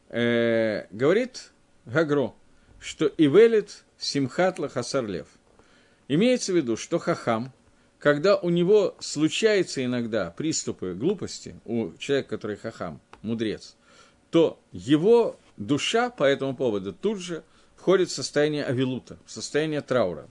Э, 0.09 0.88
говорит 0.91 1.51
Гагро, 1.86 2.34
что 2.78 3.09
Ивелит 3.18 3.86
Симхатла 3.97 4.68
Хасарлев. 4.68 5.28
Имеется 6.09 6.51
в 6.51 6.57
виду, 6.57 6.76
что 6.76 6.99
Хахам, 6.99 7.53
когда 8.08 8.38
у 8.38 8.49
него 8.49 8.95
случаются 9.01 9.84
иногда 9.84 10.32
приступы 10.32 10.93
глупости, 10.93 11.60
у 11.66 11.91
человека, 11.97 12.30
который 12.30 12.55
Хахам, 12.55 13.01
мудрец, 13.22 13.76
то 14.32 14.58
его 14.72 15.38
душа 15.58 16.10
по 16.10 16.24
этому 16.24 16.55
поводу 16.55 16.93
тут 16.93 17.20
же 17.20 17.43
входит 17.76 18.08
в 18.08 18.14
состояние 18.14 18.64
авилута, 18.64 19.18
в 19.26 19.32
состояние 19.34 19.82
траура. 19.82 20.30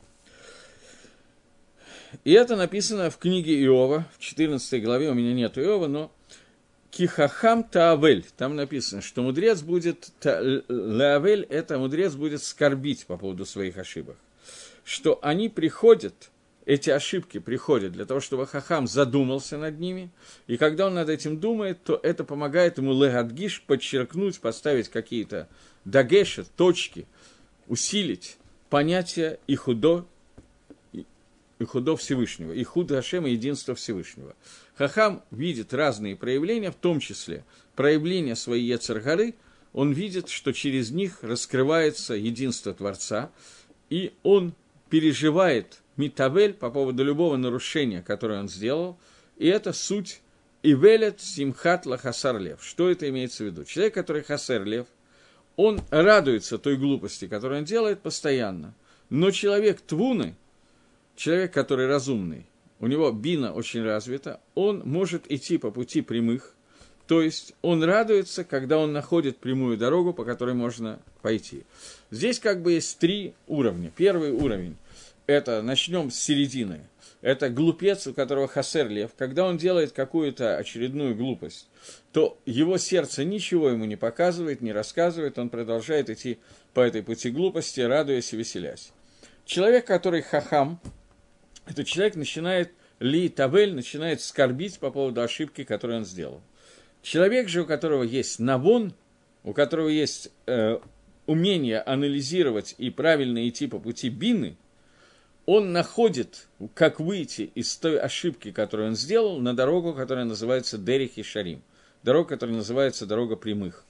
И 2.25 2.33
это 2.33 2.57
написано 2.57 3.11
в 3.11 3.19
книге 3.19 3.63
Иова, 3.65 4.07
в 4.17 4.21
14 4.21 4.83
главе, 4.83 5.11
у 5.11 5.15
меня 5.15 5.35
нет 5.35 5.59
Иова, 5.59 5.87
но 5.87 6.11
Кихахам 6.91 7.63
Таавель, 7.63 8.25
там 8.39 8.57
написано, 8.57 9.03
что 9.03 9.21
мудрец 9.21 9.61
будет, 9.61 10.13
Лаавель, 10.25 11.43
это 11.51 11.77
мудрец 11.79 12.15
будет 12.15 12.43
скорбить 12.43 13.05
по 13.05 13.19
поводу 13.19 13.45
своих 13.45 13.77
ошибок, 13.77 14.17
что 14.83 15.19
они 15.21 15.51
приходят 15.51 16.31
эти 16.67 16.91
ошибки 16.91 17.39
приходят 17.39 17.93
для 17.93 18.05
того, 18.05 18.21
чтобы 18.21 18.47
Хахам 18.47 18.89
задумался 18.89 19.57
над 19.57 19.79
ними, 19.79 20.11
и 20.49 20.57
когда 20.57 20.89
он 20.89 20.95
над 20.95 21.09
этим 21.09 21.39
думает, 21.39 21.83
то 21.85 21.99
это 22.03 22.25
помогает 22.25 22.79
ему 22.79 22.93
легадгиш 22.93 23.63
подчеркнуть, 23.63 24.41
поставить 24.41 24.89
какие-то 24.89 25.49
дагеши, 25.85 26.45
точки, 26.57 27.07
усилить 27.69 28.37
понятие 28.69 29.39
и 29.47 29.55
худо, 29.55 30.07
и 30.93 31.65
худо 31.65 31.97
Всевышнего, 31.97 32.53
и 32.53 32.65
худ 32.65 32.91
Хашема, 32.91 33.29
единство 33.29 33.77
Всевышнего. 33.77 34.35
Хахам 34.75 35.23
видит 35.31 35.73
разные 35.73 36.17
проявления, 36.17 36.73
в 36.73 36.77
том 36.77 36.99
числе 36.99 37.45
проявления 37.77 38.35
своей 38.35 38.67
Ецаргары, 38.67 39.37
он 39.73 39.93
видит, 39.93 40.31
что 40.31 40.53
через 40.53 40.91
них 40.91 41.19
раскрывается 41.23 42.15
единство 42.15 42.75
Творца, 42.75 43.31
и 43.89 44.15
он 44.25 44.55
переживает 44.91 45.81
Митавель 45.97 46.55
по 46.55 46.71
поводу 46.71 47.05
любого 47.05 47.37
нарушения, 47.37 48.03
которое 48.03 48.41
он 48.41 48.49
сделал, 48.49 48.99
и 49.37 49.47
это 49.47 49.73
суть 49.73 50.21
Ивелет 50.63 51.21
Симхат 51.21 51.87
Лахасар 51.87 52.39
Лев. 52.39 52.63
Что 52.63 52.91
это 52.91 53.09
имеется 53.09 53.45
в 53.45 53.47
виду? 53.47 53.65
Человек, 53.65 53.95
который 53.95 54.23
Хасер 54.23 54.65
Лев, 54.65 54.87
он 55.57 55.81
радуется 55.91 56.59
той 56.59 56.77
глупости, 56.77 57.29
которую 57.29 57.61
он 57.61 57.65
делает 57.65 58.01
постоянно. 58.01 58.75
Но 59.09 59.31
человек 59.31 59.81
Твуны, 59.81 60.35
человек, 61.15 61.53
который 61.53 61.87
разумный, 61.87 62.47
у 62.81 62.89
него 62.89 63.11
бина 63.11 63.53
очень 63.53 63.83
развита, 63.83 64.41
он 64.55 64.83
может 64.85 65.31
идти 65.31 65.57
по 65.57 65.71
пути 65.71 66.03
прямых, 66.03 66.53
то 67.07 67.23
есть 67.23 67.55
он 67.63 67.85
радуется, 67.85 68.43
когда 68.43 68.79
он 68.79 68.93
находит 68.93 69.39
прямую 69.39 69.77
дорогу, 69.77 70.13
по 70.13 70.25
которой 70.25 70.55
можно 70.55 70.99
пойти. 71.23 71.63
Здесь 72.11 72.41
как 72.41 72.63
бы 72.63 72.73
есть 72.73 72.99
три 72.99 73.35
уровня. 73.47 73.93
Первый 73.97 74.33
уровень– 74.33 74.77
это, 75.27 75.63
начнем 75.63 76.11
с 76.11 76.19
середины, 76.19 76.89
это 77.21 77.49
глупец, 77.49 78.07
у 78.07 78.15
которого 78.15 78.47
хасер 78.47 78.89
лев, 78.89 79.11
когда 79.17 79.47
он 79.47 79.59
делает 79.59 79.93
какую-то 79.93 80.57
очередную 80.57 81.17
глупость, 81.17 81.69
то 82.13 82.39
его 82.47 82.79
сердце 82.79 83.25
ничего 83.25 83.71
ему 83.71 83.85
не 83.85 83.97
показывает, 83.97 84.61
не 84.61 84.73
рассказывает, 84.73 85.39
он 85.39 85.49
продолжает 85.49 86.11
идти 86.11 86.39
по 86.75 86.81
этой 86.81 87.03
пути 87.03 87.31
глупости, 87.31 87.81
радуясь 87.81 88.33
и 88.33 88.37
веселясь. 88.37 88.93
Человек, 89.45 89.87
который 89.87 90.23
хахам, 90.23 90.81
этот 91.67 91.87
человек 91.87 92.17
начинает 92.17 92.73
ли 93.01 93.29
тавель, 93.29 93.75
начинает 93.75 94.21
скорбить 94.21 94.79
по 94.79 94.91
поводу 94.91 95.23
ошибки, 95.23 95.65
которую 95.65 95.99
он 95.99 96.05
сделал. 96.05 96.43
Человек 97.03 97.49
же, 97.49 97.63
у 97.63 97.67
которого 97.67 98.03
есть 98.03 98.39
навон, 98.39 98.95
у 99.45 99.53
которого 99.53 99.89
есть 99.89 100.31
э, 100.47 100.79
умение 101.27 101.81
анализировать 101.81 102.75
и 102.79 102.91
правильно 102.91 103.49
идти 103.49 103.67
по 103.67 103.79
пути 103.79 104.09
бины, 104.09 104.57
он 105.47 105.73
находит, 105.73 106.49
как 106.75 107.01
выйти 107.01 107.51
из 107.55 107.77
той 107.77 107.99
ошибки, 107.99 108.53
которую 108.53 108.91
он 108.91 108.97
сделал, 108.97 109.39
на 109.39 109.55
дорогу, 109.55 109.95
которая 109.95 110.25
называется 110.25 110.77
Дерих 110.77 111.19
и 111.19 111.23
Шарим. 111.23 111.63
Дорога, 112.03 112.31
которая 112.31 112.57
называется 112.57 113.07
дорога 113.07 113.37
прямых. 113.37 113.85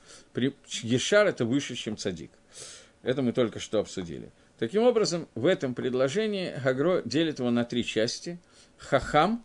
Ешар– 0.83 1.27
это 1.29 1.45
выше, 1.45 1.75
чем 1.75 1.97
цадик. 1.97 2.31
Это 3.03 3.23
мы 3.23 3.33
только 3.33 3.59
что 3.59 3.81
обсудили. 3.81 4.31
Таким 4.59 4.83
образом, 4.85 5.29
в 5.35 5.45
этом 5.45 5.75
предложении 5.75 6.55
Гагро 6.63 7.03
делит 7.05 7.41
его 7.41 7.51
на 7.51 7.65
три 7.65 7.85
части. 7.85 8.39
Хахам, 8.79 9.45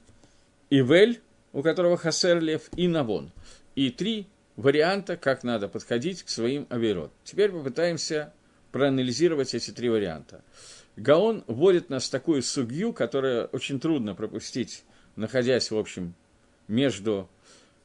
Ивель, 0.69 1.21
у 1.51 1.63
которого 1.63 1.97
Хасер 1.97 2.39
Лев, 2.39 2.69
и 2.75 2.87
Навон– 2.87 3.31
и 3.75 3.89
три 3.89 4.27
варианта, 4.55 5.17
как 5.17 5.43
надо 5.43 5.67
подходить 5.67 6.23
к 6.23 6.29
своим 6.29 6.67
авирот. 6.69 7.11
Теперь 7.23 7.51
попытаемся 7.51 8.33
проанализировать 8.71 9.53
эти 9.53 9.71
три 9.71 9.89
варианта. 9.89 10.43
Гаон 10.95 11.43
вводит 11.47 11.89
нас 11.89 12.07
в 12.07 12.11
такую 12.11 12.43
сугью, 12.43 12.93
которая 12.93 13.45
очень 13.45 13.79
трудно 13.79 14.13
пропустить, 14.13 14.83
находясь, 15.15 15.71
в 15.71 15.77
общем, 15.77 16.13
между 16.67 17.29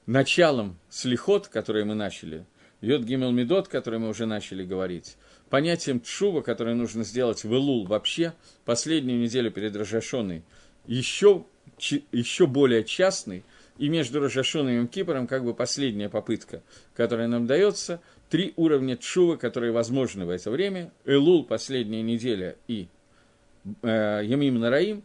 началом 0.06 0.78
слихот, 0.88 1.48
который 1.48 1.84
мы 1.84 1.94
начали, 1.94 2.46
Йод 2.80 3.02
Гимел 3.02 3.30
Медот, 3.30 3.68
который 3.68 3.98
мы 3.98 4.08
уже 4.08 4.26
начали 4.26 4.64
говорить, 4.64 5.16
понятием 5.48 6.00
Тшува, 6.00 6.42
которое 6.42 6.74
нужно 6.74 7.04
сделать 7.04 7.44
в 7.44 7.52
Илул 7.52 7.86
вообще, 7.86 8.34
последнюю 8.64 9.20
неделю 9.20 9.50
перед 9.50 9.74
Рожашоной, 9.74 10.42
еще, 10.86 11.44
еще 11.78 12.46
более 12.46 12.84
частный– 12.84 13.44
и 13.78 13.88
между 13.88 14.20
Рожашоном 14.20 14.84
и 14.84 14.88
Кипром 14.88 15.26
как 15.26 15.44
бы 15.44 15.54
последняя 15.54 16.08
попытка, 16.08 16.62
которая 16.94 17.28
нам 17.28 17.46
дается, 17.46 18.00
три 18.30 18.52
уровня 18.56 18.96
Тшува, 18.96 19.36
которые 19.36 19.72
возможны 19.72 20.24
в 20.24 20.30
это 20.30 20.50
время, 20.50 20.92
Элул, 21.04 21.44
последняя 21.44 22.02
неделя, 22.02 22.56
и 22.68 22.88
Ямим 23.82 24.60
Нараим, 24.60 25.02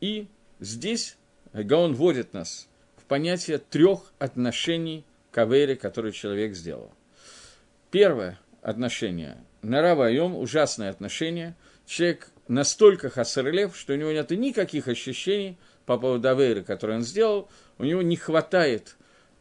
и 0.00 0.26
здесь 0.58 1.16
Гаон 1.52 1.94
вводит 1.94 2.32
нас 2.32 2.68
в 2.96 3.04
понятие 3.04 3.58
трех 3.58 4.12
отношений 4.18 5.04
к 5.30 5.38
Авере, 5.38 5.76
которые 5.76 6.12
человек 6.12 6.54
сделал. 6.54 6.90
Первое 7.90 8.38
отношение– 8.62 9.36
Нарава 9.62 10.06
Айом, 10.06 10.36
ужасное 10.36 10.90
отношение. 10.90 11.54
Человек 11.86 12.30
настолько 12.48 13.10
хасарлев, 13.10 13.76
что 13.76 13.92
у 13.92 13.96
него 13.96 14.10
нет 14.10 14.30
никаких 14.30 14.88
ощущений 14.88 15.58
по 15.84 15.98
поводу 15.98 16.28
Аверы, 16.28 16.62
который 16.62 16.96
он 16.96 17.02
сделал– 17.02 17.48
у 17.80 17.84
него 17.84 18.02
не 18.02 18.16
хватает 18.16 18.96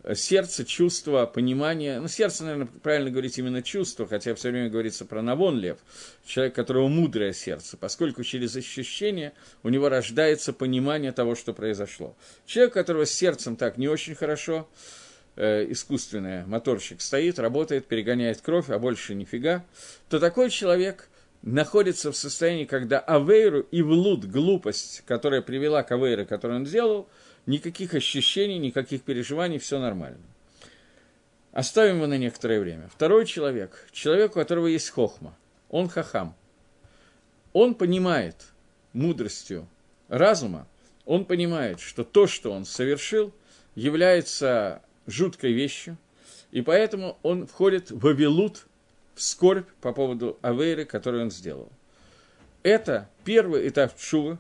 э, 0.10 0.16
сердца, 0.16 0.66
чувства, 0.66 1.26
понимания. 1.26 2.00
Ну, 2.00 2.08
сердце, 2.08 2.44
наверное, 2.44 2.68
правильно 2.68 3.12
говорить 3.12 3.38
именно 3.38 3.62
чувство, 3.62 4.08
хотя 4.08 4.34
все 4.34 4.50
время 4.50 4.70
говорится 4.70 5.06
про 5.06 5.22
Навон 5.22 5.60
Лев, 5.60 5.78
человек, 6.26 6.56
которого 6.56 6.88
мудрое 6.88 7.34
сердце, 7.34 7.78
поскольку 7.78 8.24
через 8.24 8.56
ощущение 8.56 9.34
у 9.64 9.70
него 9.70 9.88
рождается 9.90 10.52
понимание 10.52 11.12
того, 11.12 11.36
что 11.36 11.54
произошло. 11.54 12.16
Человек, 12.46 12.72
у 12.72 12.80
которого 12.80 13.06
с 13.06 13.12
сердцем 13.12 13.56
так 13.56 13.78
не 13.78 13.88
очень 13.88 14.16
хорошо, 14.16 14.68
э, 15.36 15.66
искусственный 15.70 16.46
моторчик 16.46 17.02
стоит, 17.02 17.38
работает, 17.38 17.86
перегоняет 17.86 18.42
кровь, 18.42 18.70
а 18.70 18.80
больше 18.80 19.14
нифига, 19.14 19.64
то 20.10 20.20
такой 20.20 20.50
человек 20.50 21.08
находится 21.44 22.12
в 22.12 22.18
состоянии, 22.18 22.66
когда 22.66 23.00
Авейру 23.00 23.62
и 23.62 23.82
Влуд, 23.82 24.26
глупость, 24.26 25.04
которая 25.06 25.42
привела 25.42 25.84
к 25.84 25.92
Авейру, 25.92 26.26
которую 26.26 26.62
он 26.62 26.66
сделал– 26.66 27.08
никаких 27.46 27.94
ощущений, 27.94 28.60
никаких 28.60 29.04
переживаний, 29.04 29.58
все 29.58 29.80
нормально. 29.80 30.24
Оставим 31.52 31.98
его 31.98 32.08
на 32.08 32.18
некоторое 32.18 32.60
время. 32.60 32.90
Второй 32.94 33.26
человек, 33.26 33.88
человек, 33.92 34.32
у 34.32 34.34
которого 34.36 34.68
есть 34.68 34.90
хохма, 34.90 35.36
он 35.70 35.90
хахам. 35.90 36.36
Он 37.54 37.74
понимает 37.74 38.36
мудростью 38.94 39.68
разума, 40.08 40.68
он 41.06 41.26
понимает, 41.26 41.80
что 41.80 42.04
то, 42.04 42.28
что 42.28 42.52
он 42.52 42.66
совершил, 42.66 43.34
является 43.74 44.84
жуткой 45.08 45.54
вещью, 45.54 45.98
и 46.52 46.62
поэтому 46.62 47.18
он 47.24 47.48
входит 47.48 47.90
в 47.90 48.06
авилут, 48.08 48.68
в 49.16 49.22
скорбь 49.24 49.68
по 49.82 49.92
поводу 49.92 50.38
авейры, 50.42 50.86
которую 50.86 51.24
он 51.24 51.32
сделал. 51.32 51.72
Это 52.62 53.10
первый 53.26 53.68
этап 53.68 53.98
чува, 53.98 54.40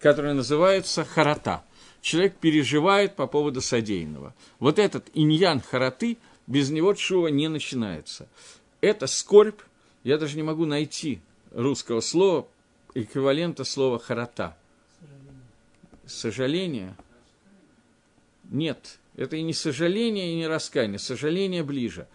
который 0.00 0.34
называется 0.34 1.04
харата– 1.04 1.62
человек 2.02 2.36
переживает 2.36 3.16
по 3.16 3.26
поводу 3.26 3.62
содеянного. 3.62 4.34
Вот 4.58 4.78
этот 4.78 5.08
иньян 5.14 5.60
хараты, 5.60 6.18
без 6.46 6.68
него 6.68 6.92
чува 6.92 7.28
не 7.28 7.48
начинается. 7.48 8.28
Это 8.82 9.06
скорбь, 9.06 9.60
я 10.04 10.18
даже 10.18 10.36
не 10.36 10.42
могу 10.42 10.66
найти 10.66 11.20
русского 11.52 12.00
слова, 12.00 12.46
эквивалента 12.94 13.64
слова 13.64 13.98
харата. 13.98 14.56
Сожаление. 16.04 16.96
Нет, 18.50 18.98
это 19.16 19.36
и 19.36 19.42
не 19.42 19.54
сожаление, 19.54 20.32
и 20.32 20.36
не 20.36 20.46
раскаяние. 20.48 20.98
Сожаление 20.98 21.62
ближе. 21.62 22.08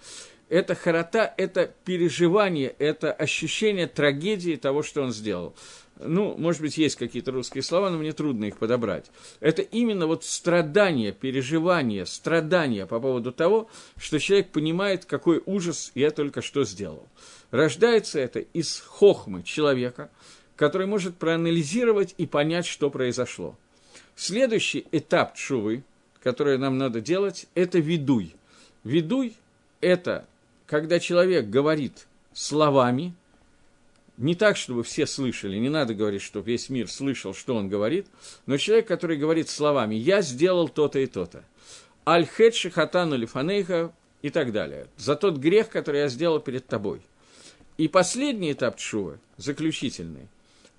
Это 0.49 0.75
харата, 0.75 1.33
это 1.37 1.73
переживание, 1.85 2.75
это 2.77 3.11
ощущение 3.11 3.87
трагедии 3.87 4.55
того, 4.55 4.83
что 4.83 5.01
он 5.01 5.11
сделал 5.11 5.55
ну, 5.99 6.35
может 6.37 6.61
быть, 6.61 6.77
есть 6.77 6.95
какие-то 6.95 7.31
русские 7.31 7.63
слова, 7.63 7.89
но 7.89 7.97
мне 7.97 8.11
трудно 8.13 8.45
их 8.45 8.57
подобрать. 8.57 9.05
Это 9.39 9.61
именно 9.61 10.07
вот 10.07 10.23
страдание, 10.23 11.11
переживание, 11.11 12.05
страдание 12.05 12.85
по 12.85 12.99
поводу 12.99 13.31
того, 13.31 13.69
что 13.97 14.19
человек 14.19 14.49
понимает, 14.49 15.05
какой 15.05 15.41
ужас 15.45 15.91
я 15.95 16.11
только 16.11 16.41
что 16.41 16.65
сделал. 16.65 17.07
Рождается 17.51 18.19
это 18.19 18.39
из 18.39 18.79
хохмы 18.79 19.43
человека, 19.43 20.09
который 20.55 20.87
может 20.87 21.15
проанализировать 21.17 22.13
и 22.17 22.25
понять, 22.25 22.65
что 22.65 22.89
произошло. 22.89 23.57
Следующий 24.15 24.85
этап 24.91 25.35
чувы, 25.35 25.83
который 26.21 26.57
нам 26.57 26.77
надо 26.77 27.01
делать, 27.01 27.47
это 27.55 27.79
ведуй. 27.79 28.35
Ведуй– 28.83 29.35
это 29.81 30.25
когда 30.65 30.99
человек 30.99 31.49
говорит 31.49 32.07
словами– 32.33 33.13
не 34.17 34.35
так, 34.35 34.57
чтобы 34.57 34.83
все 34.83 35.05
слышали, 35.05 35.57
не 35.57 35.69
надо 35.69 35.93
говорить, 35.93 36.21
чтобы 36.21 36.51
весь 36.51 36.69
мир 36.69 36.89
слышал, 36.89 37.33
что 37.33 37.55
он 37.55 37.69
говорит, 37.69 38.07
но 38.45 38.57
человек, 38.57 38.87
который 38.87 39.17
говорит 39.17 39.49
словами 39.49 39.95
«я 39.95 40.21
сделал 40.21 40.67
то-то 40.67 40.99
и 40.99 41.05
то-то», 41.05 41.45
«аль-хет 42.05 42.55
шихатану 42.55 43.15
лифанейха» 43.15 43.93
и 44.23 44.29
так 44.31 44.51
далее, 44.51 44.87
за 44.97 45.15
тот 45.15 45.37
грех, 45.37 45.69
который 45.69 46.01
я 46.01 46.07
сделал 46.07 46.39
перед 46.39 46.65
тобой. 46.65 47.01
И 47.77 47.87
последний 47.87 48.53
этап 48.53 48.77
чува, 48.77 49.19
заключительный, 49.37 50.27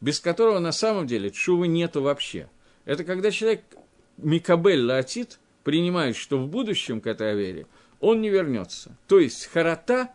без 0.01 0.18
которого 0.18 0.59
на 0.59 0.72
самом 0.72 1.07
деле 1.07 1.30
чувы 1.30 1.68
нету 1.68 2.03
вообще. 2.03 2.49
Это 2.84 3.05
когда 3.05 3.30
человек 3.30 3.62
Микабель 4.16 4.84
Латит 4.84 5.39
принимает, 5.62 6.16
что 6.16 6.39
в 6.39 6.49
будущем 6.49 7.01
к 7.01 7.07
этой 7.07 7.32
Авере 7.32 7.66
он 8.01 8.20
не 8.20 8.30
вернется. 8.30 8.97
То 9.07 9.20
есть 9.20 9.47
харата 9.47 10.11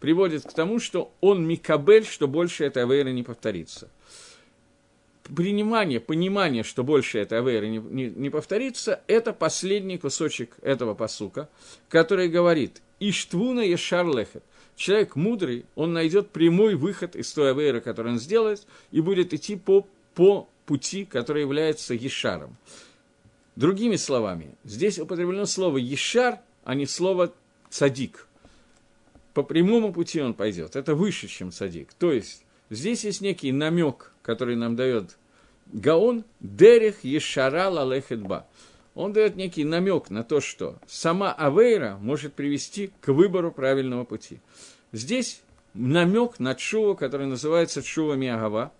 приводит 0.00 0.44
к 0.44 0.52
тому, 0.52 0.78
что 0.78 1.12
он 1.20 1.46
Микабель, 1.46 2.04
что 2.04 2.28
больше 2.28 2.64
этой 2.64 2.84
Аверы 2.84 3.12
не 3.12 3.22
повторится. 3.22 3.88
Принимание, 5.24 6.00
понимание, 6.00 6.62
что 6.62 6.84
больше 6.84 7.18
этой 7.18 7.38
Аверы 7.38 7.68
не, 7.68 7.78
не, 7.78 8.06
не 8.06 8.30
повторится, 8.30 9.02
это 9.06 9.32
последний 9.32 9.98
кусочек 9.98 10.56
этого 10.62 10.94
посука, 10.94 11.48
который 11.88 12.28
говорит 12.28 12.80
«Иштвуна 12.98 13.60
ешар 13.60 14.06
лехет». 14.06 14.42
Человек 14.74 15.16
мудрый, 15.16 15.66
он 15.74 15.92
найдет 15.92 16.30
прямой 16.30 16.76
выход 16.76 17.16
из 17.16 17.32
той 17.32 17.50
Аверы, 17.50 17.80
которую 17.80 18.14
он 18.14 18.20
сделает, 18.20 18.66
и 18.90 19.00
будет 19.00 19.34
идти 19.34 19.56
по, 19.56 19.86
по 20.14 20.48
пути, 20.64 21.04
который 21.04 21.42
является 21.42 21.94
Ешаром. 21.94 22.56
Другими 23.56 23.96
словами, 23.96 24.54
здесь 24.62 25.00
употреблено 25.00 25.44
слово 25.44 25.78
«ешар», 25.78 26.38
а 26.62 26.76
не 26.76 26.86
слово 26.86 27.34
«цадик». 27.70 28.28
По 29.38 29.44
прямому 29.44 29.92
пути 29.92 30.20
он 30.20 30.34
пойдет. 30.34 30.74
Это 30.74 30.96
выше, 30.96 31.28
чем 31.28 31.52
цадик. 31.52 31.92
То 31.94 32.10
есть, 32.10 32.44
здесь 32.70 33.04
есть 33.04 33.20
некий 33.20 33.52
намек, 33.52 34.12
который 34.20 34.56
нам 34.56 34.74
дает 34.74 35.16
Гаон 35.66 36.24
«дерех 36.40 37.04
ешара 37.04 37.68
лалехетба». 37.68 38.48
Он 38.96 39.12
дает 39.12 39.36
некий 39.36 39.62
намек 39.62 40.10
на 40.10 40.24
то, 40.24 40.40
что 40.40 40.80
сама 40.88 41.32
Авейра 41.32 41.98
может 42.00 42.34
привести 42.34 42.90
к 43.00 43.12
выбору 43.12 43.52
правильного 43.52 44.02
пути. 44.02 44.40
Здесь 44.90 45.40
намек 45.72 46.40
на 46.40 46.56
Чува, 46.56 46.94
который 46.94 47.28
называется 47.28 47.80
Чува 47.80 48.14
Миагава, 48.14 48.72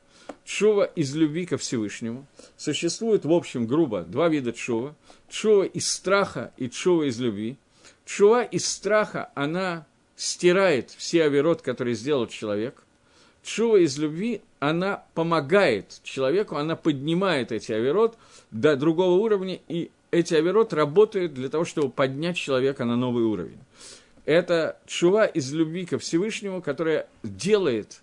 Чува 0.45 0.87
из 0.87 1.15
любви 1.15 1.47
ко 1.47 1.57
Всевышнему. 1.57 2.27
Существует, 2.57 3.25
в 3.25 3.31
общем, 3.31 3.69
грубо, 3.69 4.03
два 4.03 4.29
вида 4.29 4.53
чува. 4.53 4.97
Чува 5.29 5.67
из 5.67 5.89
страха 5.89 6.53
и 6.57 6.69
чува 6.69 7.05
из 7.05 7.21
любви. 7.21 7.59
Чува 8.05 8.43
из 8.43 8.67
страха, 8.67 9.31
она 9.37 9.87
стирает 10.19 10.91
все 10.91 11.23
оверот, 11.25 11.63
которые 11.63 11.95
сделал 11.95 12.27
человек. 12.27 12.83
Чува 13.45 13.79
из 13.79 13.97
любви, 13.99 14.43
она 14.59 15.05
помогает 15.15 16.01
человеку, 16.03 16.57
она 16.57 16.75
поднимает 16.75 17.53
эти 17.53 17.71
оверот 17.71 18.19
до 18.51 18.77
другого 18.77 19.13
уровня, 19.13 19.61
и 19.69 19.93
эти 20.11 20.35
оверот 20.35 20.73
работают 20.73 21.35
для 21.35 21.49
того, 21.49 21.65
чтобы 21.65 21.91
поднять 21.91 22.37
человека 22.37 22.85
на 22.85 22.97
новый 22.97 23.25
уровень. 23.25 23.61
Это 24.25 24.79
чува 24.87 25.25
из 25.25 25.53
любви 25.53 25.87
ко 25.87 25.99
Всевышнему, 25.99 26.61
которая 26.63 27.09
делает 27.23 28.03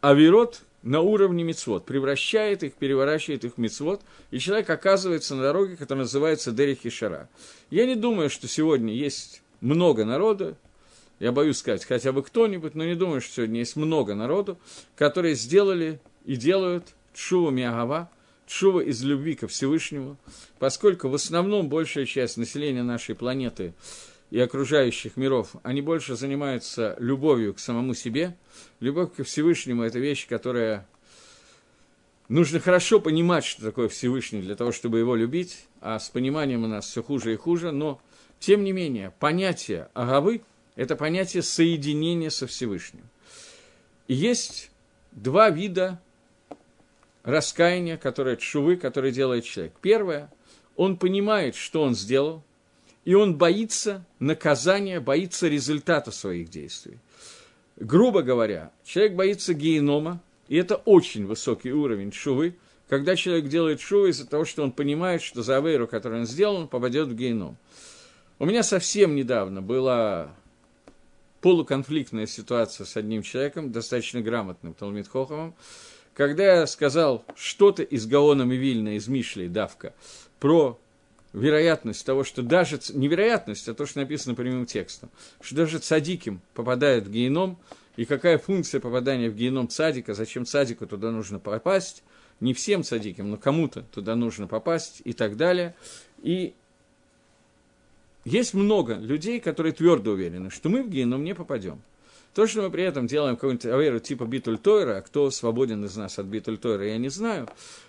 оверот 0.00 0.62
на 0.82 1.00
уровне 1.00 1.44
мицвод, 1.44 1.86
превращает 1.86 2.64
их, 2.64 2.74
переворачивает 2.74 3.44
их 3.44 3.52
в 3.54 3.58
мицвод, 3.58 4.02
и 4.32 4.40
человек 4.40 4.68
оказывается 4.68 5.36
на 5.36 5.42
дороге, 5.42 5.76
которая 5.76 6.04
называется 6.04 6.50
Дерих 6.50 6.84
и 6.84 6.90
Шара. 6.90 7.28
Я 7.70 7.86
не 7.86 7.94
думаю, 7.94 8.30
что 8.30 8.48
сегодня 8.48 8.92
есть 8.92 9.42
много 9.60 10.04
народа, 10.04 10.56
я 11.22 11.30
боюсь 11.30 11.58
сказать 11.58 11.84
хотя 11.84 12.10
бы 12.10 12.24
кто-нибудь, 12.24 12.74
но 12.74 12.84
не 12.84 12.96
думаю, 12.96 13.20
что 13.20 13.34
сегодня 13.34 13.60
есть 13.60 13.76
много 13.76 14.16
народу, 14.16 14.58
которые 14.96 15.36
сделали 15.36 16.00
и 16.24 16.34
делают 16.34 16.94
Чува 17.14 17.52
Миагава, 17.52 18.10
Чува 18.48 18.80
из 18.80 19.04
любви 19.04 19.36
ко 19.36 19.46
Всевышнему, 19.46 20.16
поскольку 20.58 21.08
в 21.08 21.14
основном 21.14 21.68
большая 21.68 22.06
часть 22.06 22.36
населения 22.36 22.82
нашей 22.82 23.14
планеты– 23.14 23.72
и 24.30 24.40
окружающих 24.40 25.18
миров, 25.18 25.56
они 25.62 25.82
больше 25.82 26.16
занимаются 26.16 26.96
любовью 26.98 27.52
к 27.52 27.58
самому 27.58 27.92
себе. 27.92 28.34
Любовь 28.80 29.10
к 29.14 29.24
Всевышнему– 29.24 29.82
это 29.84 29.98
вещь, 29.98 30.26
которая 30.26 30.88
нужно 32.30 32.58
хорошо 32.58 32.98
понимать, 32.98 33.44
что 33.44 33.60
такое 33.60 33.88
Всевышний, 33.88 34.40
для 34.40 34.54
того, 34.54 34.72
чтобы 34.72 35.00
его 35.00 35.16
любить, 35.16 35.66
а 35.82 35.98
с 35.98 36.08
пониманием 36.08 36.64
у 36.64 36.66
нас 36.66 36.86
все 36.86 37.02
хуже 37.02 37.34
и 37.34 37.36
хуже, 37.36 37.72
но, 37.72 38.00
тем 38.40 38.64
не 38.64 38.72
менее, 38.72 39.12
понятие 39.20 39.90
агавы– 39.92 40.40
это 40.76 40.96
понятие 40.96 41.42
соединения 41.42 42.30
со 42.30 42.46
Всевышним. 42.46 43.04
И 44.08 44.14
есть 44.14 44.70
два 45.12 45.50
вида 45.50 46.00
раскаяния, 47.22 47.96
которые 47.96 48.36
чувы, 48.36 48.76
которые 48.76 49.12
делает 49.12 49.44
человек. 49.44 49.74
Первое– 49.80 50.30
он 50.74 50.96
понимает, 50.96 51.54
что 51.54 51.82
он 51.82 51.94
сделал– 51.94 52.42
и 53.04 53.14
он 53.14 53.36
боится 53.36 54.04
наказания, 54.18 55.00
боится 55.00 55.48
результата 55.48 56.10
своих 56.10 56.50
действий. 56.50 56.98
Грубо 57.76 58.22
говоря, 58.22 58.70
человек 58.84 59.14
боится 59.14 59.54
генома, 59.54 60.20
и 60.48 60.56
это 60.56 60.76
очень 60.76 61.26
высокий 61.26 61.72
уровень 61.72 62.12
шувы, 62.12 62.54
когда 62.88 63.16
человек 63.16 63.48
делает 63.48 63.80
шувы 63.80 64.10
из-за 64.10 64.26
того, 64.26 64.44
что 64.44 64.62
он 64.62 64.70
понимает, 64.72 65.22
что 65.22 65.42
за 65.42 65.56
авейру, 65.56 65.88
которую 65.88 66.20
он 66.20 66.26
сделал, 66.26 66.56
он 66.56 66.68
попадет 66.68 67.08
в 67.08 67.14
геном. 67.14 67.56
У 68.38 68.44
меня 68.44 68.62
совсем 68.62 69.14
недавно 69.16 69.62
была 69.62 70.30
полуконфликтная 71.42 72.26
ситуация 72.26 72.86
с 72.86 72.96
одним 72.96 73.22
человеком, 73.22 73.72
достаточно 73.72 74.22
грамотным 74.22 74.72
Талмит 74.72 75.08
Хоховым, 75.08 75.54
когда 76.14 76.60
я 76.60 76.66
сказал 76.66 77.24
что-то 77.34 77.82
из 77.82 78.06
Гаона 78.06 78.42
Мивильна, 78.42 78.96
из 78.96 79.08
Мишли, 79.08 79.48
Давка, 79.48 79.94
про 80.38 80.78
вероятность 81.32 82.06
того, 82.06 82.24
что 82.24 82.42
даже, 82.42 82.78
невероятность, 82.94 83.68
а 83.68 83.74
то, 83.74 83.86
что 83.86 84.00
написано 84.00 84.34
прямым 84.34 84.66
текстом, 84.66 85.10
что 85.40 85.56
даже 85.56 85.78
цадиким 85.78 86.40
попадает 86.54 87.06
в 87.06 87.10
геном, 87.10 87.58
и 87.96 88.04
какая 88.04 88.38
функция 88.38 88.80
попадания 88.80 89.28
в 89.28 89.34
геном 89.34 89.68
цадика, 89.68 90.14
зачем 90.14 90.46
цадику 90.46 90.86
туда 90.86 91.10
нужно 91.10 91.38
попасть, 91.38 92.02
не 92.40 92.54
всем 92.54 92.82
цадикам, 92.84 93.30
но 93.30 93.36
кому-то 93.36 93.82
туда 93.82 94.14
нужно 94.14 94.46
попасть 94.46 95.02
и 95.04 95.12
так 95.12 95.36
далее. 95.36 95.74
И 96.22 96.54
есть 98.24 98.54
много 98.54 98.94
людей, 98.94 99.40
которые 99.40 99.72
твердо 99.72 100.12
уверены, 100.12 100.50
что 100.50 100.68
мы 100.68 100.82
в 100.82 100.88
геном 100.88 101.24
не 101.24 101.34
попадем. 101.34 101.80
То, 102.34 102.46
что 102.46 102.62
мы 102.62 102.70
при 102.70 102.82
этом 102.84 103.06
делаем 103.06 103.36
какую-нибудь 103.36 103.66
аверу 103.66 104.00
типа 104.00 104.24
битуль 104.24 104.56
Тойра, 104.56 104.96
а 104.96 105.02
кто 105.02 105.30
свободен 105.30 105.84
из 105.84 105.94
нас 105.96 106.18
от 106.18 106.24
битуль 106.24 106.56
Тойра, 106.56 106.86
я 106.86 106.96
не 106.96 107.10
знаю. 107.10 107.46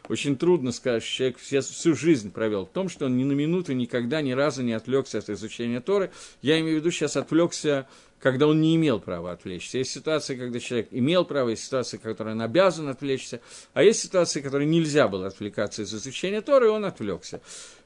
Очень 0.10 0.36
трудно 0.36 0.74
сказать, 0.74 1.02
что 1.02 1.16
человек 1.16 1.38
всю, 1.38 1.62
всю 1.62 1.96
жизнь 1.96 2.30
провел 2.30 2.66
в 2.66 2.70
том, 2.70 2.90
что 2.90 3.06
он 3.06 3.16
ни 3.16 3.24
на 3.24 3.32
минуту 3.32 3.72
никогда 3.72 4.22
ни 4.22 4.32
разу 4.32 4.62
не 4.62 4.74
отвлекся 4.74 5.20
от 5.20 5.30
изучения 5.30 5.80
Торы. 5.80 6.12
Я 6.42 6.60
имею 6.60 6.76
в 6.76 6.80
виду 6.82 6.92
сейчас 6.92 7.16
отвлекся 7.16 7.88
когда 8.24 8.48
он 8.48 8.62
не 8.62 8.78
имел 8.78 9.02
права 9.02 9.34
отвлечься. 9.34 9.80
Есть 9.80 9.92
ситуации, 9.92 10.38
когда 10.38 10.58
человек 10.62 10.88
имел 10.92 11.26
право, 11.26 11.50
есть 11.50 11.66
ситуации, 11.66 11.98
когда 11.98 12.32
он 12.32 12.42
обязан 12.42 12.88
отвлечься, 12.88 13.42
а 13.74 13.84
есть 13.84 14.00
ситуации, 14.00 14.40
которые 14.40 14.66
нельзя 14.66 15.10
было 15.10 15.28
отвлекаться 15.28 15.82
из 15.82 15.94
изучения 15.94 16.40
Торы, 16.40 16.68
и 16.68 16.70
он 16.70 16.86
отвлекся. 16.86 17.42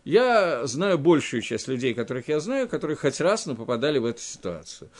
Я 0.05 0.67
знаю 0.67 0.99
большую 0.99 1.41
часть 1.41 1.67
людей, 1.67 1.95
которых 1.95 2.27
я 2.27 2.39
знаю, 2.39 2.69
которые 2.69 2.97
хоть 2.97 3.19
раз, 3.19 3.47
но 3.47 3.55
попадали 3.55 3.97
в 3.97 4.05
эту 4.05 4.21
ситуацию. 4.21 4.91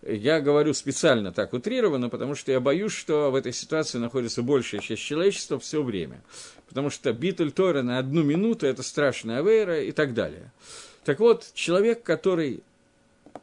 Я 0.00 0.40
говорю 0.40 0.72
специально 0.72 1.32
так 1.32 1.52
утрированно, 1.52 2.08
потому 2.08 2.34
что 2.34 2.50
я 2.50 2.58
боюсь, 2.58 2.92
что 2.92 3.30
в 3.30 3.34
этой 3.34 3.52
ситуации 3.52 3.98
находится 3.98 4.42
большая 4.42 4.80
часть 4.80 5.02
человечества 5.02 5.58
все 5.58 5.82
время. 5.82 6.22
Потому 6.66 6.88
что 6.88 7.12
битуль 7.12 7.52
Тора 7.52 7.82
на 7.82 7.98
одну 7.98 8.22
минуту– 8.22 8.66
это 8.68 8.82
страшная 8.82 9.40
авейра 9.40 9.82
и 9.82 9.92
так 9.92 10.14
далее. 10.14 10.50
Так 11.04 11.20
вот, 11.20 11.50
человек, 11.52 12.02
который 12.02 12.62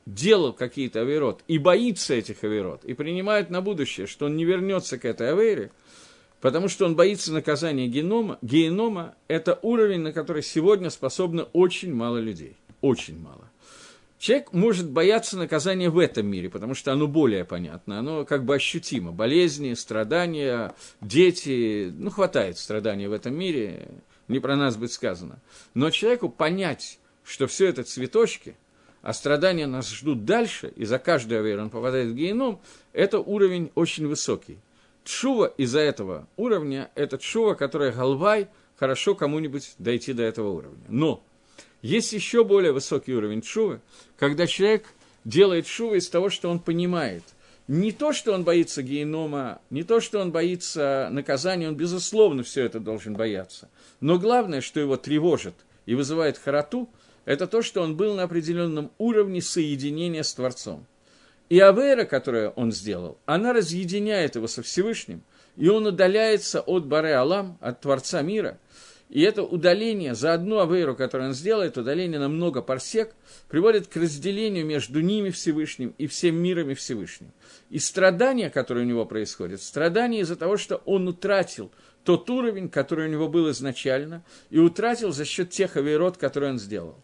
делал 0.05 0.53
какие-то 0.53 1.01
авейрот 1.01 1.43
и 1.47 1.57
боится 1.57 2.13
этих 2.13 2.43
авейрот, 2.43 2.85
и 2.85 2.93
принимает 2.93 3.49
на 3.49 3.61
будущее, 3.61 4.07
что 4.07 4.27
он 4.27 4.35
не 4.35 4.45
вернется 4.45 4.97
к 4.97 5.05
этой 5.05 5.31
авейре, 5.31 5.71
потому 6.41 6.69
что 6.69 6.85
он 6.85 6.95
боится 6.95 7.33
наказания 7.33 7.87
генома, 7.87 8.37
генома– 8.41 9.15
это 9.27 9.59
уровень, 9.61 10.01
на 10.01 10.13
который 10.13 10.43
сегодня 10.43 10.89
способны 10.89 11.43
очень 11.53 11.93
мало 11.93 12.17
людей. 12.17 12.55
Очень 12.81 13.19
мало. 13.19 13.49
Человек 14.17 14.53
может 14.53 14.89
бояться 14.89 15.37
наказания 15.37 15.89
в 15.89 15.99
этом 15.99 16.27
мире, 16.27 16.49
потому 16.49 16.73
что 16.73 16.91
оно 16.93 17.07
более 17.07 17.43
понятно, 17.45 17.99
оно 17.99 18.25
как 18.25 18.45
бы 18.45 18.55
ощутимо. 18.55 19.11
Болезни, 19.11 19.73
страдания, 19.73 20.73
дети, 21.01 21.91
ну, 21.97 22.09
хватает 22.09 22.57
страданий 22.57 23.07
в 23.07 23.11
этом 23.11 23.35
мире, 23.35 23.89
не 24.27 24.39
про 24.39 24.55
нас 24.55 24.77
будет 24.77 24.93
сказано. 24.93 25.39
Но 25.73 25.89
человеку 25.89 26.29
понять, 26.29 26.99
что 27.23 27.47
все 27.47 27.67
это 27.67 27.83
цветочки, 27.83 28.55
а 29.05 29.13
страдания 29.13 29.67
нас 29.67 29.93
ждут 29.93 30.25
дальше, 30.25 30.73
и 30.75 30.83
за 30.83 30.97
каждую 30.97 31.41
аверу 31.41 31.61
он 31.61 31.69
попадает 31.69 32.09
в 32.09 32.15
геном, 32.15 32.59
это 32.91 33.19
уровень 33.19 33.71
очень 33.75 34.07
высокий. 34.07 34.57
Чува 35.03 35.45
из-за 35.45 35.81
этого 35.81 36.27
уровня– 36.37 36.89
это 36.95 37.19
чува, 37.19 37.53
которая 37.53 37.91
голвай, 37.91 38.47
хорошо 38.77 39.13
кому-нибудь 39.13 39.75
дойти 39.77 40.13
до 40.13 40.23
этого 40.23 40.49
уровня. 40.49 40.83
Но 40.89 41.23
есть 41.83 42.13
еще 42.13 42.43
более 42.43 42.71
высокий 42.71 43.13
уровень 43.13 43.43
шувы, 43.43 43.79
когда 44.17 44.47
человек 44.47 44.87
делает 45.23 45.67
шувы 45.67 45.97
из 45.97 46.09
того, 46.09 46.31
что 46.31 46.49
он 46.49 46.57
понимает. 46.57 47.21
Не 47.67 47.91
то, 47.91 48.11
что 48.11 48.33
он 48.33 48.43
боится 48.43 48.81
генома, 48.81 49.61
не 49.69 49.83
то, 49.83 49.99
что 49.99 50.19
он 50.19 50.31
боится 50.31 51.09
наказания, 51.11 51.67
он, 51.67 51.75
безусловно, 51.75 52.41
все 52.41 52.65
это 52.65 52.79
должен 52.79 53.13
бояться. 53.13 53.69
Но 53.99 54.17
главное, 54.17 54.61
что 54.61 54.79
его 54.79 54.97
тревожит 54.97 55.53
и 55.85 55.93
вызывает 55.93 56.39
харату, 56.39 56.89
это 57.25 57.47
то, 57.47 57.61
что 57.61 57.81
он 57.81 57.97
был 57.97 58.15
на 58.15 58.23
определенном 58.23 58.91
уровне 58.97 59.41
соединения 59.41 60.23
с 60.23 60.33
Творцом. 60.33 60.85
И 61.49 61.59
Авера, 61.59 62.05
которую 62.05 62.51
он 62.51 62.71
сделал, 62.71 63.17
она 63.25 63.53
разъединяет 63.53 64.35
его 64.35 64.47
со 64.47 64.63
Всевышним, 64.63 65.21
и 65.57 65.69
он 65.69 65.85
удаляется 65.85 66.61
от 66.61 66.85
Баре 66.85 67.15
Алам, 67.15 67.57
от 67.61 67.81
Творца 67.81 68.21
мира, 68.21 68.57
и 69.09 69.21
это 69.21 69.43
удаление 69.43 70.15
за 70.15 70.33
одну 70.33 70.59
авейру, 70.59 70.95
которую 70.95 71.29
он 71.29 71.35
сделает, 71.35 71.77
удаление 71.77 72.19
на 72.19 72.27
много 72.27 72.61
парсек, 72.61 73.13
приводит 73.49 73.87
к 73.87 73.95
разделению 73.97 74.65
между 74.65 74.99
ними 74.99 75.29
Всевышним 75.29 75.93
и 75.99 76.07
всем 76.07 76.35
миром 76.35 76.71
и 76.71 76.73
Всевышним. 76.73 77.31
И 77.69 77.77
страдания, 77.77 78.49
которые 78.49 78.83
у 78.83 78.89
него 78.89 79.05
происходят, 79.05 79.61
страдания 79.61 80.21
из-за 80.21 80.35
того, 80.35 80.57
что 80.57 80.81
он 80.85 81.07
утратил 81.07 81.71
тот 82.03 82.29
уровень, 82.29 82.67
который 82.67 83.07
у 83.07 83.11
него 83.11 83.27
был 83.27 83.49
изначально, 83.51 84.23
и 84.49 84.57
утратил 84.57 85.11
за 85.11 85.25
счет 85.25 85.51
тех 85.51 85.75
авейрот, 85.75 86.17
которые 86.17 86.53
он 86.53 86.59
сделал. 86.59 86.95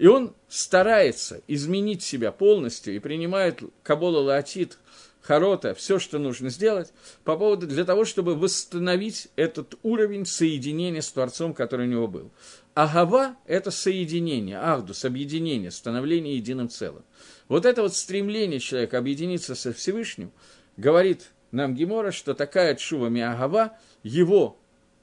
И 0.00 0.06
он 0.06 0.34
старается 0.48 1.42
изменить 1.46 2.02
себя 2.02 2.32
полностью 2.32 2.96
и 2.96 2.98
принимает 2.98 3.62
Кабола 3.82 4.20
Лаатит, 4.20 4.78
Харота, 5.20 5.74
все, 5.74 5.98
что 5.98 6.18
нужно 6.18 6.48
сделать, 6.48 6.94
по 7.22 7.36
поводу, 7.36 7.66
для 7.66 7.84
того, 7.84 8.06
чтобы 8.06 8.34
восстановить 8.34 9.28
этот 9.36 9.74
уровень 9.82 10.24
соединения 10.24 11.02
с 11.02 11.12
Творцом, 11.12 11.52
который 11.52 11.86
у 11.86 11.90
него 11.90 12.08
был. 12.08 12.30
Агава– 12.72 13.36
это 13.46 13.70
соединение, 13.70 14.56
ахдус, 14.56 15.04
объединение, 15.04 15.70
становление 15.70 16.36
единым 16.36 16.70
целым. 16.70 17.04
Вот 17.48 17.66
это 17.66 17.82
вот 17.82 17.94
стремление 17.94 18.58
человека 18.58 18.96
объединиться 18.96 19.54
со 19.54 19.74
Всевышним, 19.74 20.32
говорит 20.78 21.26
нам 21.50 21.74
Гемора, 21.74 22.10
что 22.10 22.32
такая 22.32 22.74
чува 22.74 23.08
Миагава, 23.08 23.78
его 24.02 24.56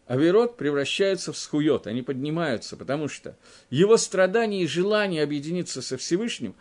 Аверот 0.07 0.55
превращаются 0.55 1.33
в 1.33 1.37
схует, 1.37 1.85
они 1.85 2.01
поднимаются, 2.01 2.77
потому 2.77 3.09
что 3.09 3.35
его 3.69 3.97
страдания 3.97 4.63
и 4.63 4.67
желание 4.67 5.21
объединиться 5.21 5.81
со 5.81 5.97
Всевышним, 5.97 6.55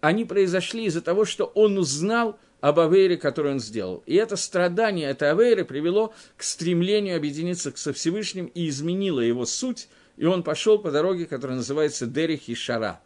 они 0.00 0.26
произошли 0.26 0.84
из-за 0.84 1.00
того, 1.00 1.24
что 1.24 1.46
он 1.46 1.78
узнал 1.78 2.38
об 2.60 2.78
Авере, 2.78 3.16
который 3.16 3.52
он 3.52 3.60
сделал. 3.60 4.02
И 4.04 4.14
это 4.16 4.36
страдание, 4.36 5.08
это 5.08 5.30
Аверы 5.30 5.64
привело 5.64 6.12
к 6.36 6.42
стремлению 6.42 7.16
объединиться 7.16 7.72
со 7.74 7.94
Всевышним 7.94 8.46
и 8.46 8.68
изменило 8.68 9.20
его 9.20 9.46
суть, 9.46 9.88
и 10.18 10.26
он 10.26 10.42
пошел 10.42 10.78
по 10.78 10.90
дороге, 10.90 11.24
которая 11.24 11.56
называется 11.56 12.06
Дерих 12.06 12.50
и 12.50 12.54
Шара. 12.54 13.00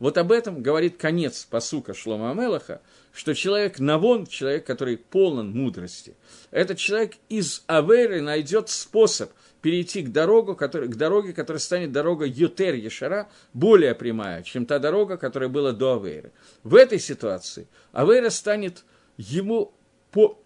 Вот 0.00 0.16
об 0.16 0.32
этом 0.32 0.62
говорит 0.62 0.96
конец 0.96 1.44
посука 1.44 1.92
Шлома 1.92 2.30
Амелаха, 2.32 2.80
что 3.12 3.34
человек 3.34 3.78
Навон, 3.78 4.26
человек, 4.26 4.64
который 4.64 4.96
полон 4.96 5.50
мудрости, 5.50 6.16
этот 6.50 6.78
человек 6.78 7.12
из 7.28 7.62
Аверы 7.66 8.22
найдет 8.22 8.70
способ 8.70 9.30
перейти 9.60 10.02
к, 10.02 10.10
дорогу, 10.10 10.56
который, 10.56 10.88
к 10.88 10.96
дороге, 10.96 11.34
которая 11.34 11.60
станет 11.60 11.92
дорогой 11.92 12.30
Ютер 12.30 12.74
Ешара, 12.74 13.28
более 13.52 13.94
прямая, 13.94 14.42
чем 14.42 14.64
та 14.64 14.78
дорога, 14.78 15.18
которая 15.18 15.50
была 15.50 15.72
до 15.72 15.96
Авейры. 15.96 16.32
В 16.62 16.76
этой 16.76 16.98
ситуации 16.98 17.68
Авейра 17.92 18.30
станет 18.30 18.84
ему 19.18 19.74
по, 20.12 20.40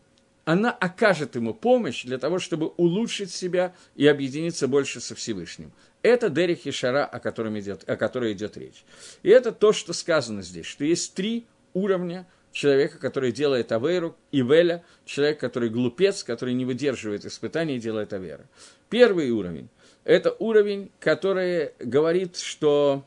она 0.44 0.72
окажет 0.72 1.36
ему 1.36 1.54
помощь 1.54 2.04
для 2.04 2.18
того, 2.18 2.40
чтобы 2.40 2.66
улучшить 2.76 3.30
себя 3.30 3.72
и 3.94 4.04
объединиться 4.08 4.66
больше 4.66 5.00
со 5.00 5.14
Всевышним. 5.14 5.72
Это 6.04 6.28
Дерих 6.28 6.66
Ишара, 6.66 7.06
о 7.06 7.18
котором 7.18 7.58
идет, 7.58 7.88
о 7.88 7.96
которой 7.96 8.34
идет 8.34 8.58
речь. 8.58 8.84
И 9.22 9.30
это 9.30 9.52
то, 9.52 9.72
что 9.72 9.94
сказано 9.94 10.42
здесь, 10.42 10.66
что 10.66 10.84
есть 10.84 11.14
три 11.14 11.46
уровня 11.72 12.26
человека, 12.52 12.98
который 12.98 13.32
делает 13.32 13.72
Аверу, 13.72 14.14
Ивеля, 14.30 14.84
человек, 15.06 15.40
который 15.40 15.70
глупец, 15.70 16.22
который 16.22 16.52
не 16.52 16.66
выдерживает 16.66 17.24
испытаний 17.24 17.76
и 17.76 17.80
делает 17.80 18.12
Аверу. 18.12 18.42
Первый 18.90 19.30
уровень– 19.30 19.70
это 20.04 20.36
уровень, 20.38 20.92
который 21.00 21.72
говорит, 21.78 22.36
что 22.36 23.06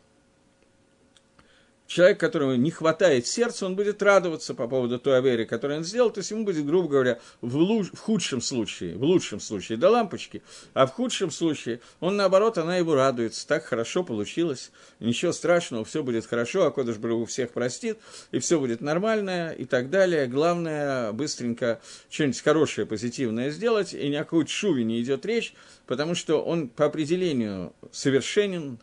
человек, 1.88 2.20
которому 2.20 2.56
не 2.56 2.70
хватает 2.70 3.26
сердца, 3.26 3.66
он 3.66 3.76
будет 3.76 4.04
радоваться 4.04 4.54
по 4.54 4.68
поводу 4.68 5.00
той 5.00 5.18
авери, 5.18 5.46
которую 5.46 5.80
он 5.80 5.84
сделал, 5.84 6.12
то 6.12 6.20
есть 6.20 6.30
ему 6.32 6.44
будет, 6.44 6.66
грубо 6.66 6.90
говоря, 6.90 7.20
в, 7.42 7.56
луч, 7.56 7.88
в 7.94 8.00
худшем 8.00 8.42
случае, 8.42 8.96
в 8.98 9.04
лучшем 9.04 9.40
случае 9.40 9.78
до 9.78 9.90
лампочки, 9.90 10.44
а 10.74 10.86
в 10.86 10.92
худшем 10.92 11.32
случае 11.32 11.80
он, 12.00 12.18
наоборот, 12.18 12.58
она 12.58 12.78
его 12.78 12.94
радуется, 12.94 13.48
так 13.48 13.64
хорошо 13.64 14.04
получилось, 14.04 14.72
ничего 15.00 15.32
страшного, 15.32 15.86
все 15.86 16.04
будет 16.04 16.26
хорошо, 16.26 16.66
а 16.66 16.72
Кодыш 16.72 16.98
Брагу 16.98 17.26
всех 17.26 17.52
простит, 17.52 17.98
и 18.32 18.40
все 18.40 18.60
будет 18.60 18.82
нормально, 18.82 19.56
и 19.58 19.66
так 19.66 19.90
далее. 19.90 20.28
Главное, 20.28 21.14
быстренько 21.14 21.80
что-нибудь 22.10 22.42
хорошее, 22.42 22.86
позитивное 22.86 23.50
сделать, 23.50 23.94
и 23.94 24.10
ни 24.10 24.16
о 24.16 24.24
какой 24.24 24.46
чуве 24.46 24.84
не 24.84 25.02
идет 25.02 25.26
речь, 25.26 25.54
потому 25.86 26.16
что 26.16 26.44
он 26.44 26.68
по 26.68 26.86
определению 26.86 27.74
совершенен, 27.92 28.80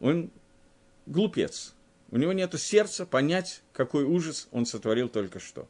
он 0.00 0.30
глупец, 1.06 1.74
у 2.10 2.16
него 2.16 2.32
нет 2.32 2.58
сердца 2.60 3.06
понять, 3.06 3.62
какой 3.72 4.04
ужас 4.04 4.48
он 4.52 4.66
сотворил 4.66 5.08
только 5.08 5.40
что. 5.40 5.68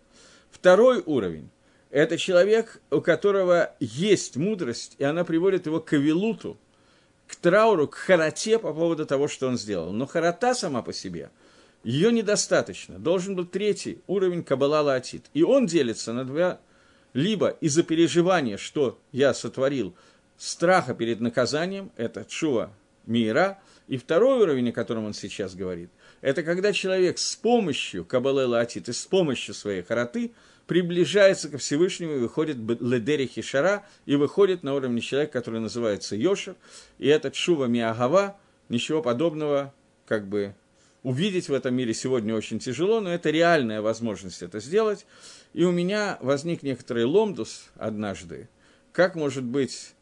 Второй 0.50 1.02
уровень– 1.04 1.50
это 1.90 2.18
человек, 2.18 2.80
у 2.90 3.00
которого 3.00 3.74
есть 3.80 4.36
мудрость, 4.36 4.94
и 4.98 5.04
она 5.04 5.24
приводит 5.24 5.66
его 5.66 5.80
к 5.80 5.92
авилуту, 5.92 6.58
к 7.26 7.36
трауру, 7.36 7.88
к 7.88 7.94
хароте 7.94 8.58
по 8.58 8.72
поводу 8.72 9.06
того, 9.06 9.28
что 9.28 9.48
он 9.48 9.56
сделал. 9.56 9.92
Но 9.92 10.06
харота 10.06 10.54
сама 10.54 10.82
по 10.82 10.92
себе, 10.92 11.30
ее 11.82 12.12
недостаточно. 12.12 12.98
Должен 12.98 13.36
быть 13.36 13.50
третий 13.50 14.02
уровень 14.06 14.44
Каббала 14.44 14.80
Лаатит. 14.82 15.24
И 15.34 15.42
он 15.42 15.66
делится 15.66 16.12
на 16.12 16.24
два, 16.24 16.60
либо 17.14 17.48
из-за 17.60 17.82
переживания, 17.82 18.56
что 18.56 18.98
я 19.12 19.34
сотворил, 19.34 19.94
страха 20.36 20.94
перед 20.94 21.20
наказанием, 21.20 21.90
это 21.96 22.24
чува 22.24 22.72
мира, 23.06 23.58
и 23.86 23.96
второй 23.96 24.42
уровень, 24.42 24.70
о 24.70 24.72
котором 24.72 25.04
он 25.04 25.14
сейчас 25.14 25.54
говорит– 25.54 25.90
это 26.24 26.42
когда 26.42 26.72
человек 26.72 27.18
с 27.18 27.36
помощью 27.36 28.06
Кабале 28.06 28.46
Латит 28.46 28.88
и 28.88 28.94
с 28.94 29.04
помощью 29.04 29.52
своей 29.52 29.82
хараты 29.82 30.32
приближается 30.66 31.50
ко 31.50 31.58
Всевышнему 31.58 32.14
и 32.14 32.18
выходит 32.18 32.56
ледери 32.80 33.26
хишара 33.26 33.84
и 34.06 34.16
выходит 34.16 34.62
на 34.62 34.74
уровне 34.74 35.02
человека, 35.02 35.34
который 35.34 35.60
называется 35.60 36.16
Йошер, 36.16 36.56
и 36.98 37.08
этот 37.08 37.34
Шува 37.34 37.66
Миагава, 37.66 38.38
ничего 38.70 39.02
подобного, 39.02 39.74
как 40.06 40.26
бы 40.26 40.54
увидеть 41.02 41.50
в 41.50 41.52
этом 41.52 41.74
мире 41.74 41.92
сегодня 41.92 42.34
очень 42.34 42.58
тяжело, 42.58 43.02
но 43.02 43.12
это 43.12 43.28
реальная 43.28 43.82
возможность 43.82 44.40
это 44.40 44.60
сделать. 44.60 45.04
И 45.52 45.64
у 45.64 45.72
меня 45.72 46.16
возник 46.22 46.62
некоторый 46.62 47.04
ломдус 47.04 47.66
однажды, 47.76 48.48
как 48.92 49.14
может 49.14 49.44
быть 49.44 49.93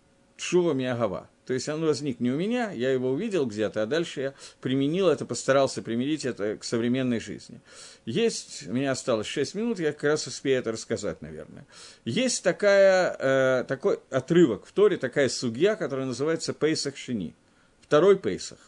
Шува 0.42 0.72
Миагава. 0.72 1.28
То 1.46 1.54
есть 1.54 1.68
он 1.68 1.84
возник 1.84 2.20
не 2.20 2.30
у 2.30 2.36
меня, 2.36 2.70
я 2.72 2.92
его 2.92 3.10
увидел 3.10 3.46
где-то, 3.46 3.82
а 3.82 3.86
дальше 3.86 4.20
я 4.20 4.34
применил 4.60 5.08
это, 5.08 5.24
постарался 5.24 5.82
применить 5.82 6.24
это 6.24 6.56
к 6.56 6.64
современной 6.64 7.20
жизни. 7.20 7.60
Есть, 8.06 8.68
у 8.68 8.72
меня 8.72 8.92
осталось 8.92 9.26
6 9.26 9.54
минут, 9.54 9.78
я 9.80 9.92
как 9.92 10.04
раз 10.04 10.26
успею 10.26 10.58
это 10.58 10.72
рассказать, 10.72 11.20
наверное. 11.20 11.66
Есть 12.04 12.42
такая, 12.42 13.16
э, 13.18 13.64
такой 13.64 14.00
отрывок 14.10 14.66
в 14.66 14.72
Торе, 14.72 14.96
такая 14.96 15.28
судья, 15.28 15.76
которая 15.76 16.06
называется 16.06 16.52
Пейсах 16.52 16.96
Шини, 16.96 17.34
второй 17.80 18.18
Пейсах. 18.18 18.58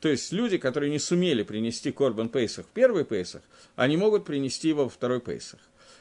То 0.00 0.08
есть 0.08 0.32
люди, 0.32 0.58
которые 0.58 0.90
не 0.90 0.98
сумели 0.98 1.42
принести 1.42 1.92
Корбан 1.92 2.28
Пейсах 2.28 2.66
в 2.66 2.70
первый 2.70 3.04
Пейсах, 3.04 3.42
они 3.76 3.96
могут 3.96 4.24
принести 4.24 4.68
его 4.68 4.84
во 4.84 4.90
второй 4.90 5.20
Пейсах. 5.20 5.60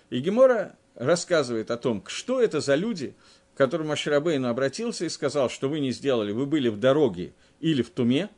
И 0.10 0.20
Гемора 0.20 0.76
рассказывает 0.96 1.72
о 1.72 1.78
том, 1.78 2.04
что 2.08 2.42
это 2.42 2.60
за 2.62 2.76
люди, 2.76 3.14
к 3.54 3.58
которому 3.58 3.92
Аширабейну 3.92 4.50
обратился 4.50 5.06
и 5.06 5.10
сказал, 5.10 5.50
что 5.50 5.70
вы 5.70 5.80
не 5.80 5.92
сделали, 5.92 6.32
вы 6.32 6.46
были 6.46 6.70
в 6.70 6.80
дороге 6.80 7.34
или 7.60 7.82
в 7.82 7.90
туме. 7.90 8.30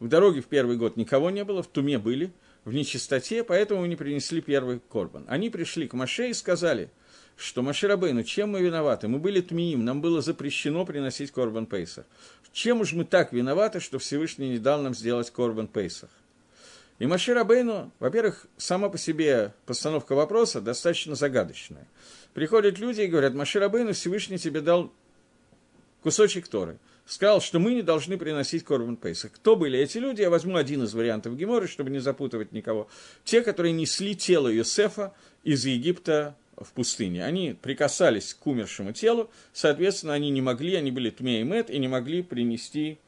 В 0.00 0.08
дороге 0.08 0.40
в 0.40 0.46
первый 0.46 0.76
год 0.76 0.96
никого 0.96 1.30
не 1.30 1.44
было, 1.44 1.62
в 1.62 1.68
туме 1.68 1.98
были, 1.98 2.32
в 2.64 2.72
нечистоте, 2.72 3.44
поэтому 3.44 3.84
не 3.86 3.96
принесли 3.96 4.40
первый 4.40 4.80
корбан. 4.80 5.24
Они 5.28 5.50
пришли 5.50 5.86
к 5.86 5.92
Маше 5.92 6.30
и 6.30 6.34
сказали, 6.34 6.90
что 7.36 7.62
Маширабейну, 7.62 8.24
чем 8.24 8.50
мы 8.50 8.60
виноваты? 8.60 9.08
Мы 9.08 9.18
были 9.18 9.40
тмиим, 9.40 9.84
нам 9.84 10.00
было 10.00 10.20
запрещено 10.20 10.84
приносить 10.84 11.30
корбан 11.30 11.66
Пейсах. 11.66 12.06
Чем 12.52 12.80
уж 12.80 12.92
мы 12.92 13.04
так 13.04 13.32
виноваты, 13.32 13.78
что 13.78 13.98
Всевышний 13.98 14.48
не 14.48 14.58
дал 14.58 14.82
нам 14.82 14.94
сделать 14.94 15.30
корбан 15.30 15.68
Пейсах? 15.68 16.10
И 16.98 17.06
Маширабейну, 17.06 17.92
во-первых, 17.98 18.46
сама 18.56 18.88
по 18.88 18.98
себе 18.98 19.54
постановка 19.64 20.14
вопроса 20.14 20.60
достаточно 20.60 21.14
загадочная– 21.14 21.86
приходят 22.34 22.78
люди 22.78 23.02
и 23.02 23.06
говорят, 23.06 23.34
Маширабейну 23.34 23.92
Всевышний 23.92 24.38
тебе 24.38 24.60
дал 24.60 24.92
кусочек 26.02 26.48
Торы. 26.48 26.78
Сказал, 27.06 27.40
что 27.40 27.58
мы 27.58 27.74
не 27.74 27.82
должны 27.82 28.16
приносить 28.18 28.62
Корбан 28.64 28.96
Пейсах. 28.96 29.32
Кто 29.32 29.56
были 29.56 29.78
эти 29.78 29.98
люди? 29.98 30.20
Я 30.20 30.30
возьму 30.30 30.56
один 30.56 30.84
из 30.84 30.94
вариантов 30.94 31.36
Геморы, 31.36 31.66
чтобы 31.66 31.90
не 31.90 31.98
запутывать 31.98 32.52
никого. 32.52 32.88
Те, 33.24 33.42
которые 33.42 33.72
несли 33.72 34.14
тело 34.14 34.48
Йосефа 34.48 35.12
из 35.42 35.64
Египта 35.64 36.36
в 36.56 36.72
пустыне. 36.72 37.24
Они 37.24 37.56
прикасались 37.60 38.34
к 38.34 38.46
умершему 38.46 38.92
телу, 38.92 39.30
соответственно, 39.52 40.12
они 40.12 40.30
не 40.30 40.42
могли, 40.42 40.76
они 40.76 40.90
были 40.90 41.10
тьме 41.10 41.40
и 41.40 41.44
мед, 41.44 41.70
и 41.70 41.78
не 41.78 41.88
могли 41.88 42.22
принести 42.22 42.98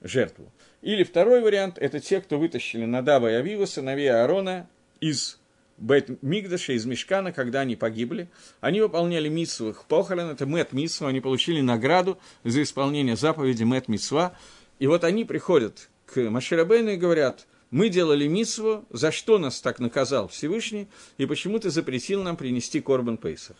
жертву. 0.00 0.50
Или 0.80 1.04
второй 1.04 1.40
вариант– 1.40 1.78
это 1.80 2.00
те, 2.00 2.20
кто 2.20 2.38
вытащили 2.38 2.84
Надава 2.84 3.30
и 3.30 3.34
Авива, 3.34 3.66
сыновей 3.66 4.10
Аарона, 4.10 4.68
из 5.00 5.38
Бет 5.78 6.22
Мигдаша 6.22 6.74
из 6.74 6.86
Мешкана, 6.86 7.32
когда 7.32 7.60
они 7.60 7.76
погибли. 7.76 8.28
Они 8.60 8.80
выполняли 8.80 9.28
митсу 9.28 9.70
их 9.70 9.84
похорон, 9.84 10.30
это 10.30 10.46
Мэт 10.46 10.72
Митсва, 10.72 11.08
они 11.08 11.20
получили 11.20 11.60
награду 11.60 12.18
за 12.44 12.62
исполнение 12.62 13.16
заповеди 13.16 13.64
Мэт 13.64 13.88
Митсва. 13.88 14.36
И 14.78 14.86
вот 14.86 15.04
они 15.04 15.24
приходят 15.24 15.88
к 16.06 16.18
Маширабейну 16.18 16.90
и 16.90 16.96
говорят, 16.96 17.46
мы 17.72 17.88
делали 17.88 18.26
митсву, 18.26 18.84
за 18.90 19.10
что 19.10 19.38
нас 19.38 19.60
так 19.62 19.78
наказал 19.80 20.28
Всевышний, 20.28 20.88
и 21.16 21.24
почему 21.24 21.58
ты 21.58 21.70
запретил 21.70 22.22
нам 22.22 22.36
принести 22.36 22.82
Корбан 22.82 23.16
Пейсах. 23.16 23.56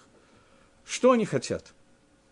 Что 0.84 1.12
они 1.12 1.24
хотят? 1.24 1.72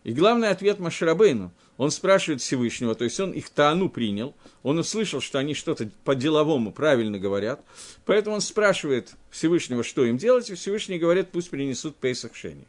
И 0.05 0.12
главный 0.12 0.49
ответ 0.49 0.78
Маширабейну. 0.78 1.53
Он 1.81 1.91
спрашивает 1.91 2.43
Всевышнего, 2.43 2.95
то 2.95 3.05
есть 3.05 3.18
он 3.20 3.33
их 3.33 3.49
Таану 3.49 3.89
принял, 3.89 4.35
он 4.62 4.78
услышал, 4.78 5.22
что 5.22 5.39
они 5.39 5.55
что-то 5.55 5.89
по-деловому 6.05 6.72
правильно 6.72 7.18
говорят, 7.18 7.64
поэтому 8.05 8.35
он 8.35 8.43
спрашивает 8.43 9.14
Всевышнего, 9.31 9.83
что 9.83 10.05
им 10.05 10.18
делать, 10.18 10.51
и 10.51 10.55
Всевышний 10.57 10.99
говорит, 10.99 11.31
пусть 11.33 11.49
принесут 11.49 11.97
Пейсах 11.97 12.35
Шени. 12.35 12.66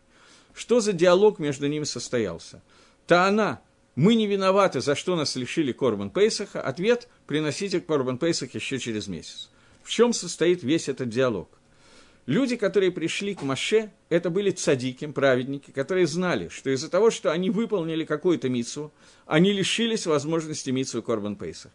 Что 0.53 0.79
за 0.79 0.93
диалог 0.93 1.39
между 1.39 1.67
ними 1.67 1.83
состоялся? 1.83 2.61
Таана, 3.05 3.59
мы 3.95 4.15
не 4.15 4.27
виноваты, 4.27 4.79
за 4.79 4.95
что 4.95 5.17
нас 5.17 5.35
лишили 5.35 5.73
Корбан 5.73 6.09
Пейсаха. 6.09 6.61
Ответ– 6.61 7.09
приносите 7.27 7.81
Корбан 7.81 8.17
Пейсах 8.17 8.55
еще 8.55 8.79
через 8.79 9.07
месяц. 9.07 9.49
В 9.83 9.89
чем 9.89 10.13
состоит 10.13 10.63
весь 10.63 10.87
этот 10.87 11.09
диалог? 11.09 11.49
Люди, 12.31 12.55
которые 12.55 12.93
пришли 12.93 13.35
к 13.35 13.41
Маше, 13.41 13.91
это 14.07 14.29
были 14.29 14.51
цадики, 14.51 15.05
праведники, 15.07 15.71
которые 15.71 16.07
знали, 16.07 16.47
что 16.47 16.69
из-за 16.69 16.89
того, 16.89 17.11
что 17.11 17.29
они 17.29 17.49
выполнили 17.49 18.05
какую-то 18.05 18.47
митсу, 18.47 18.93
они 19.25 19.51
лишились 19.51 20.05
возможности 20.05 20.69
митсу 20.69 21.03
Корбан 21.03 21.35
Пейсах. 21.35 21.73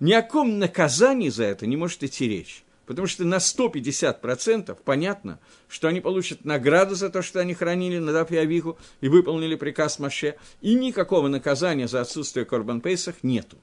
Ни 0.00 0.12
о 0.12 0.20
ком 0.20 0.58
наказании 0.58 1.30
за 1.30 1.44
это 1.44 1.66
не 1.66 1.78
может 1.78 2.02
идти 2.02 2.28
речь. 2.28 2.64
Потому 2.84 3.06
что 3.06 3.24
на 3.24 3.36
150% 3.36 4.76
понятно, 4.84 5.40
что 5.68 5.88
они 5.88 6.02
получат 6.02 6.44
награду 6.44 6.94
за 6.96 7.08
то, 7.08 7.22
что 7.22 7.40
они 7.40 7.54
хранили 7.54 7.96
на 7.96 8.12
Дафе 8.12 8.40
Авигу 8.40 8.76
и 9.00 9.08
выполнили 9.08 9.54
приказ 9.54 9.98
Маше, 9.98 10.36
и 10.60 10.74
никакого 10.74 11.28
наказания 11.28 11.88
за 11.88 12.02
отсутствие 12.02 12.44
Корбан 12.44 12.82
Пейсах 12.82 13.22
нету. 13.22 13.56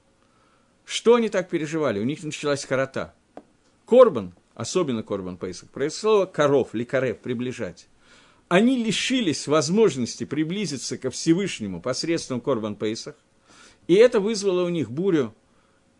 Что 0.84 1.14
они 1.14 1.28
так 1.28 1.48
переживали? 1.48 2.00
У 2.00 2.04
них 2.04 2.24
началась 2.24 2.64
харота. 2.64 3.14
Корбан 3.86 4.34
особенно 4.54 5.02
Корбан 5.02 5.36
Пейсах, 5.36 5.70
произошло 5.70 6.26
коров, 6.26 6.74
ликарев, 6.74 7.18
приближать. 7.18 7.88
Они 8.48 8.82
лишились 8.82 9.46
возможности 9.46 10.24
приблизиться 10.24 10.98
ко 10.98 11.10
Всевышнему 11.10 11.80
посредством 11.80 12.40
Корбан 12.40 12.76
Пейсах, 12.76 13.14
и 13.86 13.94
это 13.94 14.20
вызвало 14.20 14.64
у 14.64 14.68
них 14.68 14.90
бурю 14.90 15.34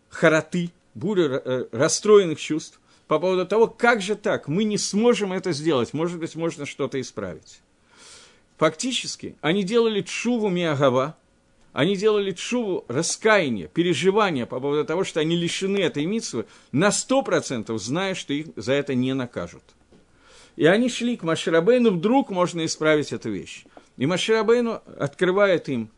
хароты, 0.09 0.71
бурю 0.93 1.41
э, 1.43 1.67
расстроенных 1.71 2.39
чувств 2.39 2.79
по 3.07 3.19
поводу 3.19 3.45
того, 3.45 3.67
как 3.67 4.01
же 4.01 4.15
так, 4.15 4.47
мы 4.47 4.63
не 4.63 4.77
сможем 4.77 5.33
это 5.33 5.51
сделать, 5.51 5.93
может 5.93 6.19
быть, 6.19 6.35
можно 6.35 6.65
что-то 6.65 7.01
исправить. 7.01 7.59
Фактически, 8.57 9.35
они 9.41 9.63
делали 9.63 10.01
чуву 10.01 10.49
Миагава, 10.49 11.17
они 11.73 11.95
делали 11.95 12.31
чуву 12.31 12.85
раскаяние, 12.87 13.67
переживание 13.67 14.45
по 14.45 14.59
поводу 14.59 14.85
того, 14.85 15.03
что 15.03 15.19
они 15.19 15.35
лишены 15.35 15.79
этой 15.79 16.05
митсвы, 16.05 16.45
на 16.71 16.91
сто 16.91 17.23
процентов 17.23 17.81
зная, 17.81 18.13
что 18.13 18.31
их 18.31 18.47
за 18.55 18.73
это 18.73 18.93
не 18.93 19.13
накажут. 19.13 19.63
И 20.55 20.65
они 20.67 20.87
шли 20.87 21.17
к 21.17 21.23
Маширабейну, 21.23 21.89
вдруг 21.89 22.29
можно 22.29 22.63
исправить 22.63 23.11
эту 23.11 23.31
вещь. 23.31 23.65
И 23.97 24.05
Маширабейну 24.05 24.81
открывает 24.99 25.67
им, 25.67 25.89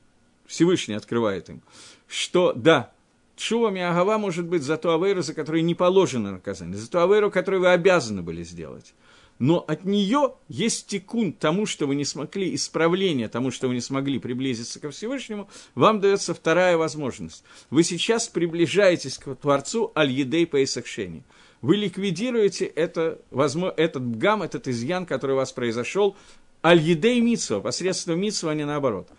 Всевышний 0.46 0.96
открывает 0.96 1.50
им, 1.50 1.62
что 2.08 2.54
да, 2.54 2.92
Чува 3.36 3.70
Миагава 3.70 4.18
может 4.18 4.46
быть 4.46 4.64
за 4.64 4.78
ту 4.78 4.92
авейру, 4.92 5.22
за 5.22 5.34
которую 5.34 5.66
не 5.66 5.76
положено 5.76 6.32
наказание, 6.32 6.78
за 6.78 6.90
ту 6.90 7.00
авейру, 7.00 7.30
которую 7.30 7.62
вы 7.62 7.70
обязаны 7.72 8.22
были 8.22 8.44
сделать 8.44 8.94
но 9.40 9.60
от 9.68 9.86
нее 9.86 10.36
есть 10.48 10.88
текун 10.88 11.34
тому, 11.34 11.66
что 11.66 11.88
вы 11.88 11.96
не 11.96 12.06
смогли, 12.06 12.56
исправление 12.56 13.28
тому, 13.28 13.52
что 13.52 13.68
вы 13.68 13.74
не 13.74 13.82
смогли 13.82 14.20
приблизиться 14.20 14.80
ко 14.80 14.92
Всевышнему, 14.92 15.50
вам 15.74 16.00
дается 16.00 16.34
вторая 16.34 16.78
возможность. 16.78 17.44
Вы 17.70 17.84
сейчас 17.84 18.28
приближаетесь 18.28 19.18
к 19.18 19.36
Творцу 19.36 19.92
Аль-Едей 19.96 20.46
Пейсахшени. 20.46 21.24
Вы 21.62 21.78
ликвидируете 21.78 22.66
это, 22.66 23.20
возможно, 23.32 23.74
этот 23.76 24.18
гам, 24.18 24.44
этот 24.44 24.68
изъян, 24.68 25.06
который 25.06 25.34
у 25.34 25.38
вас 25.38 25.52
произошел, 25.52 26.16
Аль-Едей 26.64 27.20
Митсва, 27.20 27.60
посредством 27.60 28.20
Митсва, 28.20 28.52
а 28.52 28.56
не 28.56 28.66
наоборот. 28.66 29.10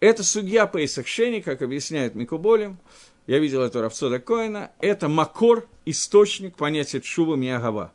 Это 0.00 0.24
судья 0.24 0.66
Пейсахшени, 0.66 1.40
как 1.40 1.62
объясняет 1.62 2.14
Микуболем, 2.14 2.78
я 3.26 3.38
видел 3.38 3.62
это 3.62 3.82
Равцода 3.82 4.18
Коина, 4.18 4.72
это 4.80 5.08
макор, 5.08 5.68
источник 5.84 6.56
понятия 6.56 7.00
Чува 7.00 7.36
Миагава 7.36 7.92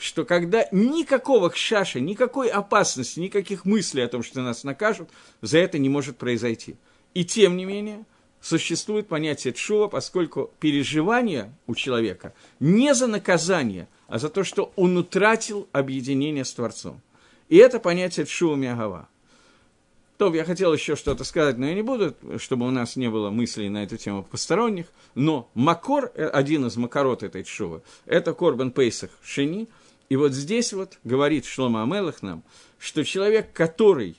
что 0.00 0.24
когда 0.24 0.66
никакого 0.72 1.50
хшаша, 1.50 2.00
никакой 2.00 2.48
опасности, 2.48 3.20
никаких 3.20 3.66
мыслей 3.66 4.02
о 4.02 4.08
том, 4.08 4.22
что 4.22 4.40
нас 4.40 4.64
накажут, 4.64 5.10
за 5.42 5.58
это 5.58 5.78
не 5.78 5.90
может 5.90 6.16
произойти. 6.16 6.76
И 7.12 7.24
тем 7.24 7.56
не 7.56 7.66
менее, 7.66 8.06
существует 8.40 9.08
понятие 9.08 9.52
тшува, 9.52 9.88
поскольку 9.88 10.50
переживание 10.58 11.52
у 11.66 11.74
человека 11.74 12.32
не 12.60 12.94
за 12.94 13.08
наказание, 13.08 13.88
а 14.08 14.18
за 14.18 14.30
то, 14.30 14.42
что 14.42 14.72
он 14.74 14.96
утратил 14.96 15.68
объединение 15.72 16.46
с 16.46 16.54
Творцом. 16.54 17.02
И 17.50 17.58
это 17.58 17.78
понятие 17.78 18.24
тшува 18.24 18.56
миагава. 18.56 19.06
То, 20.16 20.34
я 20.34 20.44
хотел 20.44 20.72
еще 20.72 20.96
что-то 20.96 21.24
сказать, 21.24 21.58
но 21.58 21.66
я 21.66 21.74
не 21.74 21.82
буду, 21.82 22.14
чтобы 22.38 22.66
у 22.66 22.70
нас 22.70 22.96
не 22.96 23.08
было 23.08 23.30
мыслей 23.30 23.68
на 23.68 23.84
эту 23.84 23.96
тему 23.96 24.22
посторонних. 24.22 24.86
Но 25.14 25.50
Макор, 25.54 26.12
э, 26.14 26.26
один 26.26 26.66
из 26.66 26.76
макорот 26.76 27.22
этой 27.22 27.42
тшувы, 27.42 27.82
это 28.04 28.32
Корбан 28.32 28.70
Пейсах 28.70 29.10
Шини– 29.22 29.68
и 30.10 30.16
вот 30.16 30.32
здесь 30.32 30.72
вот 30.72 30.98
говорит 31.04 31.46
Шлома 31.46 31.84
Амелах 31.84 32.22
нам, 32.22 32.42
что 32.78 33.04
человек, 33.04 33.52
который 33.52 34.16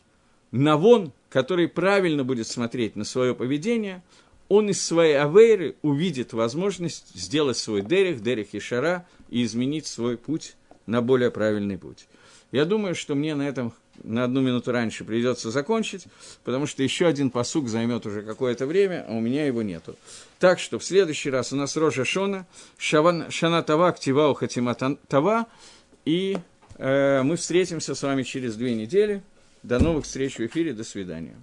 навон, 0.52 1.12
который 1.30 1.68
правильно 1.68 2.24
будет 2.24 2.48
смотреть 2.48 2.96
на 2.96 3.04
свое 3.04 3.36
поведение, 3.36 4.02
он 4.48 4.70
из 4.70 4.82
своей 4.82 5.20
авейры 5.20 5.76
увидит 5.82 6.34
возможность 6.34 7.14
сделать 7.14 7.58
свой 7.58 7.82
дерех, 7.82 8.22
дерех 8.22 8.54
и 8.54 8.60
шара, 8.60 9.06
и 9.30 9.44
изменить 9.44 9.86
свой 9.86 10.18
путь 10.18 10.56
на 10.86 11.02
более 11.02 11.30
правильный 11.30 11.78
путь. 11.78 12.08
Я 12.52 12.66
думаю, 12.66 12.96
что 12.96 13.14
мне 13.14 13.36
на 13.36 13.48
этом 13.48 13.74
на 14.04 14.24
одну 14.24 14.42
минуту 14.42 14.72
раньше 14.72 15.04
придется 15.04 15.52
закончить, 15.52 16.06
потому 16.44 16.66
что 16.68 16.84
еще 16.84 17.06
один 17.06 17.30
посук 17.30 17.68
займет 17.68 18.06
уже 18.06 18.24
какое-то 18.24 18.66
время, 18.66 19.06
а 19.08 19.14
у 19.14 19.20
меня 19.20 19.46
его 19.46 19.62
нету. 19.62 19.96
Так 20.39 20.60
что 20.60 20.80
в 20.80 20.84
следующий 20.84 21.30
раз 21.30 21.54
у 21.54 21.56
нас 21.56 21.76
Рожа 21.78 22.04
Шона, 22.04 22.48
Шаван, 22.78 23.30
Шана 23.30 23.62
Тава, 23.62 23.92
Ктива, 23.92 24.34
Хатима 24.34 24.76
Тава, 24.76 25.48
и 26.06 26.38
э, 26.78 27.22
мы 27.24 27.36
встретимся 27.36 27.95
с 27.95 28.04
вами 28.04 28.24
через 28.24 28.56
две 28.56 28.76
недели. 28.76 29.22
До 29.64 29.80
новых 29.80 30.06
встреч 30.06 30.38
в 30.38 30.45
эфире. 30.45 30.74
До 30.74 30.84
свидания. 30.84 31.36